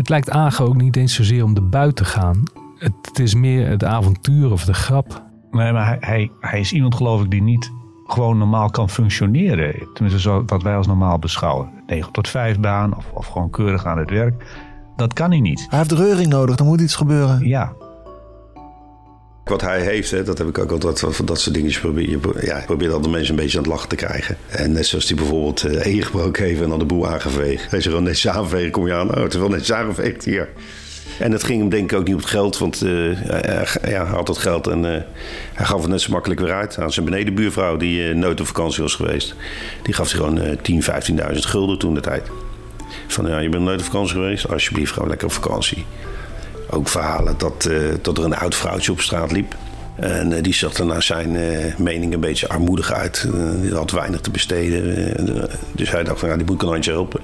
Het 0.00 0.08
lijkt 0.08 0.30
Agen 0.30 0.64
ook 0.64 0.76
niet 0.76 0.96
eens 0.96 1.14
zozeer 1.14 1.44
om 1.44 1.54
de 1.54 1.60
buit 1.60 1.96
te 1.96 2.04
gaan. 2.04 2.42
Het, 2.78 2.92
het 3.02 3.18
is 3.18 3.34
meer 3.34 3.68
het 3.68 3.84
avontuur 3.84 4.52
of 4.52 4.64
de 4.64 4.74
grap. 4.74 5.22
Nee, 5.50 5.72
maar 5.72 5.86
hij, 5.86 5.96
hij, 6.00 6.30
hij 6.40 6.60
is 6.60 6.72
iemand 6.72 6.94
geloof 6.94 7.22
ik 7.22 7.30
die 7.30 7.42
niet 7.42 7.70
gewoon 8.06 8.38
normaal 8.38 8.70
kan 8.70 8.88
functioneren. 8.88 9.88
Tenminste, 9.94 10.20
zo, 10.20 10.42
wat 10.46 10.62
wij 10.62 10.76
als 10.76 10.86
normaal 10.86 11.18
beschouwen. 11.18 11.70
9 11.86 12.12
tot 12.12 12.28
5 12.28 12.60
baan 12.60 12.96
of, 12.96 13.10
of 13.14 13.26
gewoon 13.26 13.50
keurig 13.50 13.86
aan 13.86 13.98
het 13.98 14.10
werk. 14.10 14.44
Dat 14.96 15.12
kan 15.12 15.30
hij 15.30 15.40
niet. 15.40 15.66
Hij 15.68 15.78
heeft 15.78 15.92
reuring 15.92 16.28
nodig, 16.28 16.58
er 16.58 16.64
moet 16.64 16.80
iets 16.80 16.96
gebeuren. 16.96 17.48
Ja. 17.48 17.72
Wat 19.50 19.60
hij 19.60 19.80
heeft, 19.80 20.10
hè, 20.10 20.22
dat 20.22 20.38
heb 20.38 20.48
ik 20.48 20.58
ook 20.58 20.70
altijd 20.70 21.00
van 21.16 21.26
dat 21.26 21.40
soort 21.40 21.54
dingetjes 21.54 21.80
probeer. 21.80 22.10
Je 22.10 22.18
ja, 22.40 22.62
probeert 22.66 22.92
altijd 22.92 23.12
mensen 23.12 23.34
een 23.34 23.40
beetje 23.40 23.56
aan 23.56 23.62
het 23.62 23.72
lachen 23.72 23.88
te 23.88 23.96
krijgen. 23.96 24.36
En 24.48 24.72
net 24.72 24.86
zoals 24.86 25.08
hij 25.08 25.16
bijvoorbeeld 25.16 25.64
eh 25.64 25.86
één 25.86 26.02
gebroken 26.02 26.44
heeft 26.44 26.60
en 26.60 26.68
dan 26.68 26.78
de 26.78 26.84
boel 26.84 27.08
aangeveegd. 27.08 27.60
Hij 27.60 27.68
zegt 27.70 27.84
gewoon 27.84 28.02
netjes 28.02 28.28
aanvegen, 28.28 28.70
kom 28.70 28.86
je 28.86 28.94
aan. 28.94 29.14
Oh, 29.16 29.22
het 29.22 29.32
is 29.32 29.38
wel 29.38 29.48
netjes 29.48 29.72
aangeveegd 29.72 30.24
hier. 30.24 30.48
En 31.18 31.32
het 31.32 31.44
ging 31.44 31.60
hem 31.60 31.68
denk 31.68 31.92
ik 31.92 31.98
ook 31.98 32.04
niet 32.04 32.14
op 32.14 32.20
het 32.20 32.30
geld, 32.30 32.58
want 32.58 32.82
eh, 32.82 32.90
hij, 33.22 33.66
ja, 33.88 34.04
had 34.04 34.28
het 34.28 34.38
geld 34.38 34.66
en 34.66 34.94
eh, 34.94 35.02
hij 35.54 35.66
gaf 35.66 35.80
het 35.80 35.90
net 35.90 36.00
zo 36.00 36.12
makkelijk 36.12 36.40
weer 36.40 36.52
uit 36.52 36.78
aan 36.78 36.92
zijn 36.92 37.04
benedenbuurvrouw 37.04 37.76
die 37.76 38.08
eh, 38.08 38.14
nooit 38.14 38.40
op 38.40 38.46
vakantie 38.46 38.82
was 38.82 38.94
geweest. 38.94 39.34
Die 39.82 39.94
gaf 39.94 40.08
zich 40.08 40.18
gewoon 40.18 40.40
eh 40.40 40.56
10.000, 40.56 41.32
15.000 41.32 41.38
gulden 41.38 41.78
toen 41.78 41.94
de 41.94 42.00
tijd. 42.00 42.30
Van 43.06 43.26
ja, 43.26 43.38
je 43.38 43.48
bent 43.48 43.62
nooit 43.62 43.78
op 43.78 43.84
vakantie 43.84 44.14
geweest, 44.14 44.48
alsjeblieft 44.48 44.92
gewoon 44.92 45.08
lekker 45.08 45.26
op 45.26 45.32
vakantie. 45.32 45.84
Ook 46.70 46.88
verhalen 46.88 47.34
dat, 47.38 47.64
eh, 47.64 47.78
dat 48.02 48.18
er 48.18 48.24
een 48.24 48.36
oud 48.36 48.54
vrouwtje 48.54 48.92
op 48.92 49.00
straat 49.00 49.32
liep. 49.32 49.56
En 49.94 50.32
eh, 50.32 50.42
die 50.42 50.54
zag 50.54 50.74
er 50.74 50.86
naar 50.86 51.02
zijn 51.02 51.36
eh, 51.36 51.76
mening 51.76 52.14
een 52.14 52.20
beetje 52.20 52.48
armoedig 52.48 52.92
uit. 52.92 53.28
Die 53.62 53.74
had 53.74 53.90
weinig 53.90 54.20
te 54.20 54.30
besteden. 54.30 55.46
Dus 55.72 55.90
hij 55.90 56.04
dacht 56.04 56.20
van 56.20 56.28
ja, 56.28 56.36
die 56.36 56.46
moet 56.46 56.54
ik 56.54 56.62
een 56.62 56.68
handje 56.68 56.90
helpen. 56.90 57.20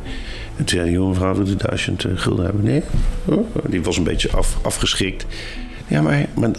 En 0.56 0.64
toen 0.64 0.68
zei 0.68 0.84
die 0.84 0.92
jonge 0.92 1.14
vrouw, 1.14 1.34
wil 1.34 1.46
u 1.46 1.56
duizend 1.56 2.04
gulden 2.14 2.44
hebben? 2.44 2.64
Nee. 2.64 2.82
Oh, 3.24 3.46
die 3.68 3.82
was 3.82 3.96
een 3.96 4.04
beetje 4.04 4.30
af, 4.30 4.56
afgeschrikt. 4.62 5.26
Ja, 5.86 6.02
maar, 6.02 6.26
maar 6.34 6.50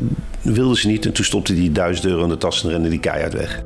wilden 0.42 0.78
ze 0.78 0.88
niet. 0.88 1.06
En 1.06 1.12
toen 1.12 1.26
stopte 1.26 1.54
hij 1.54 1.70
1000 1.72 2.06
euro 2.06 2.24
in 2.24 2.30
de 2.30 2.38
tas 2.38 2.64
en 2.64 2.70
rende 2.70 2.90
die 2.90 3.00
keihard 3.00 3.34
weg. 3.34 3.64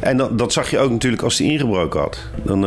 En 0.00 0.16
dat, 0.16 0.38
dat 0.38 0.52
zag 0.52 0.70
je 0.70 0.78
ook 0.78 0.90
natuurlijk 0.90 1.22
als 1.22 1.38
hij 1.38 1.46
ingebroken 1.46 2.00
had. 2.00 2.18
Dan, 2.42 2.60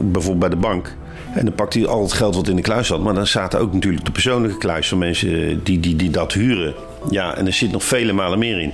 bijvoorbeeld 0.00 0.38
bij 0.38 0.48
de 0.48 0.56
bank. 0.56 0.94
En 1.34 1.44
dan 1.44 1.54
pakte 1.54 1.78
hij 1.78 1.88
al 1.88 2.02
het 2.02 2.12
geld 2.12 2.34
wat 2.34 2.48
in 2.48 2.56
de 2.56 2.62
kluis 2.62 2.86
zat. 2.86 3.00
Maar 3.00 3.14
dan 3.14 3.26
zaten 3.26 3.60
ook 3.60 3.72
natuurlijk 3.72 4.04
de 4.04 4.12
persoonlijke 4.12 4.58
kluis 4.58 4.88
van 4.88 4.98
mensen 4.98 5.64
die, 5.64 5.80
die, 5.80 5.96
die 5.96 6.10
dat 6.10 6.32
huren. 6.32 6.74
Ja, 7.10 7.36
en 7.36 7.46
er 7.46 7.52
zit 7.52 7.72
nog 7.72 7.84
vele 7.84 8.12
malen 8.12 8.38
meer 8.38 8.60
in 8.60 8.72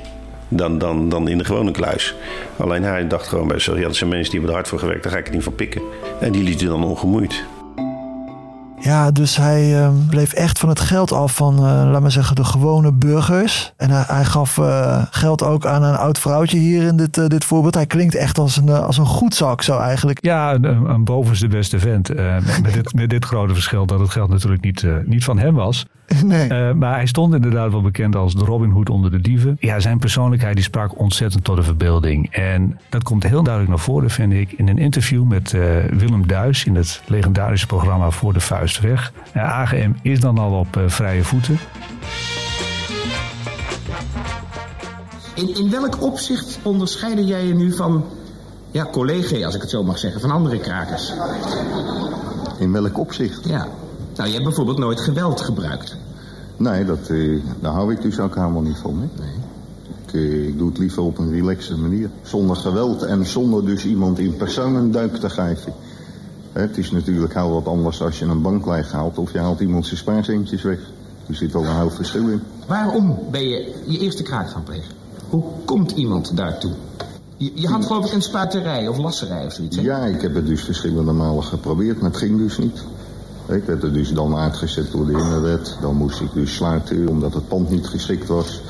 dan, 0.48 0.78
dan, 0.78 1.08
dan 1.08 1.28
in 1.28 1.38
de 1.38 1.44
gewone 1.44 1.70
kluis. 1.70 2.14
Alleen 2.56 2.82
hij 2.82 3.06
dacht 3.06 3.28
gewoon 3.28 3.48
bij 3.48 3.56
zichzelf... 3.56 3.78
ja, 3.78 3.84
dat 3.84 3.96
zijn 3.96 4.10
mensen 4.10 4.30
die 4.30 4.40
hebben 4.40 4.50
er 4.50 4.60
hard 4.60 4.68
voor 4.68 4.78
gewerkt, 4.78 5.02
daar 5.02 5.12
ga 5.12 5.18
ik 5.18 5.24
het 5.24 5.34
niet 5.34 5.42
van 5.42 5.54
pikken. 5.54 5.82
En 6.20 6.32
die 6.32 6.42
liet 6.42 6.60
hij 6.60 6.68
dan 6.68 6.84
ongemoeid. 6.84 7.44
Ja, 8.80 9.10
dus 9.10 9.36
hij 9.36 9.82
ehm, 9.82 9.94
bleef 10.08 10.32
echt 10.32 10.58
van 10.58 10.68
het 10.68 10.80
geld 10.80 11.12
af 11.12 11.34
van, 11.34 11.56
eh, 11.56 11.62
laat 11.90 12.00
maar 12.00 12.10
zeggen, 12.10 12.36
de 12.36 12.44
gewone 12.44 12.92
burgers. 12.92 13.72
En 13.76 13.90
hij, 13.90 14.04
hij 14.06 14.24
gaf 14.24 14.58
eh, 14.58 15.02
geld 15.10 15.42
ook 15.42 15.66
aan 15.66 15.82
een 15.82 15.96
oud 15.96 16.18
vrouwtje 16.18 16.58
hier 16.58 16.82
in 16.82 16.96
dit, 16.96 17.18
eh, 17.18 17.26
dit 17.26 17.44
voorbeeld. 17.44 17.74
Hij 17.74 17.86
klinkt 17.86 18.14
echt 18.14 18.38
als 18.38 18.56
een, 18.56 18.68
als 18.68 18.98
een 18.98 19.06
goedzak 19.06 19.62
zo 19.62 19.78
eigenlijk. 19.78 20.24
Ja, 20.24 20.54
een, 20.54 20.64
een 20.64 21.04
bovenste 21.04 21.48
beste 21.48 21.78
vent. 21.78 22.08
met, 22.62 22.72
dit, 22.72 22.94
met 22.94 23.10
dit 23.10 23.24
grote 23.24 23.54
verschil 23.54 23.86
dat 23.86 24.00
het 24.00 24.10
geld 24.10 24.28
natuurlijk 24.28 24.62
niet, 24.62 24.86
niet 25.04 25.24
van 25.24 25.38
hem 25.38 25.54
was. 25.54 25.86
Nee. 26.24 26.48
Eh, 26.48 26.72
maar 26.72 26.94
hij 26.94 27.06
stond 27.06 27.34
inderdaad 27.34 27.70
wel 27.70 27.82
bekend 27.82 28.16
als 28.16 28.34
de 28.34 28.44
Robin 28.44 28.70
Hood 28.70 28.90
onder 28.90 29.10
de 29.10 29.20
dieven. 29.20 29.56
Ja, 29.60 29.80
zijn 29.80 29.98
persoonlijkheid 29.98 30.54
die 30.54 30.64
sprak 30.64 30.98
ontzettend 30.98 31.44
tot 31.44 31.56
de 31.56 31.62
verbeelding. 31.62 32.34
En 32.34 32.78
dat 32.88 33.02
komt 33.02 33.22
heel 33.22 33.42
duidelijk 33.42 33.74
naar 33.74 33.84
voren, 33.84 34.10
vind 34.10 34.32
ik, 34.32 34.52
in 34.52 34.68
een 34.68 34.78
interview 34.78 35.24
met 35.24 35.54
eh, 35.54 35.60
Willem 35.84 36.26
Duis 36.26 36.64
in 36.64 36.74
het 36.74 37.02
legendarische 37.06 37.66
programma 37.66 38.10
Voor 38.10 38.32
de 38.32 38.40
Vuist 38.40 38.80
Weg. 38.80 39.12
AGM 39.34 39.90
is 40.02 40.20
dan 40.20 40.38
al 40.38 40.58
op 40.58 40.76
eh, 40.76 40.82
vrije 40.86 41.24
voeten. 41.24 41.58
In, 45.34 45.54
in 45.56 45.70
welk 45.70 46.02
opzicht 46.02 46.58
onderscheiden 46.62 47.26
jij 47.26 47.46
je 47.46 47.54
nu 47.54 47.72
van, 47.72 48.04
ja, 48.70 48.86
collega, 48.92 49.44
als 49.44 49.54
ik 49.54 49.60
het 49.60 49.70
zo 49.70 49.84
mag 49.84 49.98
zeggen, 49.98 50.20
van 50.20 50.30
andere 50.30 50.58
krakers? 50.58 51.12
In 52.58 52.72
welk 52.72 52.98
opzicht? 52.98 53.48
Ja. 53.48 53.66
Nou, 54.18 54.30
je 54.30 54.36
hebt 54.36 54.48
bijvoorbeeld 54.48 54.78
nooit 54.78 55.00
geweld 55.00 55.40
gebruikt. 55.40 55.96
Nee, 56.56 56.84
dat, 56.84 57.08
eh, 57.08 57.40
daar 57.60 57.72
hou 57.72 57.92
ik 57.92 58.02
dus 58.02 58.20
ook 58.20 58.34
helemaal 58.34 58.62
niet 58.62 58.78
van. 58.78 58.98
Hè? 59.00 59.24
Ik, 60.06 60.14
eh, 60.14 60.46
ik 60.48 60.58
doe 60.58 60.68
het 60.68 60.78
liever 60.78 61.02
op 61.02 61.18
een 61.18 61.30
relaxe 61.30 61.76
manier. 61.76 62.10
Zonder 62.22 62.56
geweld 62.56 63.02
en 63.02 63.26
zonder 63.26 63.66
dus 63.66 63.84
iemand 63.84 64.18
in 64.18 64.36
persoon 64.36 64.74
een 64.74 64.90
duik 64.90 65.16
te 65.16 65.30
geven. 65.30 65.72
Hè, 66.52 66.60
Het 66.60 66.78
is 66.78 66.90
natuurlijk 66.90 67.34
heel 67.34 67.50
wat 67.50 67.66
anders 67.66 68.02
als 68.02 68.18
je 68.18 68.24
een 68.24 68.42
bank 68.42 68.66
leeghaalt 68.66 69.18
of 69.18 69.32
je 69.32 69.38
haalt 69.38 69.60
iemand 69.60 69.86
zijn 69.86 69.98
spaarcentjes 69.98 70.62
weg. 70.62 70.78
Er 71.26 71.34
zit 71.34 71.52
wel 71.52 71.64
een 71.64 71.76
heel 71.76 71.90
verschil 71.90 72.28
in. 72.28 72.42
Waarom 72.66 73.18
ben 73.30 73.48
je 73.48 73.74
je 73.86 73.98
eerste 73.98 74.22
kraak 74.22 74.50
gaan 74.50 74.62
plegen? 74.62 74.94
Hoe 75.28 75.44
komt 75.64 75.90
iemand 75.90 76.36
daartoe? 76.36 76.72
Je, 77.36 77.52
je 77.54 77.68
had 77.68 77.86
geloof 77.86 78.06
ik 78.06 78.12
een 78.12 78.22
spuiterij 78.22 78.88
of 78.88 78.98
lasserij 78.98 79.46
of 79.46 79.52
zoiets, 79.52 79.76
hè? 79.76 79.82
Ja, 79.82 80.04
ik 80.04 80.20
heb 80.20 80.34
het 80.34 80.46
dus 80.46 80.62
verschillende 80.62 81.12
malen 81.12 81.44
geprobeerd, 81.44 82.00
maar 82.00 82.10
het 82.10 82.18
ging 82.18 82.38
dus 82.38 82.58
niet. 82.58 82.84
Ik 83.48 83.64
werd 83.64 83.82
er 83.82 83.92
dus 83.92 84.12
dan 84.12 84.36
uitgezet 84.36 84.90
door 84.90 85.06
de 85.06 85.12
innerwet. 85.12 85.76
Dan 85.80 85.96
moest 85.96 86.20
ik 86.20 86.32
dus 86.32 86.54
sluiten 86.54 87.08
omdat 87.08 87.34
het 87.34 87.48
pand 87.48 87.70
niet 87.70 87.86
geschikt 87.86 88.28
was. 88.28 88.62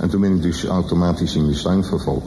En 0.00 0.08
toen 0.08 0.20
ben 0.20 0.34
ik 0.34 0.42
dus 0.42 0.64
automatisch 0.64 1.36
in 1.36 1.46
de 1.46 1.54
steun 1.54 1.84
vervallen. 1.84 2.22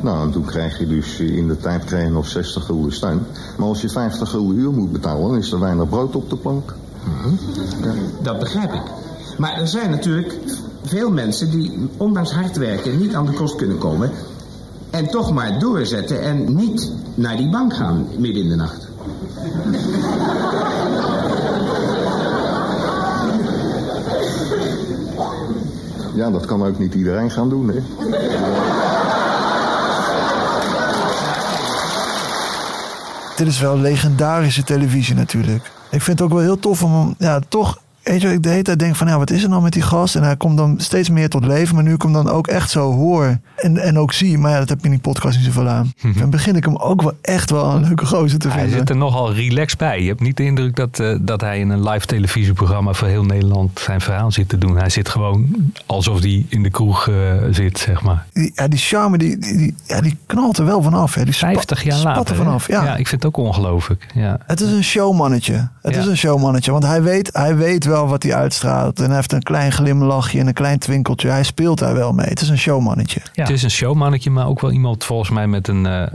Nou, 0.00 0.26
en 0.26 0.32
toen 0.32 0.44
krijg 0.44 0.78
je 0.78 0.86
dus 0.86 1.18
eh, 1.18 1.36
in 1.36 1.48
de 1.48 1.56
tijd 1.56 1.84
krijg 1.84 2.04
je 2.04 2.10
nog 2.10 2.26
60 2.26 2.64
gulden 2.64 2.92
steun. 2.92 3.20
Maar 3.56 3.68
als 3.68 3.80
je 3.80 3.88
50 3.88 4.30
gulden 4.30 4.56
huur 4.56 4.72
moet 4.72 4.92
betalen, 4.92 5.28
dan 5.28 5.38
is 5.38 5.52
er 5.52 5.60
weinig 5.60 5.88
brood 5.88 6.16
op 6.16 6.30
de 6.30 6.36
plank. 6.36 6.74
Dat 8.22 8.38
begrijp 8.38 8.72
ik. 8.72 8.82
Maar 9.38 9.52
er 9.52 9.68
zijn 9.68 9.90
natuurlijk 9.90 10.38
veel 10.84 11.10
mensen 11.10 11.50
die 11.50 11.88
ondanks 11.96 12.32
hard 12.32 12.56
werken 12.56 12.98
niet 12.98 13.14
aan 13.14 13.26
de 13.26 13.32
kost 13.32 13.56
kunnen 13.56 13.78
komen. 13.78 14.10
En 14.90 15.06
toch 15.06 15.32
maar 15.32 15.58
doorzetten 15.58 16.22
en 16.22 16.56
niet 16.56 16.92
naar 17.14 17.36
die 17.36 17.50
bank 17.50 17.74
gaan 17.74 18.06
midden 18.18 18.42
in 18.42 18.48
de 18.48 18.56
nacht. 18.56 18.88
Ja, 26.14 26.30
dat 26.30 26.46
kan 26.46 26.66
ook 26.66 26.78
niet 26.78 26.94
iedereen 26.94 27.30
gaan 27.30 27.48
doen, 27.48 27.68
hè. 27.68 27.80
Dit 33.36 33.46
is 33.46 33.60
wel 33.60 33.78
legendarische 33.78 34.64
televisie 34.64 35.14
natuurlijk. 35.14 35.70
Ik 35.90 36.02
vind 36.02 36.18
het 36.18 36.20
ook 36.20 36.34
wel 36.34 36.42
heel 36.42 36.58
tof 36.58 36.82
om 36.82 37.14
ja, 37.18 37.40
toch... 37.48 37.78
Weet 38.02 38.20
je, 38.20 38.32
ik 38.32 38.42
de 38.42 38.48
hele 38.48 38.62
tijd 38.62 38.78
denk 38.78 38.96
van, 38.96 39.06
ja, 39.06 39.18
wat 39.18 39.30
is 39.30 39.42
er 39.42 39.48
nou 39.48 39.62
met 39.62 39.72
die 39.72 39.82
gast? 39.82 40.16
En 40.16 40.22
hij 40.22 40.36
komt 40.36 40.56
dan 40.56 40.74
steeds 40.80 41.08
meer 41.10 41.28
tot 41.28 41.44
leven. 41.46 41.74
Maar 41.74 41.84
nu 41.84 41.94
ik 41.94 42.02
hem 42.02 42.12
dan 42.12 42.28
ook 42.30 42.46
echt 42.46 42.70
zo 42.70 42.92
hoor 42.92 43.38
en, 43.56 43.76
en 43.78 43.98
ook 43.98 44.12
zie. 44.12 44.38
Maar 44.38 44.50
ja, 44.50 44.58
dat 44.58 44.68
heb 44.68 44.78
je 44.78 44.84
in 44.84 44.90
die 44.90 45.00
podcast 45.00 45.36
niet 45.36 45.46
zoveel 45.46 45.68
aan. 45.68 45.92
Dan 46.18 46.30
begin 46.30 46.56
ik 46.56 46.64
hem 46.64 46.76
ook 46.76 47.02
wel 47.02 47.12
echt 47.22 47.50
wel 47.50 47.64
een 47.74 47.82
leuke 47.84 48.06
gozer 48.06 48.38
te 48.38 48.48
Hij 48.48 48.58
vinden. 48.60 48.78
zit 48.78 48.88
er 48.90 48.96
nogal 48.96 49.32
relaxed 49.34 49.78
bij. 49.78 50.02
Je 50.02 50.08
hebt 50.08 50.20
niet 50.20 50.36
de 50.36 50.44
indruk 50.44 50.76
dat, 50.76 50.98
eh, 51.00 51.16
dat 51.20 51.40
hij 51.40 51.58
in 51.58 51.68
een 51.70 51.88
live 51.88 52.06
televisieprogramma 52.06 52.92
voor 52.92 53.08
heel 53.08 53.24
Nederland 53.24 53.80
zijn 53.80 54.00
verhaal 54.00 54.32
zit 54.32 54.48
te 54.48 54.58
doen. 54.58 54.76
Hij 54.76 54.90
zit 54.90 55.08
gewoon 55.08 55.46
alsof 55.86 56.20
hij 56.20 56.46
in 56.48 56.62
de 56.62 56.70
kroeg 56.70 57.08
eh, 57.08 57.14
zit, 57.50 57.78
zeg 57.78 58.02
maar. 58.02 58.26
Die, 58.32 58.52
ja, 58.54 58.68
die 58.68 58.78
charme, 58.78 59.18
die, 59.18 59.38
die, 59.38 59.56
die- 59.56 59.74
ja, 59.86 60.00
die 60.00 60.16
knalt 60.26 60.58
er 60.58 60.64
wel 60.64 60.82
vanaf. 60.82 61.14
Hè. 61.14 61.24
Die 61.24 61.34
spa- 61.34 61.46
50 61.52 61.82
jaar 61.82 61.98
spat 61.98 62.16
later. 62.16 62.30
er 62.36 62.42
vanaf. 62.44 62.66
Ja. 62.68 62.96
ik 62.96 63.08
vind 63.08 63.22
het 63.22 63.36
ook 63.36 63.44
ongelooflijk. 63.46 64.06
Ja. 64.14 64.38
Het 64.46 64.60
is 64.60 64.70
een 64.70 64.84
showmannetje. 64.84 65.68
Het 65.82 65.94
Ja. 65.94 66.00
is 66.00 66.06
een 66.06 66.16
showmannetje. 66.16 66.70
Want 66.72 66.84
hij 66.84 67.02
weet, 67.02 67.30
hij 67.32 67.56
weet 67.56 67.84
wel 67.84 67.90
wat 67.92 68.22
hij 68.22 68.34
uitstraalt. 68.34 69.00
En 69.00 69.06
hij 69.06 69.14
heeft 69.14 69.32
een 69.32 69.42
klein 69.42 69.72
glimlachje 69.72 70.38
en 70.38 70.46
een 70.46 70.52
klein 70.52 70.78
twinkeltje. 70.78 71.28
Hij 71.28 71.42
speelt 71.42 71.78
daar 71.78 71.94
wel 71.94 72.12
mee. 72.12 72.26
Het 72.26 72.40
is 72.40 72.48
een 72.48 72.58
showmannetje. 72.58 73.20
Het 73.32 73.50
is 73.50 73.62
een 73.62 73.70
showmannetje, 73.70 74.30
maar 74.30 74.46
ook 74.46 74.60
wel 74.60 74.70
iemand 74.70 75.04
volgens 75.04 75.30
mij 75.30 75.46
met 75.46 75.68
een, 75.68 75.86
eh, 75.86 76.06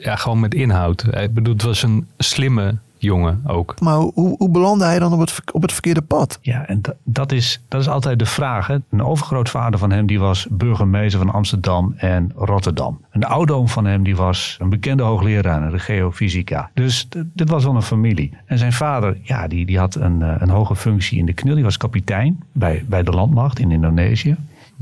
ja, 0.00 0.16
gewoon 0.16 0.40
met 0.40 0.54
inhoud. 0.54 1.04
Ik 1.10 1.34
bedoel, 1.34 1.52
het 1.52 1.62
was 1.62 1.82
een 1.82 2.06
slimme 2.18 2.74
jongen 3.00 3.42
ook. 3.46 3.80
Maar 3.80 3.96
hoe, 3.96 4.34
hoe 4.38 4.50
belandde 4.50 4.84
hij 4.84 4.98
dan 4.98 5.12
op 5.12 5.20
het, 5.20 5.42
op 5.52 5.62
het 5.62 5.72
verkeerde 5.72 6.02
pad? 6.02 6.38
Ja, 6.42 6.66
en 6.66 6.82
dat, 6.82 6.94
dat, 7.04 7.32
is, 7.32 7.62
dat 7.68 7.80
is 7.80 7.88
altijd 7.88 8.18
de 8.18 8.26
vraag. 8.26 8.66
Hè. 8.66 8.76
Een 8.90 9.02
overgrootvader 9.02 9.78
van 9.78 9.90
hem 9.90 10.06
die 10.06 10.20
was 10.20 10.46
burgemeester 10.50 11.20
van 11.20 11.30
Amsterdam 11.30 11.94
en 11.96 12.32
Rotterdam. 12.36 13.00
Een 13.10 13.24
oudoom 13.24 13.68
van 13.68 13.84
hem 13.84 14.04
die 14.04 14.16
was 14.16 14.56
een 14.60 14.68
bekende 14.68 15.02
hoogleraar 15.02 15.62
in 15.64 15.70
de 15.70 15.78
geofysica. 15.78 16.70
Dus 16.74 17.08
dit 17.34 17.48
was 17.48 17.64
wel 17.64 17.74
een 17.74 17.82
familie. 17.82 18.36
En 18.46 18.58
zijn 18.58 18.72
vader, 18.72 19.18
ja, 19.22 19.48
die, 19.48 19.66
die 19.66 19.78
had 19.78 19.94
een, 19.94 20.22
eh, 20.22 20.34
een 20.38 20.50
hoge 20.50 20.76
functie 20.76 21.18
in 21.18 21.26
de 21.26 21.32
KNIL. 21.32 21.54
Die 21.54 21.64
was 21.64 21.76
kapitein 21.76 22.42
bij, 22.52 22.84
bij 22.88 23.02
de 23.02 23.10
landmacht 23.10 23.58
in 23.58 23.70
Indonesië. 23.70 24.36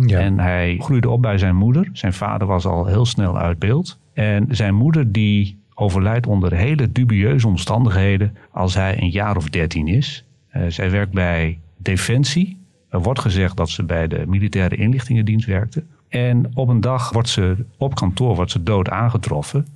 En 0.07 0.39
hij 0.39 0.77
groeide 0.79 1.09
op 1.09 1.23
bij 1.23 1.39
zijn 1.39 1.57
moeder. 1.57 1.89
Zijn 1.93 2.13
vader 2.13 2.47
was 2.47 2.67
al 2.67 2.87
heel 2.87 3.07
snel 3.07 3.39
uit 3.39 3.59
beeld. 3.59 3.99
En 4.15 4.47
zijn 4.51 4.75
moeder 4.75 5.13
die 5.13 5.58
overlijdt 5.81 6.27
onder 6.27 6.55
hele 6.55 6.93
dubieuze 6.93 7.47
omstandigheden 7.47 8.37
als 8.51 8.75
hij 8.75 9.03
een 9.03 9.11
jaar 9.11 9.37
of 9.37 9.49
dertien 9.49 9.89
is. 9.89 10.25
Eh, 10.49 10.63
zij 10.69 10.91
werkt 10.91 11.13
bij 11.13 11.59
Defensie. 11.77 12.59
Er 12.89 13.03
wordt 13.03 13.21
gezegd 13.21 13.57
dat 13.57 13.69
ze 13.69 13.85
bij 13.85 14.07
de 14.07 14.25
militaire 14.27 14.77
inlichtingendienst 14.77 15.47
werkte. 15.47 15.85
En 16.09 16.51
op 16.55 16.69
een 16.69 16.81
dag 16.81 17.11
wordt 17.11 17.29
ze 17.29 17.57
op 17.77 17.95
kantoor 17.95 18.35
wordt 18.35 18.51
ze 18.51 18.63
dood 18.63 18.89
aangetroffen. 18.89 19.67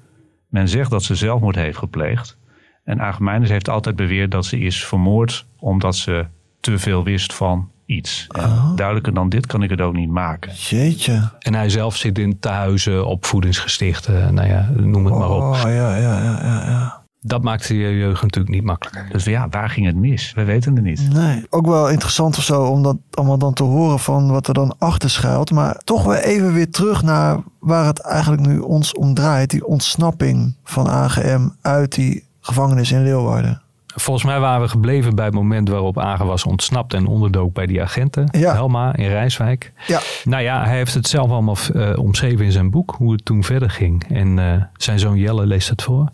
Men 0.48 0.68
zegt 0.68 0.90
dat 0.90 1.02
ze 1.02 1.14
zelfmoord 1.14 1.56
heeft 1.56 1.78
gepleegd. 1.78 2.38
En 2.84 3.00
Aagmeiners 3.00 3.50
heeft 3.50 3.68
altijd 3.68 3.96
beweerd 3.96 4.30
dat 4.30 4.46
ze 4.46 4.58
is 4.58 4.84
vermoord 4.84 5.46
omdat 5.58 5.96
ze 5.96 6.26
te 6.60 6.78
veel 6.78 7.04
wist 7.04 7.34
van 7.34 7.70
iets. 7.96 8.26
En 8.28 8.72
duidelijker 8.76 9.14
dan 9.14 9.28
dit 9.28 9.46
kan 9.46 9.62
ik 9.62 9.70
het 9.70 9.80
ook 9.80 9.94
niet 9.94 10.10
maken. 10.10 10.52
Jeetje. 10.52 11.30
En 11.38 11.54
hij 11.54 11.68
zelf 11.68 11.96
zit 11.96 12.18
in 12.18 12.38
tehuizen, 12.38 13.06
opvoedingsgestichten, 13.06 14.34
nou 14.34 14.48
ja, 14.48 14.70
noem 14.76 15.04
het 15.04 15.14
maar 15.14 15.30
op. 15.30 15.42
Oh, 15.42 15.60
ja, 15.62 15.68
ja, 15.68 15.96
ja, 15.96 16.18
ja, 16.42 16.62
ja. 16.66 17.00
Dat 17.24 17.42
maakte 17.42 17.76
je 17.76 17.96
jeugd 17.96 18.22
natuurlijk 18.22 18.54
niet 18.54 18.64
makkelijker. 18.64 19.08
Dus 19.12 19.24
ja, 19.24 19.48
waar 19.50 19.70
ging 19.70 19.86
het 19.86 19.96
mis? 19.96 20.32
We 20.34 20.44
weten 20.44 20.74
het 20.74 20.84
niet. 20.84 21.12
Nee, 21.12 21.46
ook 21.50 21.66
wel 21.66 21.90
interessant 21.90 22.36
of 22.36 22.44
zo 22.44 22.62
om 22.62 22.82
dat 22.82 22.96
allemaal 23.10 23.38
dan 23.38 23.52
te 23.52 23.62
horen 23.62 23.98
van 23.98 24.30
wat 24.30 24.48
er 24.48 24.54
dan 24.54 24.74
achter 24.78 25.10
schuilt. 25.10 25.50
Maar 25.50 25.80
toch 25.84 26.04
weer 26.04 26.22
even 26.22 26.52
weer 26.52 26.70
terug 26.70 27.02
naar 27.02 27.38
waar 27.60 27.86
het 27.86 28.00
eigenlijk 28.00 28.46
nu 28.46 28.58
ons 28.58 28.94
om 28.94 29.14
draait. 29.14 29.50
Die 29.50 29.66
ontsnapping 29.66 30.56
van 30.64 30.88
AGM 30.88 31.48
uit 31.60 31.94
die 31.94 32.24
gevangenis 32.40 32.92
in 32.92 33.02
Leeuwarden. 33.02 33.61
Volgens 33.94 34.26
mij 34.26 34.40
waren 34.40 34.60
we 34.60 34.68
gebleven 34.68 35.14
bij 35.14 35.24
het 35.24 35.34
moment 35.34 35.68
waarop 35.68 35.98
Agen 35.98 36.26
was 36.26 36.44
ontsnapt 36.44 36.94
en 36.94 37.06
onderdook 37.06 37.52
bij 37.52 37.66
die 37.66 37.82
agenten. 37.82 38.28
Helma 38.30 38.96
in 38.96 39.08
Rijswijk. 39.08 39.72
Ja. 39.86 40.00
Nou 40.24 40.42
ja, 40.42 40.64
hij 40.64 40.76
heeft 40.76 40.94
het 40.94 41.08
zelf 41.08 41.30
allemaal 41.30 41.56
eh, 41.74 41.98
omschreven 41.98 42.44
in 42.44 42.52
zijn 42.52 42.70
boek, 42.70 42.94
hoe 42.98 43.12
het 43.12 43.24
toen 43.24 43.44
verder 43.44 43.70
ging. 43.70 44.04
En 44.08 44.38
eh, 44.38 44.62
zijn 44.76 44.98
zoon 44.98 45.18
Jelle 45.18 45.46
leest 45.46 45.68
het 45.68 45.82
voor. 45.82 46.10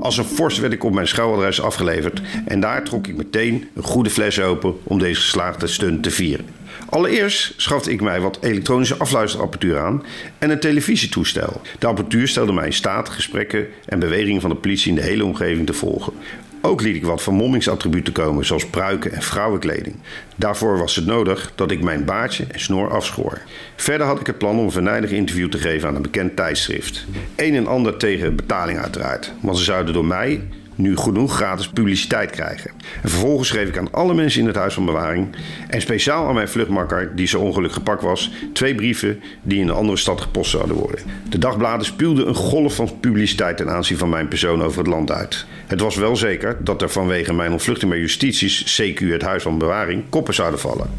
Als 0.00 0.18
een 0.18 0.24
vorst 0.24 0.58
werd 0.58 0.72
ik 0.72 0.84
op 0.84 0.92
mijn 0.92 1.08
schuiladres 1.08 1.62
afgeleverd 1.62 2.22
en 2.46 2.60
daar 2.60 2.84
trok 2.84 3.06
ik 3.06 3.16
meteen 3.16 3.68
een 3.74 3.82
goede 3.82 4.10
fles 4.10 4.40
open 4.40 4.74
om 4.82 4.98
deze 4.98 5.20
geslaagde 5.20 5.66
stunt 5.66 6.02
te 6.02 6.10
vieren. 6.10 6.46
Allereerst 6.88 7.54
schafte 7.56 7.92
ik 7.92 8.00
mij 8.00 8.20
wat 8.20 8.38
elektronische 8.40 8.96
afluisterapparatuur 8.96 9.78
aan 9.78 10.04
en 10.38 10.50
een 10.50 10.60
televisietoestel. 10.60 11.60
De 11.78 11.86
apparatuur 11.86 12.28
stelde 12.28 12.52
mij 12.52 12.66
in 12.66 12.72
staat 12.72 13.08
gesprekken 13.08 13.66
en 13.84 13.98
bewegingen 13.98 14.40
van 14.40 14.50
de 14.50 14.56
politie 14.56 14.88
in 14.88 14.94
de 14.94 15.02
hele 15.02 15.24
omgeving 15.24 15.66
te 15.66 15.72
volgen. 15.72 16.12
Ook 16.62 16.80
liet 16.80 16.96
ik 16.96 17.04
wat 17.04 17.22
vermommingsattributen 17.22 18.12
komen, 18.12 18.46
zoals 18.46 18.66
pruiken 18.66 19.12
en 19.12 19.22
vrouwenkleding. 19.22 19.96
Daarvoor 20.36 20.78
was 20.78 20.96
het 20.96 21.06
nodig 21.06 21.52
dat 21.54 21.70
ik 21.70 21.82
mijn 21.82 22.04
baardje 22.04 22.44
en 22.44 22.60
snor 22.60 22.90
afschoor. 22.90 23.40
Verder 23.76 24.06
had 24.06 24.20
ik 24.20 24.26
het 24.26 24.38
plan 24.38 24.58
om 24.58 24.64
een 24.64 24.70
venijnig 24.70 25.10
interview 25.10 25.48
te 25.48 25.58
geven 25.58 25.88
aan 25.88 25.94
een 25.94 26.02
bekend 26.02 26.36
tijdschrift. 26.36 27.06
Een 27.36 27.54
en 27.54 27.66
ander 27.66 27.96
tegen 27.96 28.36
betaling 28.36 28.78
uiteraard, 28.78 29.32
want 29.40 29.58
ze 29.58 29.64
zouden 29.64 29.94
door 29.94 30.04
mij 30.04 30.42
nu 30.78 30.96
genoeg 30.96 31.34
gratis 31.34 31.68
publiciteit 31.68 32.30
krijgen. 32.30 32.70
En 33.02 33.08
vervolgens 33.08 33.48
schreef 33.48 33.68
ik 33.68 33.78
aan 33.78 33.92
alle 33.92 34.14
mensen 34.14 34.40
in 34.40 34.46
het 34.46 34.56
huis 34.56 34.74
van 34.74 34.84
bewaring 34.84 35.36
en 35.68 35.80
speciaal 35.80 36.26
aan 36.28 36.34
mijn 36.34 36.48
vluchtmakker, 36.48 37.16
die 37.16 37.26
zo 37.26 37.40
ongeluk 37.40 37.72
gepakt 37.72 38.02
was, 38.02 38.32
twee 38.52 38.74
brieven 38.74 39.22
die 39.42 39.60
in 39.60 39.68
een 39.68 39.74
andere 39.74 39.98
stad 39.98 40.20
gepost 40.20 40.50
zouden 40.50 40.76
worden. 40.76 41.00
De 41.28 41.38
dagbladen 41.38 41.86
spuwden 41.86 42.28
een 42.28 42.34
golf 42.34 42.74
van 42.74 43.00
publiciteit 43.00 43.56
ten 43.56 43.70
aanzien 43.70 43.98
van 43.98 44.08
mijn 44.08 44.28
persoon 44.28 44.62
over 44.62 44.78
het 44.78 44.86
land 44.86 45.10
uit. 45.10 45.46
Het 45.66 45.80
was 45.80 45.96
wel 45.96 46.16
zeker 46.16 46.56
dat 46.64 46.82
er 46.82 46.90
vanwege 46.90 47.34
mijn 47.34 47.52
ontvluchting 47.52 47.90
bij 47.90 48.00
justities, 48.00 48.82
CQ 48.82 48.98
het 48.98 49.22
huis 49.22 49.42
van 49.42 49.58
bewaring, 49.58 50.02
koppen 50.08 50.34
zouden 50.34 50.60
vallen. 50.60 50.90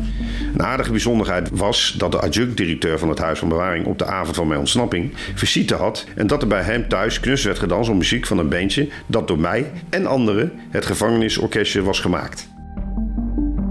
Een 0.53 0.63
aardige 0.63 0.91
bijzonderheid 0.91 1.49
was 1.51 1.95
dat 1.97 2.11
de 2.11 2.19
adjunct-directeur 2.19 2.99
van 2.99 3.09
het 3.09 3.19
huis 3.19 3.39
van 3.39 3.49
bewaring 3.49 3.86
op 3.86 3.97
de 3.97 4.05
avond 4.05 4.36
van 4.36 4.47
mijn 4.47 4.59
ontsnapping 4.59 5.13
visite 5.36 5.75
had 5.75 6.05
en 6.15 6.27
dat 6.27 6.41
er 6.41 6.47
bij 6.47 6.61
hem 6.61 6.88
thuis 6.88 7.19
knus 7.19 7.43
werd 7.43 7.59
gedanst 7.59 7.89
op 7.89 7.95
muziek 7.95 8.25
van 8.25 8.38
een 8.38 8.49
bandje 8.49 8.88
dat 9.07 9.27
door 9.27 9.39
mij 9.39 9.68
en 9.89 10.05
anderen 10.05 10.51
het 10.70 10.86
gevangenisorkestje 10.86 11.82
was 11.82 11.99
gemaakt. 11.99 12.47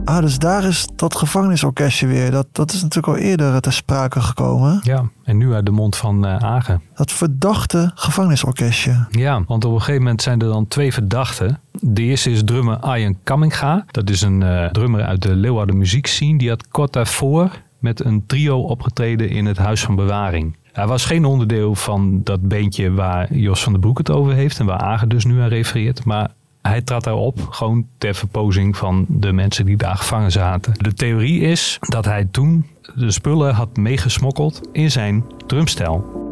Ah, 0.09 0.21
dus 0.21 0.39
daar 0.39 0.65
is 0.65 0.87
dat 0.97 1.17
gevangenisorkestje 1.17 2.07
weer. 2.07 2.31
Dat, 2.31 2.47
dat 2.53 2.73
is 2.73 2.83
natuurlijk 2.83 3.17
al 3.17 3.23
eerder 3.23 3.61
ter 3.61 3.73
sprake 3.73 4.21
gekomen. 4.21 4.81
Ja, 4.83 5.05
en 5.25 5.37
nu 5.37 5.53
uit 5.53 5.67
de 5.67 5.71
mond 5.73 5.97
van 5.97 6.27
eh, 6.27 6.37
Agen. 6.37 6.83
Dat 6.95 7.13
verdachte 7.13 7.91
gevangenisorkestje. 7.95 9.07
Ja, 9.11 9.43
want 9.47 9.65
op 9.65 9.73
een 9.73 9.79
gegeven 9.79 10.03
moment 10.03 10.23
zijn 10.23 10.41
er 10.41 10.49
dan 10.49 10.69
twee 10.69 10.93
verdachten. 10.93 11.61
De 11.73 12.03
eerste 12.03 12.31
is 12.31 12.43
drummer 12.45 12.77
Arjen 12.77 13.19
Kamminga. 13.23 13.85
Dat 13.91 14.11
is 14.11 14.21
een 14.23 14.43
eh, 14.43 14.67
drummer 14.67 15.05
uit 15.05 15.23
de 15.23 15.35
Leeuwarden 15.35 15.79
muziekscene. 15.79 16.39
Die 16.39 16.49
had 16.49 16.69
kort 16.69 16.93
daarvoor 16.93 17.51
met 17.79 18.05
een 18.05 18.27
trio 18.27 18.61
opgetreden 18.61 19.29
in 19.31 19.47
het 19.47 19.57
Huis 19.57 19.81
van 19.81 19.97
Bewaring. 19.97 20.57
Hij 20.79 20.87
was 20.87 21.05
geen 21.05 21.25
onderdeel 21.25 21.75
van 21.75 22.21
dat 22.25 22.49
beentje 22.49 22.93
waar 22.93 23.35
Jos 23.35 23.63
van 23.63 23.73
den 23.73 23.81
Broek 23.81 23.99
het 23.99 24.11
over 24.11 24.33
heeft 24.33 24.59
en 24.59 24.67
waar 24.67 24.79
Agen 24.79 25.09
dus 25.09 25.25
nu 25.25 25.41
aan 25.41 25.49
refereert. 25.49 26.05
Maar 26.05 26.31
hij 26.63 26.83
trad 26.83 27.05
daarop 27.05 27.47
gewoon 27.51 27.87
ter 27.99 28.15
verpozing 28.15 28.77
van 28.77 29.05
de 29.09 29.33
mensen 29.33 29.65
die 29.65 29.77
daar 29.77 29.97
gevangen 29.97 30.33
zaten. 30.33 30.73
De 30.77 30.95
theorie 30.95 31.41
is 31.41 31.77
dat 31.81 32.05
hij 32.05 32.29
toen 32.31 32.67
de 32.95 33.11
spullen 33.11 33.55
had 33.55 33.77
meegesmokkeld 33.77 34.61
in 34.73 34.91
zijn 34.91 35.25
drumstel. 35.47 36.28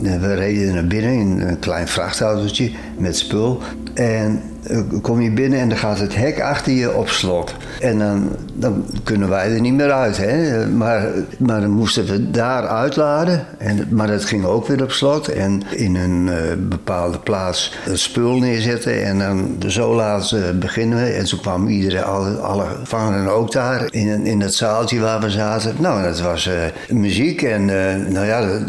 We 0.00 0.34
reden 0.34 0.74
naar 0.74 0.86
binnen 0.86 1.12
in 1.12 1.40
een 1.40 1.58
klein 1.58 1.88
vrachtautootje 1.88 2.70
met 2.98 3.16
spul. 3.16 3.60
En 3.94 4.42
eh, 4.62 4.80
kom 5.02 5.20
je 5.20 5.30
binnen 5.30 5.58
en 5.58 5.68
dan 5.68 5.78
gaat 5.78 5.98
het 5.98 6.14
hek 6.14 6.40
achter 6.40 6.72
je 6.72 6.94
op 6.94 7.08
slot. 7.08 7.54
En 7.80 7.98
dan, 7.98 8.28
dan 8.54 8.84
kunnen 9.04 9.28
wij 9.28 9.52
er 9.52 9.60
niet 9.60 9.74
meer 9.74 9.92
uit. 9.92 10.16
Hè? 10.16 10.66
Maar, 10.66 11.08
maar 11.38 11.60
dan 11.60 11.70
moesten 11.70 12.06
we 12.06 12.30
daar 12.30 12.66
uitladen. 12.66 13.44
En, 13.58 13.86
maar 13.90 14.06
dat 14.06 14.24
ging 14.24 14.44
ook 14.44 14.66
weer 14.66 14.82
op 14.82 14.90
slot. 14.90 15.28
En 15.28 15.62
in 15.70 15.96
een 15.96 16.28
eh, 16.28 16.36
bepaalde 16.58 17.18
plaats 17.18 17.74
het 17.80 17.98
spul 17.98 18.38
neerzetten. 18.38 19.04
En 19.04 19.18
dan 19.18 19.70
zo 19.70 19.94
laat 19.94 20.32
eh, 20.32 20.40
beginnen 20.58 20.98
we. 20.98 21.10
En 21.10 21.26
zo 21.26 21.36
kwam 21.36 21.68
iedereen, 21.68 22.04
alle, 22.04 22.30
alle 22.30 22.64
gevangenen 22.64 23.32
ook 23.32 23.52
daar. 23.52 23.86
In, 23.90 24.26
in 24.26 24.40
het 24.40 24.54
zaaltje 24.54 25.00
waar 25.00 25.20
we 25.20 25.30
zaten. 25.30 25.74
Nou, 25.78 26.02
dat 26.02 26.20
was 26.20 26.50
muziek. 26.88 27.42
En 27.42 27.64
nou 28.12 28.26
ja, 28.26 28.60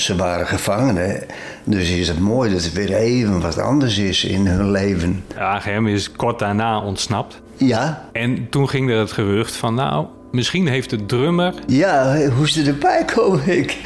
ze 0.00 0.16
waren 0.16 0.46
gevangenen. 0.46 1.22
Dus 1.64 1.90
is 1.90 2.08
het 2.08 2.18
mooi 2.18 2.52
dat 2.52 2.64
het 2.64 2.72
weer 2.72 2.94
even 2.94 3.40
wat 3.40 3.58
anders 3.58 3.98
is 3.98 4.24
in 4.24 4.46
hun 4.46 4.70
leven. 4.70 5.24
AGM 5.38 5.86
is 5.86 6.12
kort 6.12 6.38
daarna 6.38 6.80
ontsnapt. 6.80 7.40
Ja. 7.56 8.08
En 8.12 8.46
toen 8.50 8.68
ging 8.68 8.90
er 8.90 8.98
het 8.98 9.12
gerucht 9.12 9.56
van, 9.56 9.74
nou, 9.74 10.06
misschien 10.30 10.66
heeft 10.66 10.90
de 10.90 11.06
drummer... 11.06 11.54
Ja, 11.66 12.28
hoe 12.36 12.48
ze 12.48 12.62
erbij 12.62 13.04
komen, 13.14 13.48
ik, 13.58 13.78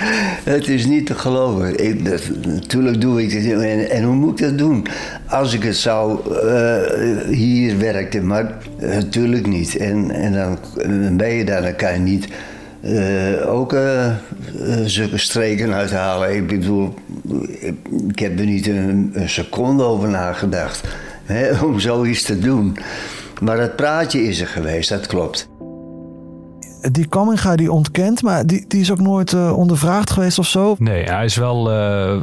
het 0.45 0.69
is 0.69 0.87
niet 0.87 1.07
te 1.07 1.15
geloven. 1.15 1.85
Ik, 1.85 2.05
dat, 2.05 2.23
natuurlijk 2.47 3.01
doe 3.01 3.23
ik 3.23 3.33
het. 3.33 3.63
En, 3.63 3.91
en, 3.91 4.05
hoe 4.05 4.15
moet 4.15 4.41
ik 4.41 4.47
dat 4.47 4.59
doen? 4.59 4.87
Als 5.29 5.55
ik 5.55 5.63
het 5.63 5.77
zou 5.77 6.19
uh, 6.31 7.37
hier 7.37 7.79
werkte, 7.79 8.21
maar 8.21 8.55
natuurlijk 8.81 9.47
niet. 9.47 9.77
En, 9.77 10.11
en 10.11 10.33
dan, 10.33 10.59
dan 10.77 11.17
ben 11.17 11.33
je 11.33 11.45
daar, 11.45 11.63
dan 11.63 11.77
kan 11.77 11.93
je 11.93 11.99
niet... 11.99 12.29
Uh, 12.85 13.55
ook 13.55 13.73
uh, 13.73 14.11
zulke 14.85 15.19
streken 15.19 15.73
uithalen. 15.73 16.37
Ik 16.37 16.47
bedoel, 16.47 16.95
ik 18.09 18.19
heb 18.19 18.39
er 18.39 18.47
niet 18.47 18.67
een, 18.67 19.11
een 19.15 19.29
seconde 19.29 19.83
over 19.83 20.09
nagedacht 20.09 20.89
hè, 21.25 21.59
om 21.67 21.81
zoiets 21.81 22.23
te 22.23 22.39
doen. 22.39 22.77
Maar 23.41 23.59
het 23.59 23.77
praatje 23.77 24.23
is 24.23 24.41
er 24.41 24.47
geweest, 24.47 24.89
dat 24.89 25.07
klopt. 25.07 25.49
Die 26.93 27.09
Kamminga 27.09 27.57
die 27.57 27.73
ontkent, 27.73 28.23
maar 28.23 28.47
die, 28.47 28.65
die 28.69 28.81
is 28.81 28.91
ook 28.91 29.01
nooit 29.01 29.33
uh, 29.33 29.57
ondervraagd 29.57 30.11
geweest 30.11 30.39
of 30.39 30.47
zo? 30.47 30.75
Nee, 30.79 31.05
hij 31.05 31.25
is 31.25 31.37
wel 31.37 31.71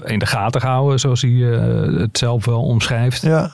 in 0.05 0.19
de 0.19 0.25
gaten 0.25 0.61
gehouden, 0.61 0.99
zoals 0.99 1.21
hij 1.21 1.31
het 1.31 2.17
zelf 2.17 2.45
wel 2.45 2.61
omschrijft. 2.61 3.21
Ja. 3.21 3.51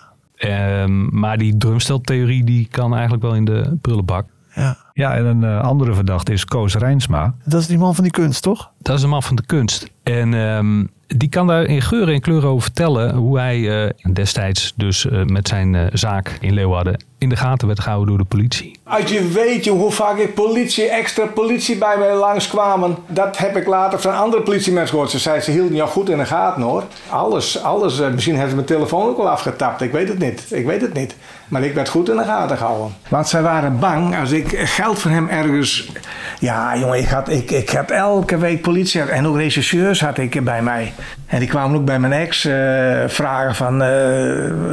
Um, 0.84 1.20
maar 1.20 1.38
die 1.38 1.58
drumsteltheorie 1.58 2.44
die 2.44 2.68
kan 2.72 2.94
eigenlijk 2.94 3.24
wel 3.24 3.36
in 3.36 3.46
de 3.46 3.78
prullenbak. 3.82 4.26
Ja. 4.56 4.78
Ja, 4.98 5.16
en 5.16 5.26
een 5.26 5.42
uh, 5.42 5.62
andere 5.62 5.94
verdachte 5.94 6.34
is 6.34 6.46
Koos 6.46 6.76
Rijnsma. 6.76 7.34
Dat 7.44 7.62
is 7.62 7.68
die 7.68 7.78
man 7.78 7.96
van 7.96 8.04
die 8.04 8.14
kunst, 8.14 8.42
toch? 8.42 8.72
Dat 8.88 8.96
is 8.96 9.02
de 9.02 9.08
man 9.08 9.24
van 9.24 9.36
de 9.36 9.46
kunst. 9.46 9.88
En 10.04 10.34
um, 10.34 10.90
die 11.08 11.30
kan 11.30 11.48
daar 11.48 11.64
in 11.64 11.82
geuren 11.82 12.14
en 12.14 12.22
kleuren 12.22 12.50
over 12.50 12.62
vertellen 12.62 13.16
hoe 13.16 13.40
hij 13.40 13.58
uh, 13.58 13.90
destijds 14.14 14.74
dus 14.76 15.06
uh, 15.06 15.24
met 15.24 15.48
zijn 15.48 15.90
zaak 15.94 16.38
in 16.42 16.54
Leeuwarden 16.54 16.98
in 17.20 17.30
de 17.30 17.36
gaten 17.36 17.68
werd 17.68 17.80
gehouden 17.80 18.08
door 18.08 18.18
de 18.18 18.36
politie. 18.36 18.80
Als 18.84 19.12
je 19.12 19.28
weet 19.28 19.68
hoe 19.68 19.92
vaak 19.92 20.18
ik 20.18 20.34
politie, 20.34 20.86
extra 20.86 21.26
politie 21.26 21.78
bij 21.78 21.98
mij 21.98 22.16
langskwamen, 22.16 22.98
dat 23.08 23.38
heb 23.38 23.58
ik 23.58 23.68
later 23.68 24.00
van 24.00 24.18
andere 24.18 24.44
politiemensen 24.44 24.90
gehoord. 24.90 25.12
Ze 25.12 25.20
zeiden 25.20 25.46
ze 25.46 25.52
hielden 25.52 25.76
jou 25.76 25.90
goed 25.90 26.10
in 26.10 26.18
de 26.18 26.26
gaten 26.26 26.62
hoor. 26.62 26.84
Alles, 27.10 27.64
alles. 27.64 28.00
misschien 28.00 28.34
hebben 28.34 28.50
ze 28.50 28.56
mijn 28.56 28.68
telefoon 28.68 29.08
ook 29.08 29.18
wel 29.18 29.30
afgetapt. 29.30 29.82
Ik 29.82 29.92
weet 29.92 30.08
het 30.08 30.20
niet. 30.20 30.46
Ik 30.50 30.66
weet 30.66 30.82
het 30.82 30.94
niet. 30.94 31.16
Maar 31.48 31.64
ik 31.64 31.74
werd 31.74 31.90
goed 31.90 32.10
in 32.10 32.18
de 32.18 32.24
gaten 32.24 32.58
gehouden. 32.58 32.96
Want 33.10 33.28
zij 33.28 33.42
waren 33.42 33.80
bang 33.80 34.20
als 34.20 34.32
ik 34.32 34.58
geld 34.58 35.00
van 35.00 35.12
hem 35.12 35.28
ergens. 35.28 35.92
Ja, 36.40 36.78
jongen, 36.78 37.00
ik 37.00 37.08
had, 37.08 37.30
ik, 37.30 37.52
ik 37.52 37.70
had 37.70 37.92
elke 37.92 38.38
week 38.38 38.62
politie 38.62 38.77
en 39.10 39.28
ook 39.28 39.38
rechercheurs 39.38 40.02
had 40.02 40.18
ik 40.18 40.44
bij 40.44 40.62
mij. 40.62 40.94
En 41.26 41.40
die 41.40 41.48
kwamen 41.48 41.80
ook 41.80 41.86
bij 41.86 42.00
mijn 42.00 42.14
ex 42.14 42.46
uh, 42.46 42.54
vragen 43.08 43.56
van, 43.56 43.82
uh, 43.82 43.88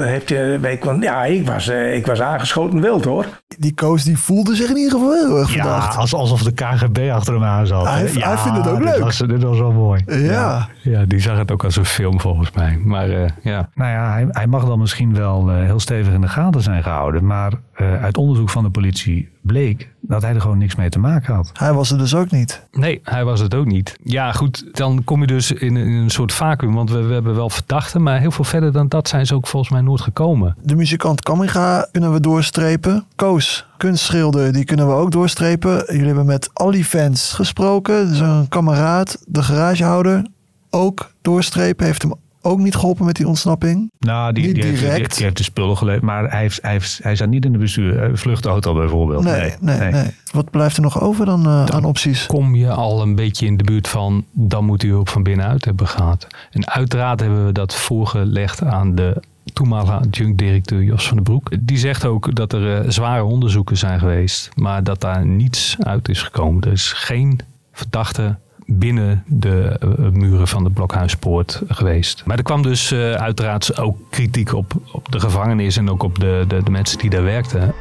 heeft 0.07 0.29
je, 0.29 0.59
weet 0.61 0.85
ik, 0.85 1.03
ja, 1.03 1.25
ik 1.25 1.47
was, 1.47 1.69
uh, 1.69 1.95
ik 1.95 2.07
was 2.07 2.21
aangeschoten 2.21 2.81
wild 2.81 3.05
hoor. 3.05 3.27
Die 3.59 3.75
Koos 3.75 4.05
die 4.05 4.19
voelde 4.19 4.55
zich 4.55 4.71
in 4.71 4.77
ieder 4.77 4.93
geval 4.93 5.13
heel 5.13 5.39
erg 5.39 5.51
verdacht. 5.51 6.11
Ja, 6.11 6.19
alsof 6.19 6.43
de 6.43 6.53
KGB 6.53 7.11
achter 7.13 7.35
hem 7.35 7.45
aan 7.45 7.67
zat. 7.67 7.89
Hij, 7.89 8.13
ja, 8.13 8.29
hij 8.29 8.39
vindt 8.39 8.57
het 8.57 8.69
ook 8.69 8.79
dit 8.79 8.89
leuk. 8.89 9.03
Was, 9.03 9.19
dit 9.19 9.43
was 9.43 9.59
wel 9.59 9.73
mooi. 9.73 10.03
Ja. 10.07 10.17
ja. 10.17 10.69
Ja, 10.83 11.05
die 11.05 11.21
zag 11.21 11.39
het 11.39 11.51
ook 11.51 11.65
als 11.65 11.77
een 11.77 11.85
film 11.85 12.21
volgens 12.21 12.51
mij. 12.51 12.81
Maar 12.85 13.09
ja. 13.43 13.69
Nou 13.75 13.91
ja, 13.91 14.13
hij, 14.13 14.27
hij 14.29 14.47
mag 14.47 14.65
dan 14.65 14.79
misschien 14.79 15.15
wel 15.15 15.51
heel 15.51 15.81
stevig 15.81 16.13
in 16.13 16.21
de 16.21 16.29
gaten 16.29 16.61
zijn 16.63 16.83
gehouden. 16.83 17.27
Maar 17.27 17.53
uit 17.85 18.17
onderzoek 18.17 18.51
van 18.51 18.65
de 18.65 18.71
politie 18.71 19.29
bleek 19.41 19.93
dat 20.01 20.23
hij 20.23 20.35
er 20.35 20.41
gewoon 20.41 20.59
niks 20.59 20.75
mee 20.75 20.89
te 20.89 20.99
maken 20.99 21.35
had. 21.35 21.51
Hij 21.53 21.73
was 21.73 21.91
er 21.91 21.99
dus 21.99 22.15
ook 22.15 22.31
niet. 22.31 22.67
Nee, 22.73 23.01
hij 23.03 23.25
was 23.25 23.41
het 23.41 23.55
ook 23.55 23.67
niet. 23.67 23.97
Ja, 24.03 24.33
goed, 24.33 24.77
dan 24.77 25.05
kom 25.05 25.21
je 25.21 25.27
dus 25.27 25.53
in, 25.53 25.77
in 25.77 25.93
een 25.93 26.11
soort 26.11 26.33
vacuüm. 26.33 26.75
Want 26.75 26.91
we, 26.91 27.03
we, 27.03 27.13
hebben 27.13 27.35
wel 27.35 27.51
verdachten, 27.51 28.03
maar 28.03 28.21
heel 28.21 28.31
veel 28.31 28.45
verder 28.45 28.73
dan 28.73 28.89
dat 28.89 29.09
zijn 29.09 29.27
ze 29.27 29.35
ook 29.35 29.47
volgens 29.47 29.73
mij 29.73 29.81
nooit 29.81 30.01
gekomen. 30.01 30.57
De 30.63 30.77
muzikant 30.77 31.23
Kamminga 31.23 31.89
kunnen 31.93 32.13
we 32.13 32.21
doorstrepen. 32.21 33.05
Koos, 33.17 33.67
kunstschilder, 33.77 34.53
die 34.53 34.65
kunnen 34.65 34.87
we 34.87 34.93
ook 34.93 35.11
doorstrepen. 35.11 35.85
Jullie 35.87 36.07
hebben 36.07 36.27
met 36.27 36.51
al 36.53 36.71
die 36.71 36.85
fans 36.85 37.33
gesproken. 37.33 38.09
Dus 38.09 38.19
een 38.19 38.49
kameraad, 38.49 39.23
de 39.27 39.43
garagehouder, 39.43 40.27
ook 40.71 41.11
doorstrepen. 41.23 41.87
Heeft 41.87 42.03
hem 42.03 42.13
ook 42.45 42.59
niet 42.59 42.75
geholpen 42.75 43.05
met 43.05 43.17
die 43.17 43.29
ontsnapping? 43.29 43.91
Nou, 43.99 44.33
die, 44.33 44.45
Niet 44.47 44.55
die, 44.55 44.65
heeft, 44.65 44.81
die, 44.81 44.89
direct. 44.91 45.15
die 45.15 45.25
heeft 45.25 45.37
de 45.37 45.43
spullen 45.43 45.77
geleverd. 45.77 46.03
Maar 46.05 46.31
hij, 46.31 46.41
heeft, 46.41 46.63
hij, 46.63 46.71
heeft, 46.73 46.99
hij 47.03 47.17
zat 47.17 47.29
niet 47.29 47.45
in 47.45 47.53
de 47.53 47.59
bestuur. 47.59 48.03
eh, 48.03 48.11
Vluchtauto 48.15 48.75
bijvoorbeeld. 48.75 49.25
Nee, 49.25 49.55
nee, 49.61 49.91
nee. 49.91 50.11
Wat 50.33 50.51
blijft 50.51 50.77
er 50.77 50.83
nog 50.83 51.01
over 51.01 51.27
dan 51.27 51.47
uh, 51.47 51.65
aan 51.65 51.85
opties? 51.85 52.27
Kom 52.27 52.55
je 52.55 52.71
al 52.71 53.03
een 53.03 53.15
beetje 53.15 53.47
in 53.47 53.57
de 53.57 53.65
buurt 53.65 53.89
van, 53.89 54.25
dan 54.33 54.65
moet 54.65 54.83
u 54.83 54.89
hulp 54.91 55.09
van 55.09 55.23
binnenuit 55.23 55.65
hebben 55.65 55.89
gehad. 55.89 56.27
En 56.51 56.69
uiteraard 56.71 57.21
hebben 57.21 57.47
we 57.47 57.53
dat 57.53 57.75
voorgelegd 57.75 58.63
aan 58.63 58.95
de 58.95 59.23
toenmalige 59.53 59.93
adjunct-directeur 59.93 60.83
Jos 60.83 61.07
van 61.07 61.15
den 61.17 61.25
Broek. 61.25 61.51
Die 61.61 61.79
zegt 61.79 62.05
ook 62.05 62.35
dat 62.35 62.53
er 62.53 62.85
uh, 62.85 62.91
zware 62.91 63.23
onderzoeken 63.25 63.77
zijn 63.77 63.99
geweest, 63.99 64.51
maar 64.55 64.85
dat 64.85 65.01
daar 65.01 65.27
niets 65.27 65.77
uit 65.81 66.09
is 66.09 66.23
gekomen. 66.23 66.63
Er 66.63 66.73
is 66.73 66.93
geen 66.93 67.41
verdachte 67.73 68.39
binnen 68.67 69.25
de 69.27 69.81
uh, 69.85 70.09
muren 70.09 70.49
van 70.49 70.65
de 70.65 70.71
Blokhuispoort 70.71 71.63
geweest. 71.69 72.23
Maar 72.25 72.37
er 72.37 72.43
kwam 72.43 72.63
dus 72.63 72.93
uh, 72.93 73.15
uiteraard 73.15 73.79
ook 73.79 73.99
kritiek 74.11 74.55
op, 74.55 74.73
op 74.93 75.13
de 75.13 75.21
gevangenis 75.21 75.77
en 75.77 75.91
ook 75.91 76.03
op 76.03 76.19
de, 76.19 76.45
de, 76.49 76.63
de 76.63 76.71
mensen 76.71 76.99
die 76.99 77.11
daar 77.11 77.23
werkten. 77.23 77.75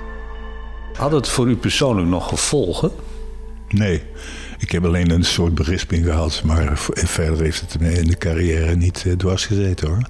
Had 0.93 1.11
het 1.11 1.27
voor 1.29 1.49
u 1.49 1.55
persoonlijk 1.55 2.07
nog 2.07 2.29
gevolgen? 2.29 2.91
Nee, 3.69 4.01
ik 4.57 4.71
heb 4.71 4.85
alleen 4.85 5.09
een 5.09 5.23
soort 5.23 5.55
berisping 5.55 6.05
gehad, 6.05 6.41
maar 6.45 6.71
verder 6.93 7.43
heeft 7.43 7.61
het 7.61 7.79
me 7.79 7.91
in 7.91 8.07
de 8.07 8.17
carrière 8.17 8.75
niet 8.75 9.03
uh, 9.07 9.13
dwars 9.13 9.45
gezeten 9.45 9.87
hoor. 9.87 10.01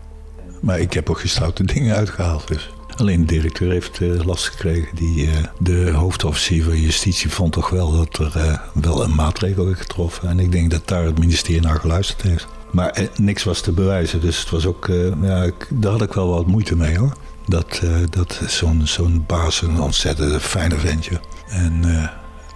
Maar 0.62 0.80
ik 0.80 0.94
heb 0.94 1.10
ook 1.10 1.20
geen 1.20 1.30
stoute 1.30 1.64
dingen 1.74 1.96
uitgehaald. 1.96 2.48
Dus. 2.48 2.70
Alleen 2.96 3.26
de 3.26 3.34
directeur 3.34 3.72
heeft 3.72 4.02
eh, 4.02 4.26
last 4.26 4.46
gekregen. 4.46 4.96
Die, 4.96 5.28
eh, 5.28 5.44
de 5.60 5.92
hoofdofficier 5.92 6.64
van 6.64 6.82
justitie 6.82 7.30
vond 7.30 7.54
toch 7.54 7.70
wel 7.70 7.92
dat 7.92 8.18
er 8.18 8.36
eh, 8.36 8.60
wel 8.74 9.04
een 9.04 9.16
maatregel 9.16 9.66
werd 9.66 9.78
getroffen. 9.78 10.30
En 10.30 10.40
ik 10.40 10.52
denk 10.52 10.72
dat 10.72 10.88
daar 10.88 11.04
het 11.04 11.20
ministerie 11.20 11.62
naar 11.62 11.80
geluisterd 11.80 12.22
heeft. 12.22 12.48
Maar 12.72 13.08
niks 13.16 13.44
was 13.44 13.62
te 13.62 13.72
bewijzen. 13.72 14.22
Dus 14.22 14.40
het 14.40 14.50
was 14.50 14.66
ook, 14.66 14.90
ja, 15.22 15.44
ik, 15.44 15.68
daar 15.70 15.92
had 15.92 16.02
ik 16.02 16.14
wel 16.14 16.28
wat 16.28 16.48
moeite 16.48 16.76
mee 16.76 16.98
hoor. 16.98 17.14
Dat, 17.48 17.82
dat 18.10 18.42
zo'n 18.48 18.82
zo'n 18.84 19.24
baas 19.28 19.62
een 19.62 19.80
ontzettend 19.80 20.42
fijne 20.42 20.78
ventje. 20.78 21.20
En 21.48 21.82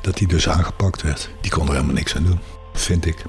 dat 0.01 0.17
hij 0.17 0.27
dus 0.27 0.49
aangepakt 0.49 1.01
werd. 1.01 1.29
Die 1.41 1.51
kon 1.51 1.67
er 1.67 1.73
helemaal 1.73 1.93
niks 1.93 2.15
aan 2.15 2.23
doen, 2.23 2.39
vind 2.73 3.05
ik. 3.05 3.25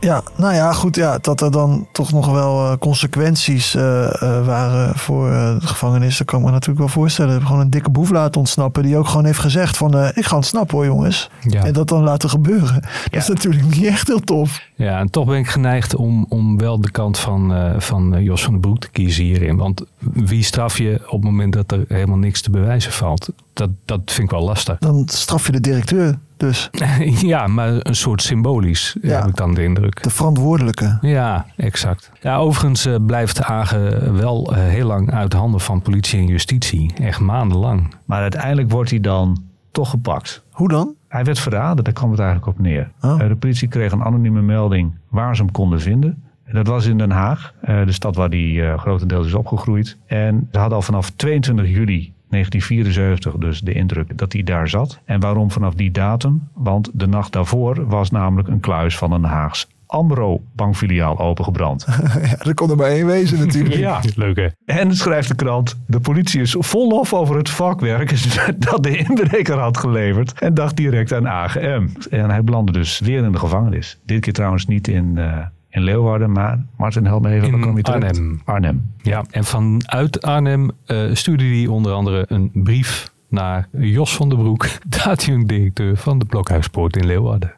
Ja, 0.00 0.22
nou 0.36 0.54
ja, 0.54 0.72
goed. 0.72 0.96
Ja, 0.96 1.18
dat 1.20 1.40
er 1.40 1.50
dan 1.50 1.86
toch 1.92 2.12
nog 2.12 2.26
wel 2.26 2.70
eh, 2.70 2.78
consequenties 2.78 3.74
eh, 3.74 4.22
eh, 4.22 4.46
waren 4.46 4.98
voor 4.98 5.30
de 5.30 5.66
gevangenis. 5.66 6.18
Dat 6.18 6.26
kan 6.26 6.38
ik 6.38 6.44
me 6.44 6.50
natuurlijk 6.50 6.78
wel 6.78 6.88
voorstellen. 6.88 7.42
Gewoon 7.42 7.60
een 7.60 7.70
dikke 7.70 7.90
boef 7.90 8.10
laten 8.10 8.40
ontsnappen. 8.40 8.82
Die 8.82 8.96
ook 8.96 9.06
gewoon 9.06 9.24
heeft 9.24 9.38
gezegd 9.38 9.76
van... 9.76 9.94
ik 10.14 10.24
ga 10.24 10.36
ontsnappen 10.36 10.76
hoor 10.76 10.86
jongens. 10.86 11.30
Ja. 11.40 11.64
En 11.64 11.72
dat 11.72 11.88
dan 11.88 12.02
laten 12.02 12.30
gebeuren. 12.30 12.82
Dat 13.10 13.22
is 13.22 13.28
natuurlijk 13.28 13.64
niet 13.64 13.84
echt 13.84 14.08
heel 14.08 14.20
tof. 14.20 14.60
Ja, 14.74 14.98
en 14.98 15.10
toch 15.10 15.26
ben 15.26 15.38
ik 15.38 15.48
geneigd 15.48 15.94
om, 15.94 16.26
om 16.28 16.58
wel 16.58 16.80
de 16.80 16.90
kant 16.90 17.18
van, 17.18 17.74
van 17.78 18.22
Jos 18.22 18.42
van 18.42 18.52
den 18.52 18.60
Broek 18.60 18.78
te 18.78 18.90
kiezen 18.90 19.24
hierin. 19.24 19.56
Want 19.56 19.84
wie 19.98 20.42
straf 20.42 20.78
je 20.78 21.00
op 21.04 21.12
het 21.12 21.30
moment 21.30 21.52
dat 21.52 21.72
er 21.72 21.84
helemaal 21.88 22.18
niks 22.18 22.40
te 22.40 22.50
bewijzen 22.50 22.92
valt? 22.92 23.28
Dat, 23.52 23.70
dat 23.84 24.00
vind 24.04 24.30
ik 24.30 24.30
wel 24.30 24.44
lastig. 24.44 24.78
Dan 24.78 25.02
straf 25.06 25.46
je 25.46 25.52
de 25.52 25.60
directeur 25.60 26.18
dus. 26.38 26.70
ja, 27.32 27.46
maar 27.46 27.68
een 27.78 27.94
soort 27.96 28.22
symbolisch 28.22 28.96
Ja. 29.02 29.18
heb 29.20 29.28
ik 29.28 29.36
dan 29.36 29.54
de 29.54 29.62
indruk. 29.62 30.02
De 30.02 30.10
verantwoordelijke. 30.10 30.98
Ja, 31.00 31.46
exact. 31.56 32.10
Ja, 32.20 32.36
overigens 32.36 32.86
eh, 32.86 32.94
blijft 33.06 33.42
Agen 33.42 34.16
wel 34.16 34.54
eh, 34.54 34.62
heel 34.62 34.86
lang 34.86 35.12
uit 35.12 35.32
handen 35.32 35.60
van 35.60 35.82
politie 35.82 36.18
en 36.18 36.26
justitie. 36.26 36.92
Echt 37.00 37.20
maandenlang. 37.20 37.94
Maar 38.04 38.20
uiteindelijk 38.20 38.70
wordt 38.70 38.90
hij 38.90 39.00
dan 39.00 39.42
toch 39.72 39.90
gepakt. 39.90 40.42
Hoe 40.50 40.68
dan? 40.68 40.94
Hij 41.08 41.24
werd 41.24 41.38
verraden, 41.38 41.84
daar 41.84 41.92
kwam 41.92 42.10
het 42.10 42.20
eigenlijk 42.20 42.48
op 42.50 42.58
neer. 42.64 42.90
Oh. 43.00 43.20
Eh, 43.22 43.28
De 43.28 43.36
politie 43.36 43.68
kreeg 43.68 43.92
een 43.92 44.02
anonieme 44.04 44.42
melding 44.42 44.94
waar 45.08 45.36
ze 45.36 45.42
hem 45.42 45.52
konden 45.52 45.80
vinden. 45.80 46.22
En 46.44 46.54
Dat 46.54 46.66
was 46.66 46.86
in 46.86 46.98
Den 46.98 47.10
Haag, 47.10 47.54
eh, 47.60 47.84
de 47.84 47.92
stad 47.92 48.16
waar 48.16 48.28
hij 48.28 48.70
eh, 48.72 48.78
grotendeels 48.78 49.26
is 49.26 49.34
opgegroeid. 49.34 49.96
En 50.06 50.48
ze 50.52 50.58
hadden 50.58 50.76
al 50.76 50.82
vanaf 50.82 51.10
22 51.10 51.68
juli 51.68 52.12
1974 52.30 53.34
dus 53.36 53.60
de 53.60 53.72
indruk 53.72 54.18
dat 54.18 54.32
hij 54.32 54.42
daar 54.42 54.68
zat. 54.68 55.00
En 55.04 55.20
waarom 55.20 55.50
vanaf 55.50 55.74
die 55.74 55.90
datum? 55.90 56.48
Want 56.54 56.90
de 56.92 57.06
nacht 57.06 57.32
daarvoor 57.32 57.86
was 57.86 58.10
namelijk 58.10 58.48
een 58.48 58.60
kluis 58.60 58.98
van 58.98 59.12
een 59.12 59.24
Haags 59.24 59.68
Ambro 59.88 60.42
bankfiliaal 60.52 61.18
opengebrand. 61.18 61.86
ja, 62.22 62.38
er 62.38 62.54
kon 62.54 62.70
er 62.70 62.76
maar 62.76 62.88
één 62.88 63.06
wezen 63.06 63.38
natuurlijk. 63.38 63.74
Ja, 63.88 64.00
leuk 64.14 64.36
hè? 64.36 64.46
En 64.64 64.96
schrijft 64.96 65.28
de 65.28 65.34
krant: 65.34 65.76
De 65.86 66.00
politie 66.00 66.40
is 66.40 66.56
vol 66.58 66.88
lof 66.88 67.14
over 67.14 67.36
het 67.36 67.50
vakwerk 67.50 68.14
dat 68.70 68.82
de 68.82 68.96
inbreker 68.96 69.58
had 69.58 69.78
geleverd. 69.78 70.40
En 70.40 70.54
dacht 70.54 70.76
direct 70.76 71.12
aan 71.12 71.28
AGM. 71.28 71.86
En 72.10 72.30
hij 72.30 72.44
belandde 72.44 72.72
dus 72.72 72.98
weer 72.98 73.24
in 73.24 73.32
de 73.32 73.38
gevangenis. 73.38 73.98
Dit 74.06 74.20
keer 74.20 74.32
trouwens 74.32 74.66
niet 74.66 74.88
in, 74.88 75.18
eh, 75.18 75.38
in 75.78 75.84
Leeuwarden, 75.84 76.32
maar 76.32 76.64
Martin, 76.76 77.04
help 77.04 77.22
me 77.22 77.30
even. 77.30 77.50
waar 77.50 77.60
kwam 77.60 77.76
je 77.76 77.82
terecht? 77.82 78.04
Arnhem. 78.04 78.40
Arnhem. 78.44 78.92
Ja, 79.02 79.24
en 79.30 79.44
vanuit 79.44 80.22
Arnhem 80.22 80.70
eh, 80.86 81.04
stuurde 81.12 81.44
hij 81.44 81.66
onder 81.66 81.92
andere 81.92 82.24
een 82.28 82.50
brief 82.52 83.12
naar 83.28 83.68
Jos 83.72 84.16
van 84.16 84.28
den 84.28 84.38
Broek, 84.38 84.68
de 84.88 85.42
directeur 85.46 85.96
van 85.96 86.18
de 86.18 86.24
Blokhuispoort 86.24 86.96
in 86.96 87.06
Leeuwarden. 87.06 87.54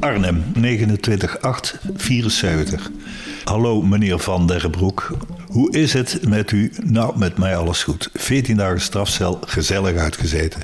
Arnhem, 0.00 0.42
29-8-74. 0.56 0.60
Hallo 3.44 3.82
meneer 3.82 4.18
Van 4.18 4.46
der 4.46 4.70
Broek. 4.70 5.16
Hoe 5.48 5.72
is 5.72 5.92
het 5.92 6.28
met 6.28 6.50
u? 6.50 6.72
Nou, 6.84 7.18
met 7.18 7.38
mij 7.38 7.56
alles 7.56 7.82
goed. 7.84 8.10
14 8.12 8.56
dagen 8.56 8.80
strafcel, 8.80 9.38
gezellig 9.40 9.96
uitgezeten. 9.96 10.60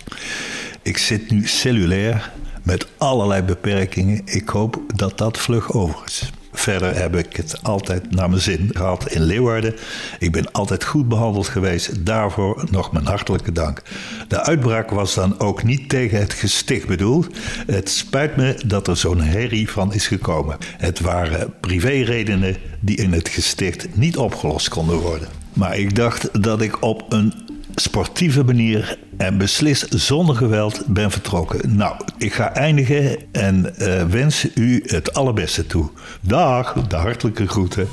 Ik 0.82 0.98
zit 0.98 1.30
nu 1.30 1.46
cellulair 1.46 2.32
met 2.64 2.86
allerlei 2.98 3.42
beperkingen. 3.42 4.22
Ik 4.24 4.48
hoop 4.48 4.80
dat 4.94 5.18
dat 5.18 5.38
vlug 5.38 5.72
over 5.72 6.02
is. 6.06 6.30
Verder 6.52 6.96
heb 6.96 7.16
ik 7.16 7.36
het 7.36 7.62
altijd 7.62 8.10
naar 8.10 8.28
mijn 8.28 8.40
zin 8.40 8.70
gehad 8.72 9.12
in 9.12 9.22
Leeuwarden. 9.22 9.74
Ik 10.18 10.32
ben 10.32 10.52
altijd 10.52 10.84
goed 10.84 11.08
behandeld 11.08 11.48
geweest. 11.48 12.06
Daarvoor 12.06 12.64
nog 12.70 12.92
mijn 12.92 13.06
hartelijke 13.06 13.52
dank. 13.52 13.82
De 14.28 14.42
uitbraak 14.42 14.90
was 14.90 15.14
dan 15.14 15.40
ook 15.40 15.62
niet 15.62 15.88
tegen 15.88 16.18
het 16.18 16.32
gesticht 16.32 16.86
bedoeld. 16.86 17.26
Het 17.66 17.90
spijt 17.90 18.36
me 18.36 18.58
dat 18.66 18.88
er 18.88 18.96
zo'n 18.96 19.20
herrie 19.20 19.70
van 19.70 19.92
is 19.92 20.06
gekomen. 20.06 20.56
Het 20.76 21.00
waren 21.00 21.54
privéredenen 21.60 22.56
die 22.80 22.96
in 22.96 23.12
het 23.12 23.28
gesticht 23.28 23.96
niet 23.96 24.16
opgelost 24.16 24.68
konden 24.68 24.98
worden. 24.98 25.28
Maar 25.52 25.78
ik 25.78 25.96
dacht 25.96 26.42
dat 26.42 26.60
ik 26.60 26.82
op 26.82 27.12
een 27.12 27.32
sportieve 27.74 28.44
manier 28.44 28.98
en 29.16 29.38
beslist 29.38 29.86
zonder 30.00 30.36
geweld 30.36 30.86
ben 30.86 31.10
vertrokken. 31.10 31.76
Nou, 31.76 31.96
ik 32.18 32.32
ga 32.34 32.52
eindigen 32.52 33.32
en 33.32 33.76
eh, 33.76 34.04
wens 34.04 34.54
u 34.54 34.82
het 34.86 35.14
allerbeste 35.14 35.66
toe. 35.66 35.90
Dag, 36.20 36.72
de 36.72 36.96
hartelijke 36.96 37.48
groeten. 37.48 37.88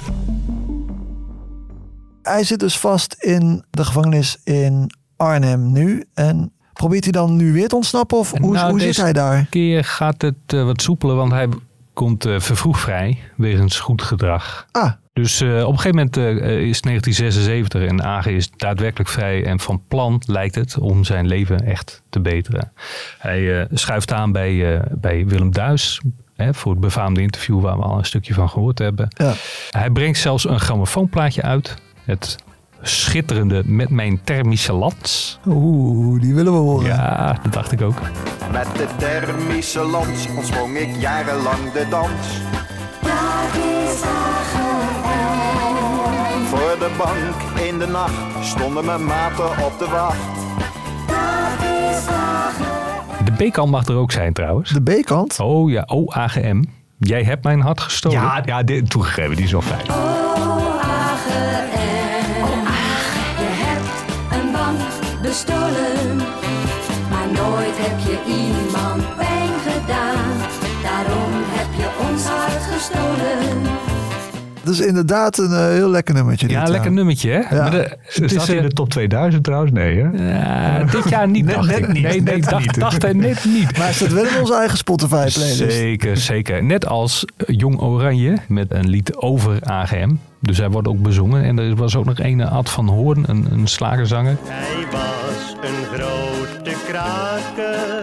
Hij 2.21 2.43
zit 2.43 2.59
dus 2.59 2.77
vast 2.77 3.13
in 3.19 3.63
de 3.69 3.85
gevangenis 3.85 4.37
in 4.43 4.91
Arnhem 5.17 5.71
nu. 5.71 6.03
En 6.13 6.51
probeert 6.73 7.03
hij 7.03 7.11
dan 7.11 7.35
nu 7.35 7.53
weer 7.53 7.67
te 7.67 7.75
ontsnappen? 7.75 8.17
Of 8.17 8.31
hoe, 8.31 8.53
Nou, 8.53 8.69
hoe 8.69 8.79
zit 8.79 8.87
deze 8.87 9.01
hij 9.01 9.13
daar? 9.13 9.47
keer 9.49 9.83
gaat 9.83 10.21
het 10.21 10.35
eh, 10.45 10.63
wat 10.63 10.81
soepeler, 10.81 11.15
want 11.15 11.31
hij 11.31 11.49
komt 11.93 12.25
eh, 12.25 12.39
vervroegd 12.39 12.81
vrij 12.81 13.19
wegens 13.37 13.79
goed 13.79 14.01
gedrag. 14.01 14.67
Ah. 14.71 14.91
Dus 15.13 15.41
eh, 15.41 15.49
op 15.49 15.71
een 15.71 15.79
gegeven 15.79 15.95
moment 15.95 16.17
eh, 16.17 16.25
is 16.67 16.81
1976 16.81 17.81
en 17.81 18.03
Agen 18.03 18.33
is 18.33 18.51
daadwerkelijk 18.55 19.09
vrij 19.09 19.45
en 19.45 19.59
van 19.59 19.83
plan 19.87 20.21
lijkt 20.25 20.55
het 20.55 20.77
om 20.77 21.03
zijn 21.03 21.27
leven 21.27 21.65
echt 21.65 22.03
te 22.09 22.19
beteren. 22.19 22.71
Hij 23.17 23.59
eh, 23.59 23.65
schuift 23.71 24.13
aan 24.13 24.31
bij, 24.31 24.75
eh, 24.75 24.81
bij 24.91 25.27
Willem 25.27 25.51
Duis 25.51 26.01
hè, 26.35 26.53
voor 26.53 26.71
het 26.71 26.81
befaamde 26.81 27.21
interview 27.21 27.61
waar 27.61 27.77
we 27.77 27.83
al 27.83 27.97
een 27.97 28.05
stukje 28.05 28.33
van 28.33 28.49
gehoord 28.49 28.79
hebben. 28.79 29.07
Ja. 29.17 29.33
Hij 29.69 29.89
brengt 29.89 30.17
zelfs 30.17 30.49
een 30.49 30.59
grammofoonplaatje 30.59 31.41
uit. 31.41 31.75
Het 32.05 32.35
schitterende 32.81 33.61
Met 33.65 33.89
mijn 33.89 34.21
thermische 34.23 34.73
lans. 34.73 35.39
Oeh, 35.47 36.21
die 36.21 36.33
willen 36.33 36.53
we 36.53 36.59
horen. 36.59 36.85
Ja, 36.85 37.39
dat 37.43 37.53
dacht 37.53 37.71
ik 37.71 37.81
ook. 37.81 38.01
Met 38.51 38.67
de 38.75 38.87
thermische 38.97 39.83
lans 39.83 40.27
ontsprong 40.35 40.77
ik 40.77 40.95
jarenlang 40.99 41.71
de 41.71 41.85
dans. 41.89 42.39
Voor 43.01 44.70
de 46.81 46.89
bank 46.97 47.61
in 47.67 47.79
de 47.79 47.87
nacht 47.87 48.13
stonden 48.41 48.85
mijn 48.85 49.05
maten 49.05 49.49
op 49.65 49.79
de 49.79 49.87
wacht. 49.87 50.17
De 53.25 53.31
B-kant 53.47 53.71
mag 53.71 53.85
er 53.85 53.95
ook 53.95 54.11
zijn 54.11 54.33
trouwens. 54.33 54.69
De 54.69 54.81
B-kant? 54.81 55.39
Oh 55.39 55.69
ja, 55.69 55.83
oh 55.87 56.15
AGM. 56.17 56.63
Jij 56.99 57.23
hebt 57.23 57.43
mijn 57.43 57.61
hart 57.61 57.81
gestolen. 57.81 58.21
Ja, 58.21 58.41
ja 58.45 58.63
dit, 58.63 58.89
toegegeven, 58.89 59.35
die 59.35 59.45
is 59.45 59.51
wel 59.51 59.61
fijn. 59.61 59.85
Je 59.85 59.91
hebt 63.47 64.03
een 64.31 64.51
bank 64.51 64.79
bestolen, 65.21 65.60
Dat 74.63 74.73
is 74.73 74.79
inderdaad 74.79 75.37
een 75.37 75.51
eh, 75.51 75.65
heel 75.67 75.89
lekker 75.89 76.13
nummertje. 76.15 76.49
Ja, 76.49 76.59
dit, 76.61 76.69
lekker 76.69 76.91
nummertje 76.91 77.29
hè? 77.31 77.55
Ja. 77.55 77.61
Maar 77.61 77.71
de, 77.71 77.97
het 78.03 78.31
is, 78.31 78.49
in 78.49 78.57
eh, 78.57 78.61
de 78.63 78.69
top 78.69 78.89
2000 78.89 79.43
trouwens? 79.43 79.71
Nee, 79.71 80.03
hè? 80.03 80.31
ja, 80.31 80.83
dit 80.83 81.09
jaar 81.09 81.27
niet, 81.27 81.45
Net- 81.45 81.55
dacht 81.55 81.67
net 81.67 81.77
ik. 81.77 81.87
niet, 81.87 82.03
Nee, 82.03 82.21
nee, 82.21 82.35
net 82.37 82.49
dacht, 82.49 82.65
niet. 82.65 82.79
dacht 82.79 83.01
hij 83.01 83.13
net 83.13 83.45
niet. 83.45 83.71
Maar 83.77 83.85
hij 83.85 83.93
staat 83.93 84.13
wel 84.13 84.25
in 84.25 84.39
onze 84.39 84.55
eigen 84.55 84.77
Spotify-playlist. 84.77 85.71
Zeker, 85.71 86.17
zeker. 86.17 86.63
Net 86.63 86.87
als 86.87 87.25
Jong 87.45 87.79
Oranje 87.81 88.37
met 88.47 88.71
een 88.71 88.89
lied 88.89 89.15
over 89.15 89.57
AGM. 89.61 90.09
Dus 90.39 90.57
hij 90.57 90.69
wordt 90.69 90.87
ook 90.87 91.01
bezongen. 91.01 91.43
En 91.43 91.59
er 91.59 91.75
was 91.75 91.95
ook 91.95 92.05
nog 92.05 92.19
een 92.19 92.41
Ad 92.41 92.69
van 92.69 92.87
Hoorn, 92.87 93.23
een, 93.27 93.47
een 93.51 93.67
slagerzanger. 93.67 94.37
Hij 94.45 94.85
was 94.91 95.55
een 95.69 95.99
grote 95.99 96.75
kraker 96.87 98.00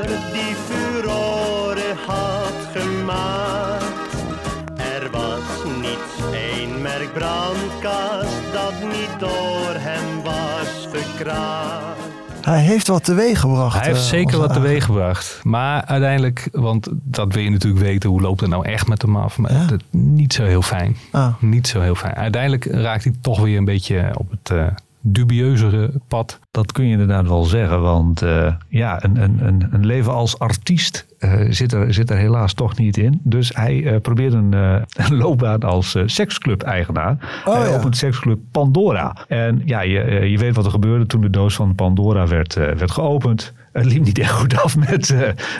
Hij 12.43 12.61
heeft 12.61 12.87
wat 12.87 13.05
teweeg 13.05 13.41
gebracht. 13.41 13.79
Hij 13.79 13.87
heeft 13.87 14.01
eh, 14.01 14.07
zeker 14.07 14.39
wat 14.39 14.53
teweeg 14.53 14.85
gebracht. 14.85 15.41
Maar 15.43 15.85
uiteindelijk, 15.85 16.49
want 16.53 16.89
dat 16.93 17.33
wil 17.33 17.43
je 17.43 17.51
natuurlijk 17.51 17.85
weten, 17.85 18.11
hoe 18.11 18.21
loopt 18.21 18.41
het 18.41 18.51
nou 18.51 18.67
echt 18.67 18.89
met 18.89 19.03
hem 19.03 19.17
af? 19.17 19.39
Maar 19.39 19.67
dat, 19.67 19.83
niet 19.91 20.33
zo 20.33 20.45
heel 20.45 20.63
fijn. 20.63 20.97
Ah. 21.13 21.35
Niet 21.41 21.67
zo 21.67 21.81
heel 21.81 21.95
fijn. 21.95 22.15
Uiteindelijk 22.15 22.65
raakt 22.65 23.05
hij 23.05 23.13
toch 23.21 23.41
weer 23.41 23.59
een 23.59 23.65
beetje 23.65 24.11
op 24.15 24.31
het 24.31 24.51
eh, 24.51 24.67
dubieuzere 25.13 25.93
pad. 26.09 26.39
Dat 26.51 26.73
kun 26.73 26.85
je 26.85 26.91
inderdaad 26.91 27.29
wel 27.29 27.45
zeggen, 27.45 27.81
want 27.81 28.23
uh, 28.23 28.53
ja, 28.69 29.05
een, 29.05 29.23
een, 29.23 29.47
een, 29.47 29.69
een 29.71 29.87
leven 29.87 30.13
als 30.13 30.39
artiest 30.39 31.07
uh, 31.19 31.33
zit, 31.51 31.73
er, 31.73 31.95
zit 31.95 32.11
er 32.11 32.17
helaas 32.17 32.53
toch 32.53 32.77
niet 32.77 32.97
in. 32.97 33.21
Dus 33.23 33.51
hij 33.55 33.77
uh, 33.77 34.01
probeerde 34.01 34.37
een, 34.37 34.53
een, 35.07 35.17
loopbaan 35.17 35.61
als 35.61 35.97
seksclub-eigenaar 36.07 37.43
Oh, 37.45 37.55
ja. 37.55 37.75
op 37.75 37.85
een 37.85 37.93
seksclub 37.93 38.39
Pandora. 38.51 39.17
En 39.29 39.63
ja, 39.65 39.81
je, 39.81 40.31
je 40.31 40.39
weet 40.39 40.57
wat 40.57 40.65
er 40.65 40.71
gebeurde 40.71 41.07
toen 41.07 41.21
de 41.21 41.31
doos 41.31 41.55
van 41.55 41.75
Pandora 41.75 42.27
werd, 42.27 42.55
werd 42.55 42.91
geopend. 42.91 43.53
Het 43.73 43.85
liep 43.85 44.05
niet 44.05 44.19
echt 44.29 44.33
goed 44.33 44.63
af 44.63 44.77
met, 44.77 45.15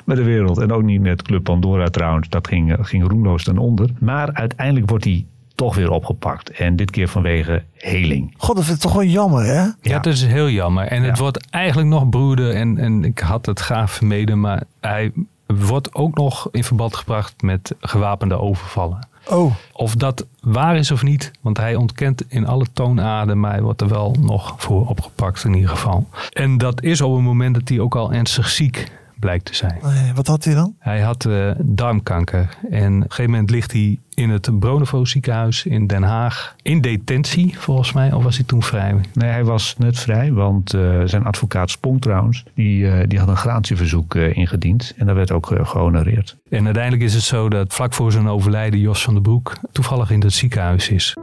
met 0.05 0.17
de 0.17 0.25
wereld. 0.25 0.59
En 0.59 0.73
ook 0.73 0.83
niet 0.83 1.01
met 1.01 1.23
Club 1.23 1.43
Pandora 1.43 1.89
trouwens. 1.89 2.29
Dat 2.29 2.49
ging, 2.49 2.77
ging 2.81 3.09
roemloos 3.09 3.45
ten 3.45 3.59
onder. 3.59 3.91
Maar 3.99 4.33
uiteindelijk 4.33 4.89
wordt 4.89 5.05
hij 5.05 5.27
toch 5.59 5.75
weer 5.75 5.91
opgepakt. 5.91 6.51
En 6.51 6.77
dit 6.77 6.91
keer 6.91 7.09
vanwege 7.09 7.63
heling. 7.75 8.35
God, 8.37 8.57
dat 8.57 8.65
vind 8.65 8.77
ik 8.77 8.83
toch 8.83 8.93
wel 8.93 9.05
jammer, 9.05 9.45
hè? 9.45 9.67
Ja, 9.81 9.99
dat 9.99 10.07
is 10.13 10.25
heel 10.25 10.49
jammer. 10.49 10.87
En 10.87 11.03
het 11.03 11.19
wordt 11.19 11.51
eigenlijk 11.51 11.89
nog 11.89 12.09
broeder. 12.09 12.55
En, 12.55 12.79
en 12.79 13.05
ik 13.05 13.19
had 13.19 13.47
het 13.47 13.61
graag 13.61 13.91
vermeden. 13.91 14.41
Maar 14.41 14.63
hij 14.81 15.13
wordt 15.47 15.95
ook 15.95 16.17
nog 16.17 16.49
in 16.51 16.65
verband 16.65 16.97
gebracht 16.97 17.43
met 17.43 17.75
gewapende 17.81 18.39
overvallen. 18.39 19.09
Oh. 19.29 19.55
Of 19.73 19.95
dat 19.95 20.27
waar 20.41 20.77
is 20.77 20.91
of 20.91 21.03
niet, 21.03 21.31
want 21.41 21.57
hij 21.57 21.75
ontkent 21.75 22.25
in 22.29 22.47
alle 22.47 22.67
toonaarden, 22.73 23.41
maar 23.41 23.51
hij 23.53 23.63
wordt 23.63 23.81
er 23.81 23.89
wel 23.89 24.15
nog 24.21 24.55
voor 24.57 24.87
opgepakt 24.87 25.45
in 25.45 25.55
ieder 25.55 25.71
geval. 25.71 26.09
En 26.33 26.59
dat 26.59 26.83
is 26.83 27.01
op 27.01 27.15
het 27.15 27.25
moment 27.25 27.55
dat 27.55 27.69
hij 27.69 27.81
ook 27.81 27.97
al 27.97 28.13
ernstig 28.13 28.49
ziek 28.49 28.91
blijkt 29.19 29.45
te 29.45 29.55
zijn. 29.55 29.79
Nee, 29.83 30.13
wat 30.15 30.27
had 30.27 30.45
hij 30.45 30.55
dan? 30.55 30.75
Hij 30.79 31.01
had 31.01 31.25
uh, 31.25 31.51
darmkanker 31.59 32.57
en 32.71 32.97
op 32.97 33.03
een 33.03 33.03
gegeven 33.09 33.31
moment 33.31 33.51
ligt 33.51 33.73
hij 33.73 33.99
in 34.15 34.31
het 34.31 34.59
Bronevo 34.59 35.05
ziekenhuis 35.05 35.67
in 35.67 35.87
Den 35.87 36.03
Haag 36.03 36.55
in 36.63 36.81
detentie 36.81 37.59
volgens 37.59 37.93
mij, 37.93 38.13
of 38.13 38.23
was 38.23 38.37
hij 38.37 38.45
toen 38.47 38.63
vrij? 38.63 38.95
Nee, 39.13 39.31
hij 39.31 39.45
was 39.45 39.75
net 39.79 39.99
vrij, 39.99 40.33
want 40.33 40.75
uh, 40.75 41.03
zijn 41.05 41.25
advocaat 41.25 41.71
Spong 41.71 42.01
trouwens, 42.01 42.45
die, 42.55 42.81
uh, 42.81 43.03
die 43.07 43.19
had 43.19 43.29
een 43.29 43.37
gratieverzoek 43.37 44.15
ingediend 44.15 44.95
en 44.97 45.07
dat 45.07 45.15
werd 45.15 45.33
ook 45.33 45.47
gehonoreerd. 45.63 46.37
En 46.51 46.65
uiteindelijk 46.65 47.05
is 47.05 47.15
het 47.15 47.23
zo 47.23 47.49
dat 47.49 47.75
vlak 47.75 47.95
voor 47.95 48.13
zijn 48.13 48.29
overlijden 48.29 48.81
Jos 48.81 49.03
van 49.03 49.15
den 49.15 49.23
Broek 49.23 49.53
toevallig 49.73 50.11
in 50.11 50.21
het 50.21 50.33
ziekenhuis 50.33 50.89
is. 50.89 51.17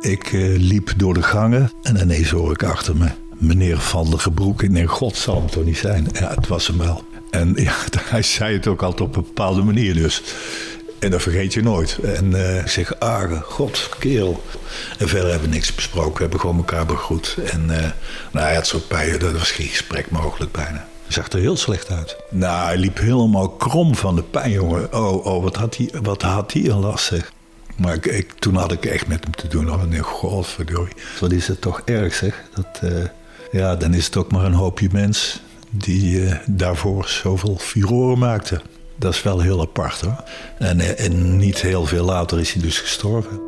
Ik 0.00 0.32
uh, 0.32 0.58
liep 0.58 0.92
door 0.96 1.14
de 1.14 1.22
gangen 1.22 1.70
en 1.82 1.96
ineens 1.96 2.30
hoor 2.30 2.52
ik 2.52 2.62
achter 2.62 2.96
me 2.96 3.21
meneer 3.42 3.78
Van 3.78 4.10
der 4.10 4.18
Gebroek. 4.18 4.62
In 4.62 4.86
God 4.86 5.16
zal 5.16 5.42
het 5.42 5.52
toch 5.52 5.64
niet 5.64 5.76
zijn. 5.76 6.08
Ja, 6.12 6.34
het 6.34 6.48
was 6.48 6.66
hem 6.66 6.78
wel. 6.78 7.04
En 7.30 7.52
ja, 7.56 7.74
hij 8.14 8.22
zei 8.22 8.54
het 8.54 8.66
ook 8.66 8.82
altijd 8.82 9.08
op 9.08 9.16
een 9.16 9.22
bepaalde 9.22 9.62
manier 9.62 9.94
dus. 9.94 10.22
En 10.98 11.10
dat 11.10 11.22
vergeet 11.22 11.52
je 11.52 11.62
nooit. 11.62 11.98
En 12.02 12.30
uh, 12.30 12.58
ik 12.58 12.68
zeg, 12.68 12.98
Arge, 12.98 13.40
god, 13.40 13.88
kerel. 13.98 14.42
En 14.98 15.08
verder 15.08 15.30
hebben 15.30 15.48
we 15.48 15.54
niks 15.54 15.74
besproken. 15.74 16.14
We 16.14 16.20
hebben 16.20 16.40
gewoon 16.40 16.56
elkaar 16.56 16.86
begroet. 16.86 17.36
En 17.44 17.62
uh, 17.62 17.76
nou, 18.32 18.46
hij 18.46 18.54
had 18.54 18.66
zo'n 18.66 18.86
pijn. 18.86 19.18
Dat 19.18 19.32
was 19.32 19.50
geen 19.50 19.66
gesprek 19.66 20.10
mogelijk 20.10 20.52
bijna. 20.52 20.88
Hij 21.02 21.12
zag 21.12 21.28
er 21.28 21.38
heel 21.38 21.56
slecht 21.56 21.90
uit. 21.90 22.16
Nou, 22.30 22.64
hij 22.64 22.76
liep 22.76 22.98
helemaal 22.98 23.48
krom 23.48 23.94
van 23.94 24.14
de 24.14 24.22
pijn, 24.22 24.50
jongen. 24.50 24.92
Oh, 24.92 25.26
oh, 25.26 25.42
wat 25.42 25.56
had 25.56 25.76
hij, 25.76 25.90
wat 26.02 26.22
had 26.22 26.52
hij 26.52 26.68
een 26.68 26.78
last, 26.78 27.04
zeg. 27.04 27.32
Maar 27.76 27.94
ik, 27.94 28.06
ik, 28.06 28.32
toen 28.32 28.54
had 28.54 28.72
ik 28.72 28.84
echt 28.84 29.06
met 29.06 29.24
hem 29.24 29.34
te 29.34 29.48
doen. 29.48 29.72
Oh, 29.72 29.82
nee, 29.82 30.02
godverdorie. 30.02 30.94
Wat 31.20 31.32
is 31.32 31.48
het 31.48 31.60
toch 31.60 31.82
erg, 31.84 32.14
zeg. 32.14 32.42
Dat, 32.54 32.92
uh, 32.92 33.04
ja, 33.52 33.76
dan 33.76 33.94
is 33.94 34.06
het 34.06 34.16
ook 34.16 34.32
maar 34.32 34.44
een 34.44 34.52
hoopje 34.52 34.88
mens 34.92 35.42
die 35.70 36.20
uh, 36.20 36.34
daarvoor 36.46 37.08
zoveel 37.08 37.56
furoren 37.58 38.18
maakte. 38.18 38.60
Dat 38.96 39.14
is 39.14 39.22
wel 39.22 39.40
heel 39.40 39.60
apart 39.60 40.00
hoor. 40.00 40.24
En, 40.58 40.98
en 40.98 41.36
niet 41.36 41.60
heel 41.60 41.86
veel 41.86 42.04
later 42.04 42.40
is 42.40 42.52
hij 42.52 42.62
dus 42.62 42.78
gestorven. 42.78 43.40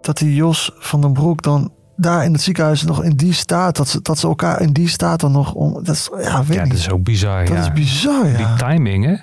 Dat 0.00 0.18
die 0.18 0.34
Jos 0.34 0.72
van 0.78 1.00
den 1.00 1.12
Broek 1.12 1.42
dan 1.42 1.72
daar 1.96 2.24
in 2.24 2.32
het 2.32 2.42
ziekenhuis 2.42 2.82
nog 2.82 3.02
in 3.02 3.16
die 3.16 3.32
staat, 3.32 3.76
dat 3.76 3.88
ze, 3.88 4.02
dat 4.02 4.18
ze 4.18 4.26
elkaar 4.26 4.60
in 4.60 4.72
die 4.72 4.88
staat 4.88 5.20
dan 5.20 5.32
nog 5.32 5.52
om. 5.52 5.84
Dat 5.84 5.94
is, 5.94 6.10
ja, 6.20 6.44
weet 6.44 6.56
ja, 6.56 6.62
niet. 6.62 6.70
dat 6.70 6.80
is 6.80 6.90
ook 6.90 7.02
bizar. 7.02 7.44
Dat 7.44 7.54
ja. 7.54 7.60
is 7.60 7.72
bizar, 7.72 8.26
ja. 8.28 8.36
Die 8.36 8.68
timing, 8.68 9.04
hè? 9.04 9.14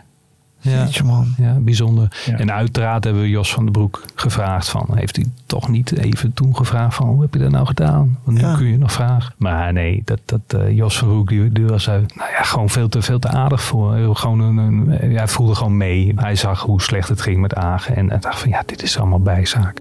Ja, 0.64 0.84
Jeetje, 0.84 1.04
man. 1.04 1.34
ja 1.38 1.54
bijzonder. 1.60 2.08
En 2.38 2.52
uiteraard 2.52 3.04
hebben 3.04 3.22
we 3.22 3.30
Jos 3.30 3.54
van 3.54 3.64
den 3.64 3.72
Broek 3.74 4.04
gevraagd 4.16 4.70
van... 4.70 4.86
heeft 4.94 5.16
hij 5.16 5.26
toch 5.46 5.70
niet 5.70 5.98
even 5.98 6.34
toen 6.34 6.56
gevraagd 6.56 6.96
van... 6.96 7.08
hoe 7.08 7.22
heb 7.22 7.34
je 7.34 7.40
dat 7.40 7.52
nou 7.52 7.66
gedaan? 7.66 8.18
Want 8.24 8.38
nu 8.38 8.44
Ja. 8.44 8.56
kun 8.56 8.66
je 8.68 8.78
nog 8.78 8.92
vragen. 8.92 9.34
Maar 9.38 9.74
nee, 9.74 10.02
dat, 10.06 10.20
dat, 10.26 10.42
eh, 10.62 10.72
Jos 10.76 10.98
van 10.98 11.08
den 11.08 11.16
Broek 11.18 11.30
die, 11.30 11.52
die 11.52 11.66
was 11.66 11.90
uit, 11.90 12.16
nou 12.16 12.30
ja, 12.32 12.44
gewoon 12.44 12.70
veel 12.70 12.90
te, 12.90 13.02
veel 13.02 13.20
te 13.20 13.28
aardig 13.28 13.64
voor. 13.64 13.96
Heel 13.96 14.14
Gewoon 14.14 14.40
een, 14.40 14.90
hij 14.90 15.28
voelde 15.28 15.56
gewoon 15.56 15.78
mee. 15.78 16.14
Hij 16.16 16.36
zag 16.36 16.62
hoe 16.62 16.82
slecht 16.82 17.10
het 17.10 17.22
ging 17.22 17.42
met 17.42 17.56
Agen. 17.56 17.96
En 17.96 18.10
hij 18.10 18.20
dacht 18.20 18.40
van 18.40 18.50
ja, 18.50 18.64
dit 18.66 18.82
is 18.84 18.98
allemaal 19.00 19.20
bijzaak. 19.20 19.80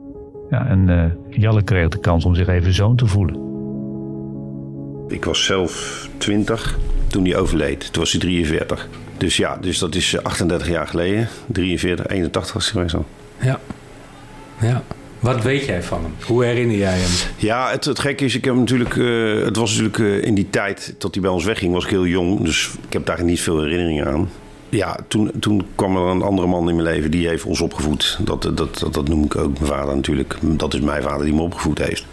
Ja, 0.51 0.67
en 0.67 0.89
uh, 0.89 1.05
Jalle 1.41 1.63
kreeg 1.63 1.89
de 1.89 1.99
kans 1.99 2.25
om 2.25 2.35
zich 2.35 2.47
even 2.49 2.75
zoon 2.75 2.97
te 2.97 3.07
voelen. 3.07 3.37
Ik 5.09 5.25
was 5.25 5.45
zelf 5.45 6.09
20 6.19 6.79
toen 7.07 7.25
hij 7.25 7.37
overleed. 7.37 7.93
Toen 7.93 8.03
was 8.03 8.13
hij 8.13 8.21
43. 8.21 8.89
Dus 9.23 9.37
ja, 9.37 9.57
dus 9.57 9.79
dat 9.79 9.95
is 9.95 10.23
38 10.23 10.69
jaar 10.69 10.87
geleden. 10.87 11.29
43, 11.47 12.07
81 12.07 12.53
was 12.53 12.65
hij 12.65 12.73
geweest 12.73 12.95
al. 12.95 13.07
Ja. 13.41 13.61
ja. 14.61 14.83
Wat 15.21 15.43
weet 15.43 15.65
jij 15.65 15.83
van 15.83 16.03
hem? 16.03 16.15
Hoe 16.27 16.45
herinner 16.45 16.77
jij 16.77 16.99
hem? 16.99 17.11
Ja, 17.37 17.71
het, 17.71 17.85
het 17.85 17.99
gekke 17.99 18.25
is, 18.25 18.35
ik 18.35 18.45
heb 18.45 18.55
natuurlijk, 18.55 18.95
uh, 18.95 19.45
het 19.45 19.57
was 19.57 19.71
natuurlijk 19.71 19.99
uh, 19.99 20.25
in 20.25 20.35
die 20.35 20.51
tijd 20.51 20.95
dat 20.99 21.15
hij 21.15 21.23
bij 21.23 21.33
ons 21.33 21.45
wegging, 21.45 21.73
was 21.73 21.85
ik 21.85 21.91
heel 21.91 22.07
jong. 22.07 22.45
Dus 22.45 22.71
ik 22.87 22.93
heb 22.93 23.07
daar 23.07 23.25
niet 23.25 23.41
veel 23.41 23.61
herinneringen 23.61 24.07
aan. 24.07 24.31
Ja, 24.69 24.97
toen, 25.09 25.31
toen 25.41 25.67
kwam 25.75 25.97
er 25.97 26.03
een 26.03 26.23
andere 26.23 26.49
man 26.49 26.69
in 26.69 26.75
mijn 26.77 26.89
leven 26.89 27.11
die 27.11 27.29
heeft 27.29 27.45
ons 27.45 27.61
opgevoed. 27.61 28.19
Dat, 28.21 28.43
dat, 28.43 28.57
dat, 28.57 28.89
dat 28.91 29.09
noem 29.09 29.25
ik 29.25 29.37
ook 29.37 29.59
mijn 29.59 29.73
vader 29.73 29.95
natuurlijk. 29.95 30.37
Dat 30.41 30.75
is 30.75 30.81
mijn 30.81 31.03
vader 31.03 31.25
die 31.25 31.35
me 31.35 31.41
opgevoed 31.41 31.79
heeft. 31.79 32.07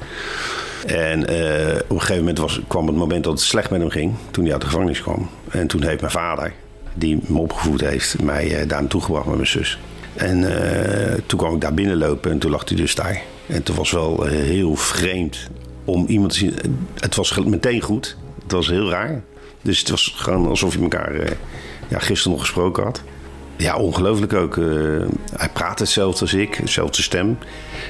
En 0.85 1.19
uh, 1.19 1.75
op 1.75 1.89
een 1.89 1.99
gegeven 1.99 2.17
moment 2.17 2.37
was, 2.37 2.61
kwam 2.67 2.87
het 2.87 2.95
moment 2.95 3.23
dat 3.23 3.33
het 3.33 3.41
slecht 3.41 3.69
met 3.69 3.81
hem 3.81 3.89
ging. 3.89 4.13
Toen 4.31 4.43
hij 4.43 4.53
uit 4.53 4.61
de 4.61 4.67
gevangenis 4.67 5.01
kwam. 5.01 5.29
En 5.49 5.67
toen 5.67 5.83
heeft 5.83 6.01
mijn 6.01 6.13
vader, 6.13 6.53
die 6.93 7.19
me 7.27 7.37
opgevoed 7.37 7.81
heeft, 7.81 8.21
mij 8.21 8.45
uh, 8.45 8.67
daar 8.67 8.81
naartoe 8.81 9.01
gebracht 9.01 9.25
met 9.25 9.35
mijn 9.35 9.47
zus. 9.47 9.79
En 10.13 10.41
uh, 10.41 11.13
toen 11.25 11.39
kwam 11.39 11.55
ik 11.55 11.61
daar 11.61 11.73
binnenlopen 11.73 12.31
en 12.31 12.39
toen 12.39 12.51
lag 12.51 12.67
hij 12.67 12.77
dus 12.77 12.95
daar. 12.95 13.21
En 13.47 13.63
toen 13.63 13.75
was 13.75 13.91
wel 13.91 14.23
heel 14.25 14.75
vreemd 14.75 15.47
om 15.85 16.05
iemand 16.07 16.31
te 16.31 16.37
zien. 16.37 16.53
Het 16.99 17.15
was 17.15 17.37
meteen 17.37 17.81
goed. 17.81 18.17
Het 18.43 18.51
was 18.51 18.67
heel 18.67 18.89
raar. 18.89 19.21
Dus 19.61 19.79
het 19.79 19.89
was 19.89 20.13
gewoon 20.15 20.47
alsof 20.47 20.73
je 20.73 20.81
elkaar 20.81 21.13
ja, 21.87 21.99
gisteren 21.99 22.31
nog 22.31 22.41
gesproken 22.41 22.83
had. 22.83 23.01
Ja, 23.59 23.77
ongelooflijk 23.77 24.33
ook. 24.33 24.55
Uh, 24.55 25.05
hij 25.35 25.49
praat 25.49 25.79
hetzelfde 25.79 26.21
als 26.21 26.33
ik, 26.33 26.59
dezelfde 26.61 27.01
stem, 27.01 27.37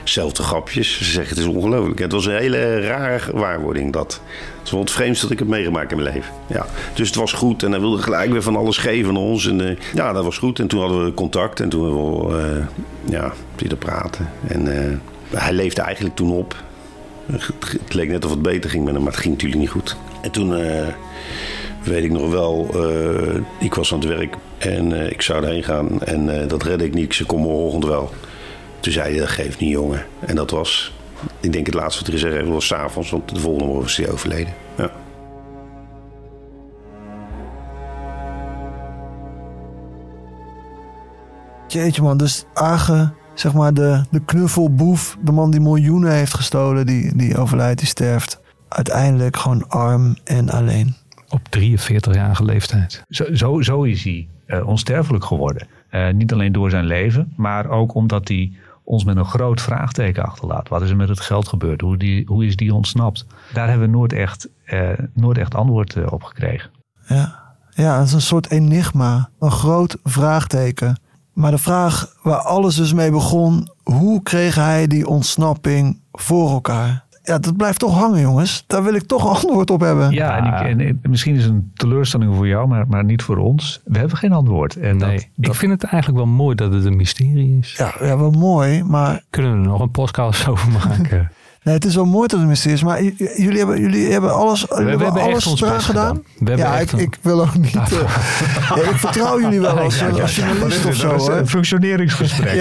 dezelfde 0.04 0.44
grapjes. 0.44 0.98
Ze 0.98 1.04
zeggen 1.04 1.36
het 1.36 1.46
is 1.46 1.54
ongelooflijk. 1.54 2.00
Het 2.00 2.12
was 2.12 2.26
een 2.26 2.36
hele 2.36 2.80
rare 2.80 3.38
waarwording 3.38 3.94
dat. 3.94 4.22
Het 4.60 4.70
wel 4.70 4.80
het 4.80 4.92
vreemdste 4.92 5.24
dat 5.24 5.34
ik 5.34 5.40
heb 5.40 5.48
meegemaakt 5.48 5.92
in 5.92 6.02
mijn 6.02 6.14
leven. 6.14 6.34
Ja. 6.48 6.66
Dus 6.94 7.08
het 7.08 7.16
was 7.16 7.34
goed 7.34 7.64
en 7.64 7.72
hij 7.72 7.80
wilde 7.80 8.02
gelijk 8.02 8.32
weer 8.32 8.42
van 8.42 8.56
alles 8.56 8.78
geven 8.78 9.10
aan 9.10 9.18
ons. 9.18 9.48
En 9.48 9.60
uh, 9.60 9.78
ja, 9.94 10.14
dat 10.14 10.24
was 10.24 10.38
goed. 10.38 10.60
En 10.60 10.68
toen 10.68 10.80
hadden 10.80 11.06
we 11.06 11.14
contact 11.14 11.60
en 11.60 11.70
toen 11.70 11.84
hebben 11.84 12.28
we 12.28 12.68
uh, 13.08 13.12
ja, 13.12 13.34
praten. 13.80 14.30
En 14.48 15.02
hij 15.30 15.54
leefde 15.54 15.82
eigenlijk 15.82 16.16
toen 16.16 16.32
op. 16.32 16.56
Het 17.82 17.94
leek 17.94 18.10
net 18.10 18.26
of 18.26 18.32
het 18.32 18.42
beter 18.42 18.70
ging 18.70 18.84
met 18.84 18.94
hem, 18.94 19.04
maar 19.04 19.12
het 19.12 19.22
ging 19.22 19.34
natuurlijk 19.34 19.62
niet 19.62 19.70
goed. 19.70 19.98
En 20.22 20.32
toen 20.32 20.50
weet 21.84 22.04
ik 22.04 22.12
nog 22.12 22.32
wel, 22.32 22.76
ik 23.60 23.74
was 23.74 23.94
aan 23.94 24.00
het 24.00 24.08
werk 24.08 24.36
en 24.60 24.92
uh, 24.92 25.10
ik 25.10 25.22
zou 25.22 25.44
erheen 25.44 25.64
gaan 25.64 26.02
en 26.02 26.28
uh, 26.28 26.48
dat 26.48 26.64
redde 26.64 26.86
ik 26.86 26.94
niet. 26.94 27.16
Ze 27.16 27.26
komen 27.26 27.50
morgen 27.50 27.88
wel. 27.88 28.14
Toen 28.80 28.92
zei 28.92 29.10
hij, 29.10 29.20
dat 29.20 29.30
geeft 29.30 29.60
niet 29.60 29.70
jongen. 29.70 30.06
En 30.20 30.36
dat 30.36 30.52
was, 30.52 30.94
ik 31.40 31.54
denk 31.54 31.66
het 31.66 31.76
laatste 31.76 32.00
wat 32.00 32.12
hij 32.12 32.20
gezegd 32.20 32.36
heeft, 32.36 32.54
was 32.54 32.68
s'avonds, 32.68 33.10
want 33.10 33.30
de 33.34 33.40
volgende 33.40 33.66
morgen 33.66 33.84
was 33.84 33.98
hij 33.98 34.12
overleden. 34.12 34.54
Ja. 34.78 34.92
Jeetje 41.68 42.02
man, 42.02 42.18
dus 42.18 42.46
Agen, 42.54 43.14
zeg 43.34 43.54
maar 43.54 43.74
de, 43.74 44.04
de 44.12 44.26
knuffelboef, 44.26 45.18
de 45.22 45.32
man 45.32 45.52
die 45.52 45.60
miljoenen 45.60 46.12
heeft 46.12 46.34
gestolen, 46.34 46.86
die, 46.86 47.16
die 47.16 47.38
overlijdt, 47.38 47.80
die 47.80 47.88
sterft. 47.88 48.40
Uiteindelijk 48.68 49.38
gewoon 49.38 49.68
arm 49.68 50.16
en 50.24 50.50
alleen. 50.50 50.96
Op 51.30 51.42
43-jarige 51.60 52.44
leeftijd. 52.44 53.04
Zo, 53.10 53.26
zo, 53.34 53.62
zo 53.62 53.84
is 53.84 54.04
hij 54.04 54.28
uh, 54.50 54.68
onsterfelijk 54.68 55.26
geworden. 55.26 55.68
Uh, 55.92 56.10
niet 56.10 56.34
alleen 56.34 56.52
door 56.52 56.70
zijn 56.70 56.86
leven, 56.86 57.34
maar 57.36 57.70
ook 57.70 57.94
omdat 57.94 58.28
hij 58.28 58.52
ons 58.84 59.04
met 59.04 59.18
een 59.18 59.26
groot 59.26 59.62
vraagteken 59.62 60.24
achterlaat. 60.24 60.70
Wat 60.70 60.82
is 60.82 60.90
er 60.90 60.96
met 60.96 61.10
het 61.10 61.20
geld 61.20 61.48
gebeurd? 61.48 61.82
Hoe, 61.82 61.98
die, 61.98 62.26
hoe 62.26 62.46
is 62.46 62.56
die 62.56 62.74
ontsnapt? 62.74 63.26
Daar 63.54 63.70
hebben 63.70 63.92
we 63.92 63.98
nooit 63.98 64.14
echt, 64.14 64.50
uh, 64.66 64.90
nooit 65.14 65.38
echt 65.38 65.56
antwoord 65.56 66.12
op 66.12 66.24
gekregen. 66.24 66.70
Ja. 67.08 67.40
ja, 67.70 68.02
is 68.02 68.14
een 68.14 68.22
soort 68.22 68.52
enigma. 68.52 69.30
Een 69.40 69.52
groot 69.52 69.98
vraagteken. 70.04 71.00
Maar 71.34 71.52
de 71.52 71.58
vraag 71.58 72.16
waar 72.24 72.38
alles 72.38 72.76
dus 72.76 72.94
mee 72.94 73.12
begon... 73.12 73.70
hoe 73.84 74.24
kreeg 74.24 74.56
hij 74.56 74.88
die 74.88 75.08
ontsnapping 75.08 76.02
voor 76.12 76.50
elkaar? 76.50 77.08
Ja, 77.30 77.40
dat 77.40 77.58
blijft 77.58 77.80
toch 77.80 77.94
hangen, 77.94 78.20
jongens. 78.20 78.64
Daar 78.68 78.84
wil 78.84 78.94
ik 78.94 79.04
toch 79.04 79.24
een 79.24 79.36
antwoord 79.48 79.70
op 79.70 79.80
hebben. 79.80 80.12
Ja, 80.12 80.38
en, 80.38 80.46
ik, 80.46 80.80
en, 80.80 81.00
en 81.02 81.10
misschien 81.10 81.36
is 81.36 81.44
het 81.44 81.52
een 81.52 81.72
teleurstelling 81.74 82.36
voor 82.36 82.48
jou, 82.48 82.68
maar, 82.68 82.88
maar 82.88 83.04
niet 83.04 83.22
voor 83.22 83.38
ons. 83.38 83.82
We 83.84 83.98
hebben 83.98 84.18
geen 84.18 84.32
antwoord. 84.32 84.76
En 84.76 84.98
Nee, 84.98 85.30
dat, 85.36 85.54
ik 85.54 85.60
vind 85.60 85.72
het 85.72 85.84
eigenlijk 85.84 86.24
wel 86.24 86.34
mooi 86.34 86.56
dat 86.56 86.74
het 86.74 86.86
een 86.86 86.96
mysterie 86.96 87.58
is. 87.58 87.76
Ja, 87.78 87.94
ja 88.00 88.18
wel 88.18 88.32
mooi, 88.32 88.84
maar 88.84 89.24
Kunnen 89.30 89.52
we 89.52 89.58
er 89.58 89.64
nog 89.64 89.82
een 89.82 89.92
podcast 89.92 90.48
over 90.52 90.72
maken? 90.72 91.32
Nee, 91.70 91.78
het 91.78 91.86
is 91.86 91.96
wel 91.96 92.06
mooi 92.06 92.22
dat 92.28 92.32
het 92.32 92.42
een 92.42 92.48
mysterie 92.48 92.76
is. 92.76 92.84
Maar 92.84 93.04
jullie 93.38 93.58
hebben, 93.58 93.82
jullie 93.82 94.12
hebben 94.12 94.34
alles, 94.36 94.60
jullie 94.70 94.84
we 94.84 94.90
hebben 94.90 95.06
hebben 95.06 95.22
echt 95.36 95.46
alles 95.46 95.60
best 95.60 95.64
gedaan. 95.64 95.82
gedaan. 95.82 96.16
We 96.40 96.50
hebben 96.50 96.66
ja, 96.68 96.80
echt 96.80 96.92
ik, 96.92 97.00
een- 97.00 97.00
ik 97.06 97.18
wil 97.22 97.42
ook 97.42 97.58
niet... 97.58 97.76
eh, 97.76 97.90
ja, 98.76 98.76
ik 98.76 98.96
vertrouw 98.96 99.40
jullie 99.42 99.60
wel 99.62 99.78
als, 99.80 100.00
Ja, 100.00 100.08
als 100.08 100.36
ja. 100.36 100.46
journalist 100.46 100.86
of 100.86 100.96
zo. 100.96 101.32
Een 101.32 101.48
functioneringsgesprek. 101.48 102.54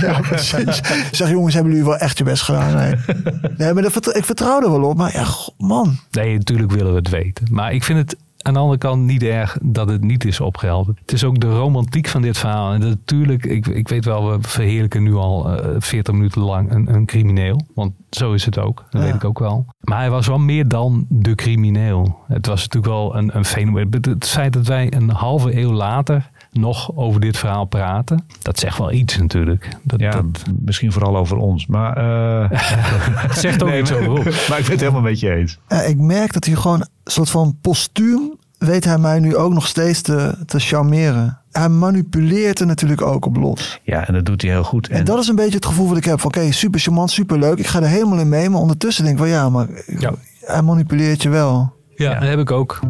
Ja, 0.00 0.20
precies. 0.20 0.80
Zeg 1.10 1.30
jongens, 1.30 1.54
hebben 1.54 1.72
jullie 1.72 1.86
wel 1.88 1.96
echt 1.96 2.18
je 2.18 2.24
best 2.24 2.42
gedaan? 2.42 2.74
Nee, 2.74 2.94
nee 3.56 3.72
maar 3.72 3.82
dat 3.82 4.16
ik 4.16 4.24
vertrouw 4.24 4.62
er 4.62 4.70
wel 4.70 4.82
op. 4.82 4.96
Maar 4.96 5.12
ja, 5.12 5.26
man. 5.58 5.98
Nee, 6.10 6.36
natuurlijk 6.36 6.70
willen 6.70 6.90
we 6.92 6.98
het 6.98 7.08
weten. 7.08 7.46
Maar 7.50 7.72
ik 7.72 7.84
vind 7.84 7.98
het 7.98 8.16
aan 8.48 8.54
de 8.54 8.60
andere 8.60 8.78
kant 8.78 9.02
niet 9.04 9.22
erg 9.22 9.58
dat 9.62 9.88
het 9.88 10.02
niet 10.04 10.24
is 10.24 10.40
opgehelderd. 10.40 10.98
Het 11.00 11.12
is 11.12 11.24
ook 11.24 11.40
de 11.40 11.56
romantiek 11.56 12.08
van 12.08 12.22
dit 12.22 12.38
verhaal. 12.38 12.72
En 12.72 12.80
natuurlijk, 12.80 13.44
ik, 13.46 13.66
ik 13.66 13.88
weet 13.88 14.04
wel, 14.04 14.30
we 14.30 14.36
verheerlijken 14.40 15.02
nu 15.02 15.14
al 15.14 15.52
eh 15.52 15.74
40 15.78 16.14
minuten 16.14 16.42
lang 16.42 16.70
een, 16.72 16.94
een 16.94 17.06
crimineel. 17.06 17.60
Want 17.74 17.92
zo 18.10 18.32
is 18.32 18.44
het 18.44 18.58
ook. 18.58 18.84
Dat 18.90 19.00
Ja. 19.02 19.06
weet 19.06 19.14
ik 19.16 19.24
ook 19.24 19.38
wel. 19.38 19.66
Maar 19.80 19.98
hij 19.98 20.10
was 20.10 20.26
wel 20.26 20.38
meer 20.38 20.68
dan 20.68 21.06
de 21.08 21.34
crimineel. 21.34 22.18
Het 22.26 22.46
was 22.46 22.60
natuurlijk 22.62 22.92
wel 22.92 23.16
een, 23.16 23.36
een 23.36 23.44
fenomeen. 23.44 23.86
Het- 23.90 24.04
Het 24.06 24.28
feit 24.28 24.52
dat 24.52 24.66
wij 24.66 24.92
een 24.92 25.10
halve 25.10 25.60
eeuw 25.60 25.72
later 25.72 26.30
nog 26.52 26.96
over 26.96 27.20
dit 27.20 27.36
verhaal 27.36 27.64
praten, 27.64 28.24
dat 28.42 28.58
zegt 28.58 28.78
wel 28.78 28.92
iets 28.92 29.18
natuurlijk. 29.18 29.68
Dat, 29.82 30.00
Ja, 30.00 30.10
dat, 30.10 30.44
misschien 30.60 30.92
vooral 30.92 31.16
over 31.16 31.36
ons. 31.36 31.66
Maar 31.66 31.96
eh, 31.96 32.50
het 33.28 33.38
zegt 33.38 33.62
ook 33.62 33.72
iets 33.72 33.92
over 33.92 34.10
ons. 34.10 34.48
Maar 34.48 34.58
ik 34.58 34.64
ben 34.64 34.72
het 34.72 34.80
helemaal 34.80 35.00
met 35.00 35.20
je 35.20 35.34
eens. 35.34 35.58
Ja, 35.68 35.82
ik 35.82 35.98
merk 35.98 36.32
dat 36.32 36.44
hij 36.44 36.54
gewoon 36.54 36.80
een 36.80 37.12
soort 37.12 37.30
van 37.30 37.56
postuum 37.60 38.36
weet 38.58 38.84
hij 38.84 38.98
mij 38.98 39.20
nu 39.20 39.36
ook 39.36 39.52
nog 39.52 39.66
steeds 39.66 40.00
te, 40.00 40.34
te 40.46 40.58
charmeren. 40.58 41.38
Hij 41.50 41.68
manipuleert 41.68 42.60
er 42.60 42.66
natuurlijk 42.66 43.02
ook 43.02 43.26
op 43.26 43.36
los. 43.36 43.80
Ja, 43.82 44.06
en 44.06 44.14
dat 44.14 44.24
doet 44.24 44.42
hij 44.42 44.50
heel 44.50 44.64
goed. 44.64 44.88
En, 44.88 45.04
dat 45.04 45.18
is 45.18 45.28
een 45.28 45.36
beetje 45.36 45.54
het 45.54 45.66
gevoel 45.66 45.88
wat 45.88 45.96
ik 45.96 46.04
heb. 46.04 46.20
van 46.20 46.30
Oké, 46.30 46.52
super 46.52 46.80
charmant, 46.80 47.10
super 47.10 47.38
leuk. 47.38 47.58
Ik 47.58 47.66
ga 47.66 47.82
er 47.82 47.88
helemaal 47.88 48.18
in 48.18 48.28
mee. 48.28 48.50
Maar 48.50 48.60
ondertussen 48.60 49.04
denk 49.04 49.16
ik 49.16 49.22
van 49.22 49.32
ja, 49.32 49.48
maar 49.48 49.68
hij 50.40 50.62
manipuleert 50.62 51.22
je 51.22 51.28
wel. 51.28 51.76
Ja, 51.98 52.18
dat 52.18 52.28
heb 52.28 52.38
ik 52.38 52.50
ook. 52.50 52.80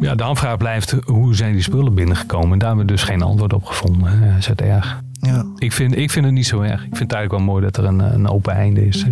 Ja, 0.00 0.14
de 0.14 0.22
aanvraag 0.22 0.56
blijft 0.56 0.94
hoe 1.04 1.34
zijn 1.34 1.52
die 1.52 1.62
spullen 1.62 1.94
binnengekomen. 1.94 2.52
En 2.52 2.58
daar 2.58 2.68
hebben 2.68 2.86
we 2.86 2.92
dus 2.92 3.02
geen 3.02 3.22
antwoord 3.22 3.52
op 3.52 3.64
gevonden. 3.64 4.22
Eh, 4.22 4.36
Is 4.36 4.46
het 4.46 4.60
erg? 4.60 5.00
Ja. 5.20 5.44
Ik, 5.58 5.72
vind, 5.72 5.96
ik 5.96 6.10
vind 6.10 6.24
het 6.24 6.34
niet 6.34 6.46
zo 6.46 6.60
erg. 6.60 6.80
Ik 6.84 6.96
vind 6.96 6.98
het 6.98 7.12
eigenlijk 7.12 7.44
wel 7.44 7.54
mooi 7.54 7.64
dat 7.64 7.76
er 7.76 7.84
een, 7.84 7.98
een 7.98 8.28
open 8.28 8.54
einde 8.54 8.86
is. 8.86 9.06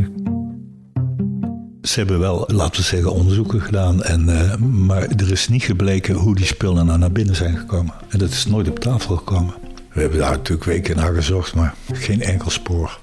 Ze 1.83 1.99
hebben 1.99 2.19
wel, 2.19 2.45
laten 2.47 2.81
we 2.81 2.87
zeggen, 2.87 3.13
onderzoeken 3.13 3.61
gedaan. 3.61 4.03
En, 4.03 4.29
eh, 4.51 4.57
maar 4.59 5.03
er 5.03 5.31
is 5.33 5.49
niet 5.49 5.63
gebleken 5.63 6.15
hoe 6.15 6.35
die 6.35 6.47
spullen 6.47 6.87
nou 6.87 6.99
naar 6.99 7.13
binnen 7.13 7.37
zijn 7.37 7.57
gekomen. 7.57 7.95
En 8.09 8.19
dat 8.19 8.31
is 8.31 8.47
nooit 8.47 8.69
op 8.69 8.79
tafel 8.79 9.17
gekomen. 9.17 9.55
We 9.93 10.01
hebben 10.01 10.19
daar 10.19 10.31
natuurlijk 10.31 10.65
weken 10.65 10.97
naar 10.97 11.15
gezocht, 11.15 11.55
maar 11.55 11.75
geen 11.93 12.23
enkel 12.23 12.51
spoor. 12.51 12.99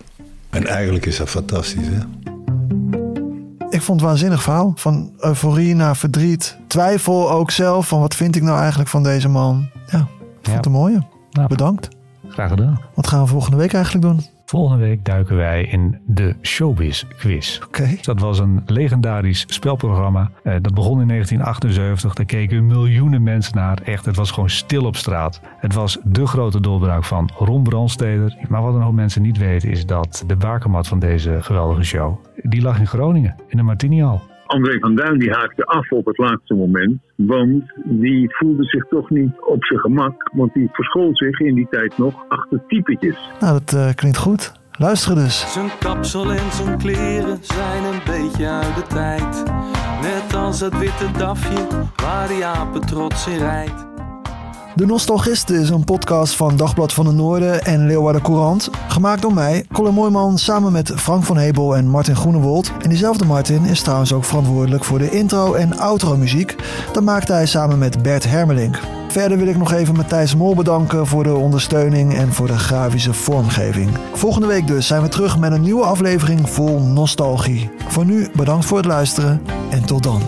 En 0.49 0.65
eigenlijk 0.67 1.05
is 1.05 1.17
dat 1.17 1.29
fantastisch, 1.29 1.87
hè? 1.87 1.99
Ik 3.69 3.81
vond 3.81 3.99
het 3.99 4.09
waanzinnig 4.09 4.41
verhaal. 4.41 4.71
Van 4.75 5.11
euforie 5.17 5.75
naar 5.75 5.95
verdriet. 5.97 6.57
Twijfel 6.67 7.31
ook 7.31 7.51
zelf. 7.51 7.87
Van 7.87 7.99
wat 7.99 8.15
vind 8.15 8.35
ik 8.35 8.41
nou 8.41 8.59
eigenlijk 8.59 8.89
van 8.89 9.03
deze 9.03 9.29
man? 9.29 9.69
Ja, 9.91 9.99
ik 9.99 10.05
vond 10.41 10.55
het 10.57 10.65
een 10.65 10.71
mooie. 10.71 11.03
Bedankt. 11.47 11.87
Graag 12.27 12.49
gedaan. 12.49 12.81
Wat 12.95 13.07
gaan 13.07 13.21
we 13.21 13.27
volgende 13.27 13.57
week 13.57 13.73
eigenlijk 13.73 14.05
doen? 14.05 14.25
Volgende 14.49 14.85
week 14.85 15.05
duiken 15.05 15.35
wij 15.35 15.63
in 15.63 15.99
de 16.05 16.35
Showbiz 16.41 17.03
Quiz. 17.17 17.59
Oké. 17.65 17.97
Dat 18.01 18.19
was 18.19 18.39
een 18.39 18.61
legendarisch 18.65 19.45
spelprogramma. 19.47 20.31
Eh, 20.43 20.53
dat 20.61 20.73
begon 20.73 21.01
in 21.01 21.07
1978. 21.07 22.13
Daar 22.13 22.25
keken 22.25 22.65
miljoenen 22.65 23.23
mensen 23.23 23.55
naar. 23.55 23.81
Echt, 23.81 24.05
het 24.05 24.15
was 24.15 24.31
gewoon 24.31 24.49
stil 24.49 24.85
op 24.85 24.95
straat. 24.95 25.41
Het 25.59 25.73
was 25.73 25.97
de 26.03 26.27
grote 26.27 26.59
doorbraak 26.59 27.03
van 27.03 27.29
Ron 27.37 27.63
Brandsteder. 27.63 28.37
Maar 28.47 28.61
wat 28.61 28.75
een 28.75 28.81
hoop 28.81 28.93
mensen 28.93 29.21
niet 29.21 29.37
weten 29.37 29.69
is 29.69 29.85
dat 29.85 30.23
de 30.27 30.35
bakermat 30.35 30.87
van 30.87 30.99
deze 30.99 31.37
geweldige 31.41 31.83
show... 31.83 32.25
die 32.35 32.61
lag 32.61 32.79
in 32.79 32.87
Groningen, 32.87 33.35
in 33.47 33.57
de 33.57 33.63
Martinial. 33.63 34.21
André 34.49 34.79
van 34.79 34.95
Duin 34.95 35.19
die 35.19 35.31
haakte 35.31 35.65
af 35.65 35.91
op 35.91 36.05
het 36.05 36.17
laatste 36.17 36.53
moment. 36.53 36.99
Want 37.15 37.63
die 37.83 38.35
voelde 38.35 38.63
zich 38.63 38.87
toch 38.87 39.09
niet 39.09 39.31
op 39.41 39.65
zijn 39.65 39.79
gemak. 39.79 40.29
Want 40.33 40.53
die 40.53 40.69
verschool 40.71 41.09
zich 41.13 41.39
in 41.39 41.55
die 41.55 41.67
tijd 41.69 41.97
nog 41.97 42.25
achter 42.27 42.61
typetjes. 42.67 43.29
Nou, 43.39 43.59
dat 43.59 43.73
eh, 43.73 43.93
klinkt 43.95 44.17
goed. 44.17 44.51
Luisteren 44.71 45.23
dus. 45.23 45.53
Zijn 45.53 45.69
kapsel 45.79 46.31
en 46.31 46.51
zijn 46.51 46.77
kleren 46.77 47.37
zijn 47.41 47.83
een 47.83 48.01
beetje 48.05 48.47
uit 48.47 48.75
de 48.75 48.81
tijd. 48.87 49.43
Net 50.01 50.33
als 50.33 50.59
het 50.59 50.77
witte 50.77 51.11
dafje 51.17 51.67
waar 51.95 52.27
die 52.27 52.45
apen 52.45 52.81
trots 52.81 53.27
in 53.27 53.37
rijdt. 53.37 53.88
De 54.79 54.85
Nostalgisten 54.85 55.61
is 55.61 55.69
een 55.69 55.83
podcast 55.83 56.35
van 56.35 56.57
Dagblad 56.57 56.93
van 56.93 57.05
de 57.05 57.11
Noorden 57.11 57.65
en 57.65 57.85
Leeuwarden 57.85 58.21
Courant. 58.21 58.69
Gemaakt 58.87 59.21
door 59.21 59.33
mij, 59.33 59.65
Colin 59.71 59.93
Mooijman, 59.93 60.37
samen 60.37 60.71
met 60.71 60.91
Frank 60.95 61.23
van 61.23 61.37
Hebel 61.37 61.75
en 61.75 61.87
Martin 61.87 62.15
Groenewold. 62.15 62.71
En 62.81 62.89
diezelfde 62.89 63.25
Martin 63.25 63.65
is 63.65 63.81
trouwens 63.81 64.13
ook 64.13 64.25
verantwoordelijk 64.25 64.83
voor 64.83 64.99
de 64.99 65.09
intro- 65.09 65.53
en 65.53 65.77
outro-muziek. 65.77 66.55
Dat 66.93 67.03
maakte 67.03 67.33
hij 67.33 67.45
samen 67.45 67.77
met 67.77 68.01
Bert 68.01 68.23
Hermelink. 68.23 68.79
Verder 69.07 69.37
wil 69.37 69.47
ik 69.47 69.57
nog 69.57 69.71
even 69.71 69.95
Matthijs 69.95 70.35
Mol 70.35 70.55
bedanken 70.55 71.07
voor 71.07 71.23
de 71.23 71.35
ondersteuning 71.35 72.13
en 72.13 72.33
voor 72.33 72.47
de 72.47 72.57
grafische 72.57 73.13
vormgeving. 73.13 73.89
Volgende 74.13 74.47
week 74.47 74.67
dus 74.67 74.87
zijn 74.87 75.01
we 75.01 75.09
terug 75.09 75.39
met 75.39 75.51
een 75.51 75.61
nieuwe 75.61 75.85
aflevering 75.85 76.49
vol 76.49 76.79
nostalgie. 76.79 77.69
Voor 77.87 78.05
nu 78.05 78.29
bedankt 78.35 78.65
voor 78.65 78.77
het 78.77 78.87
luisteren 78.87 79.41
en 79.69 79.85
tot 79.85 80.03
dan. 80.03 80.21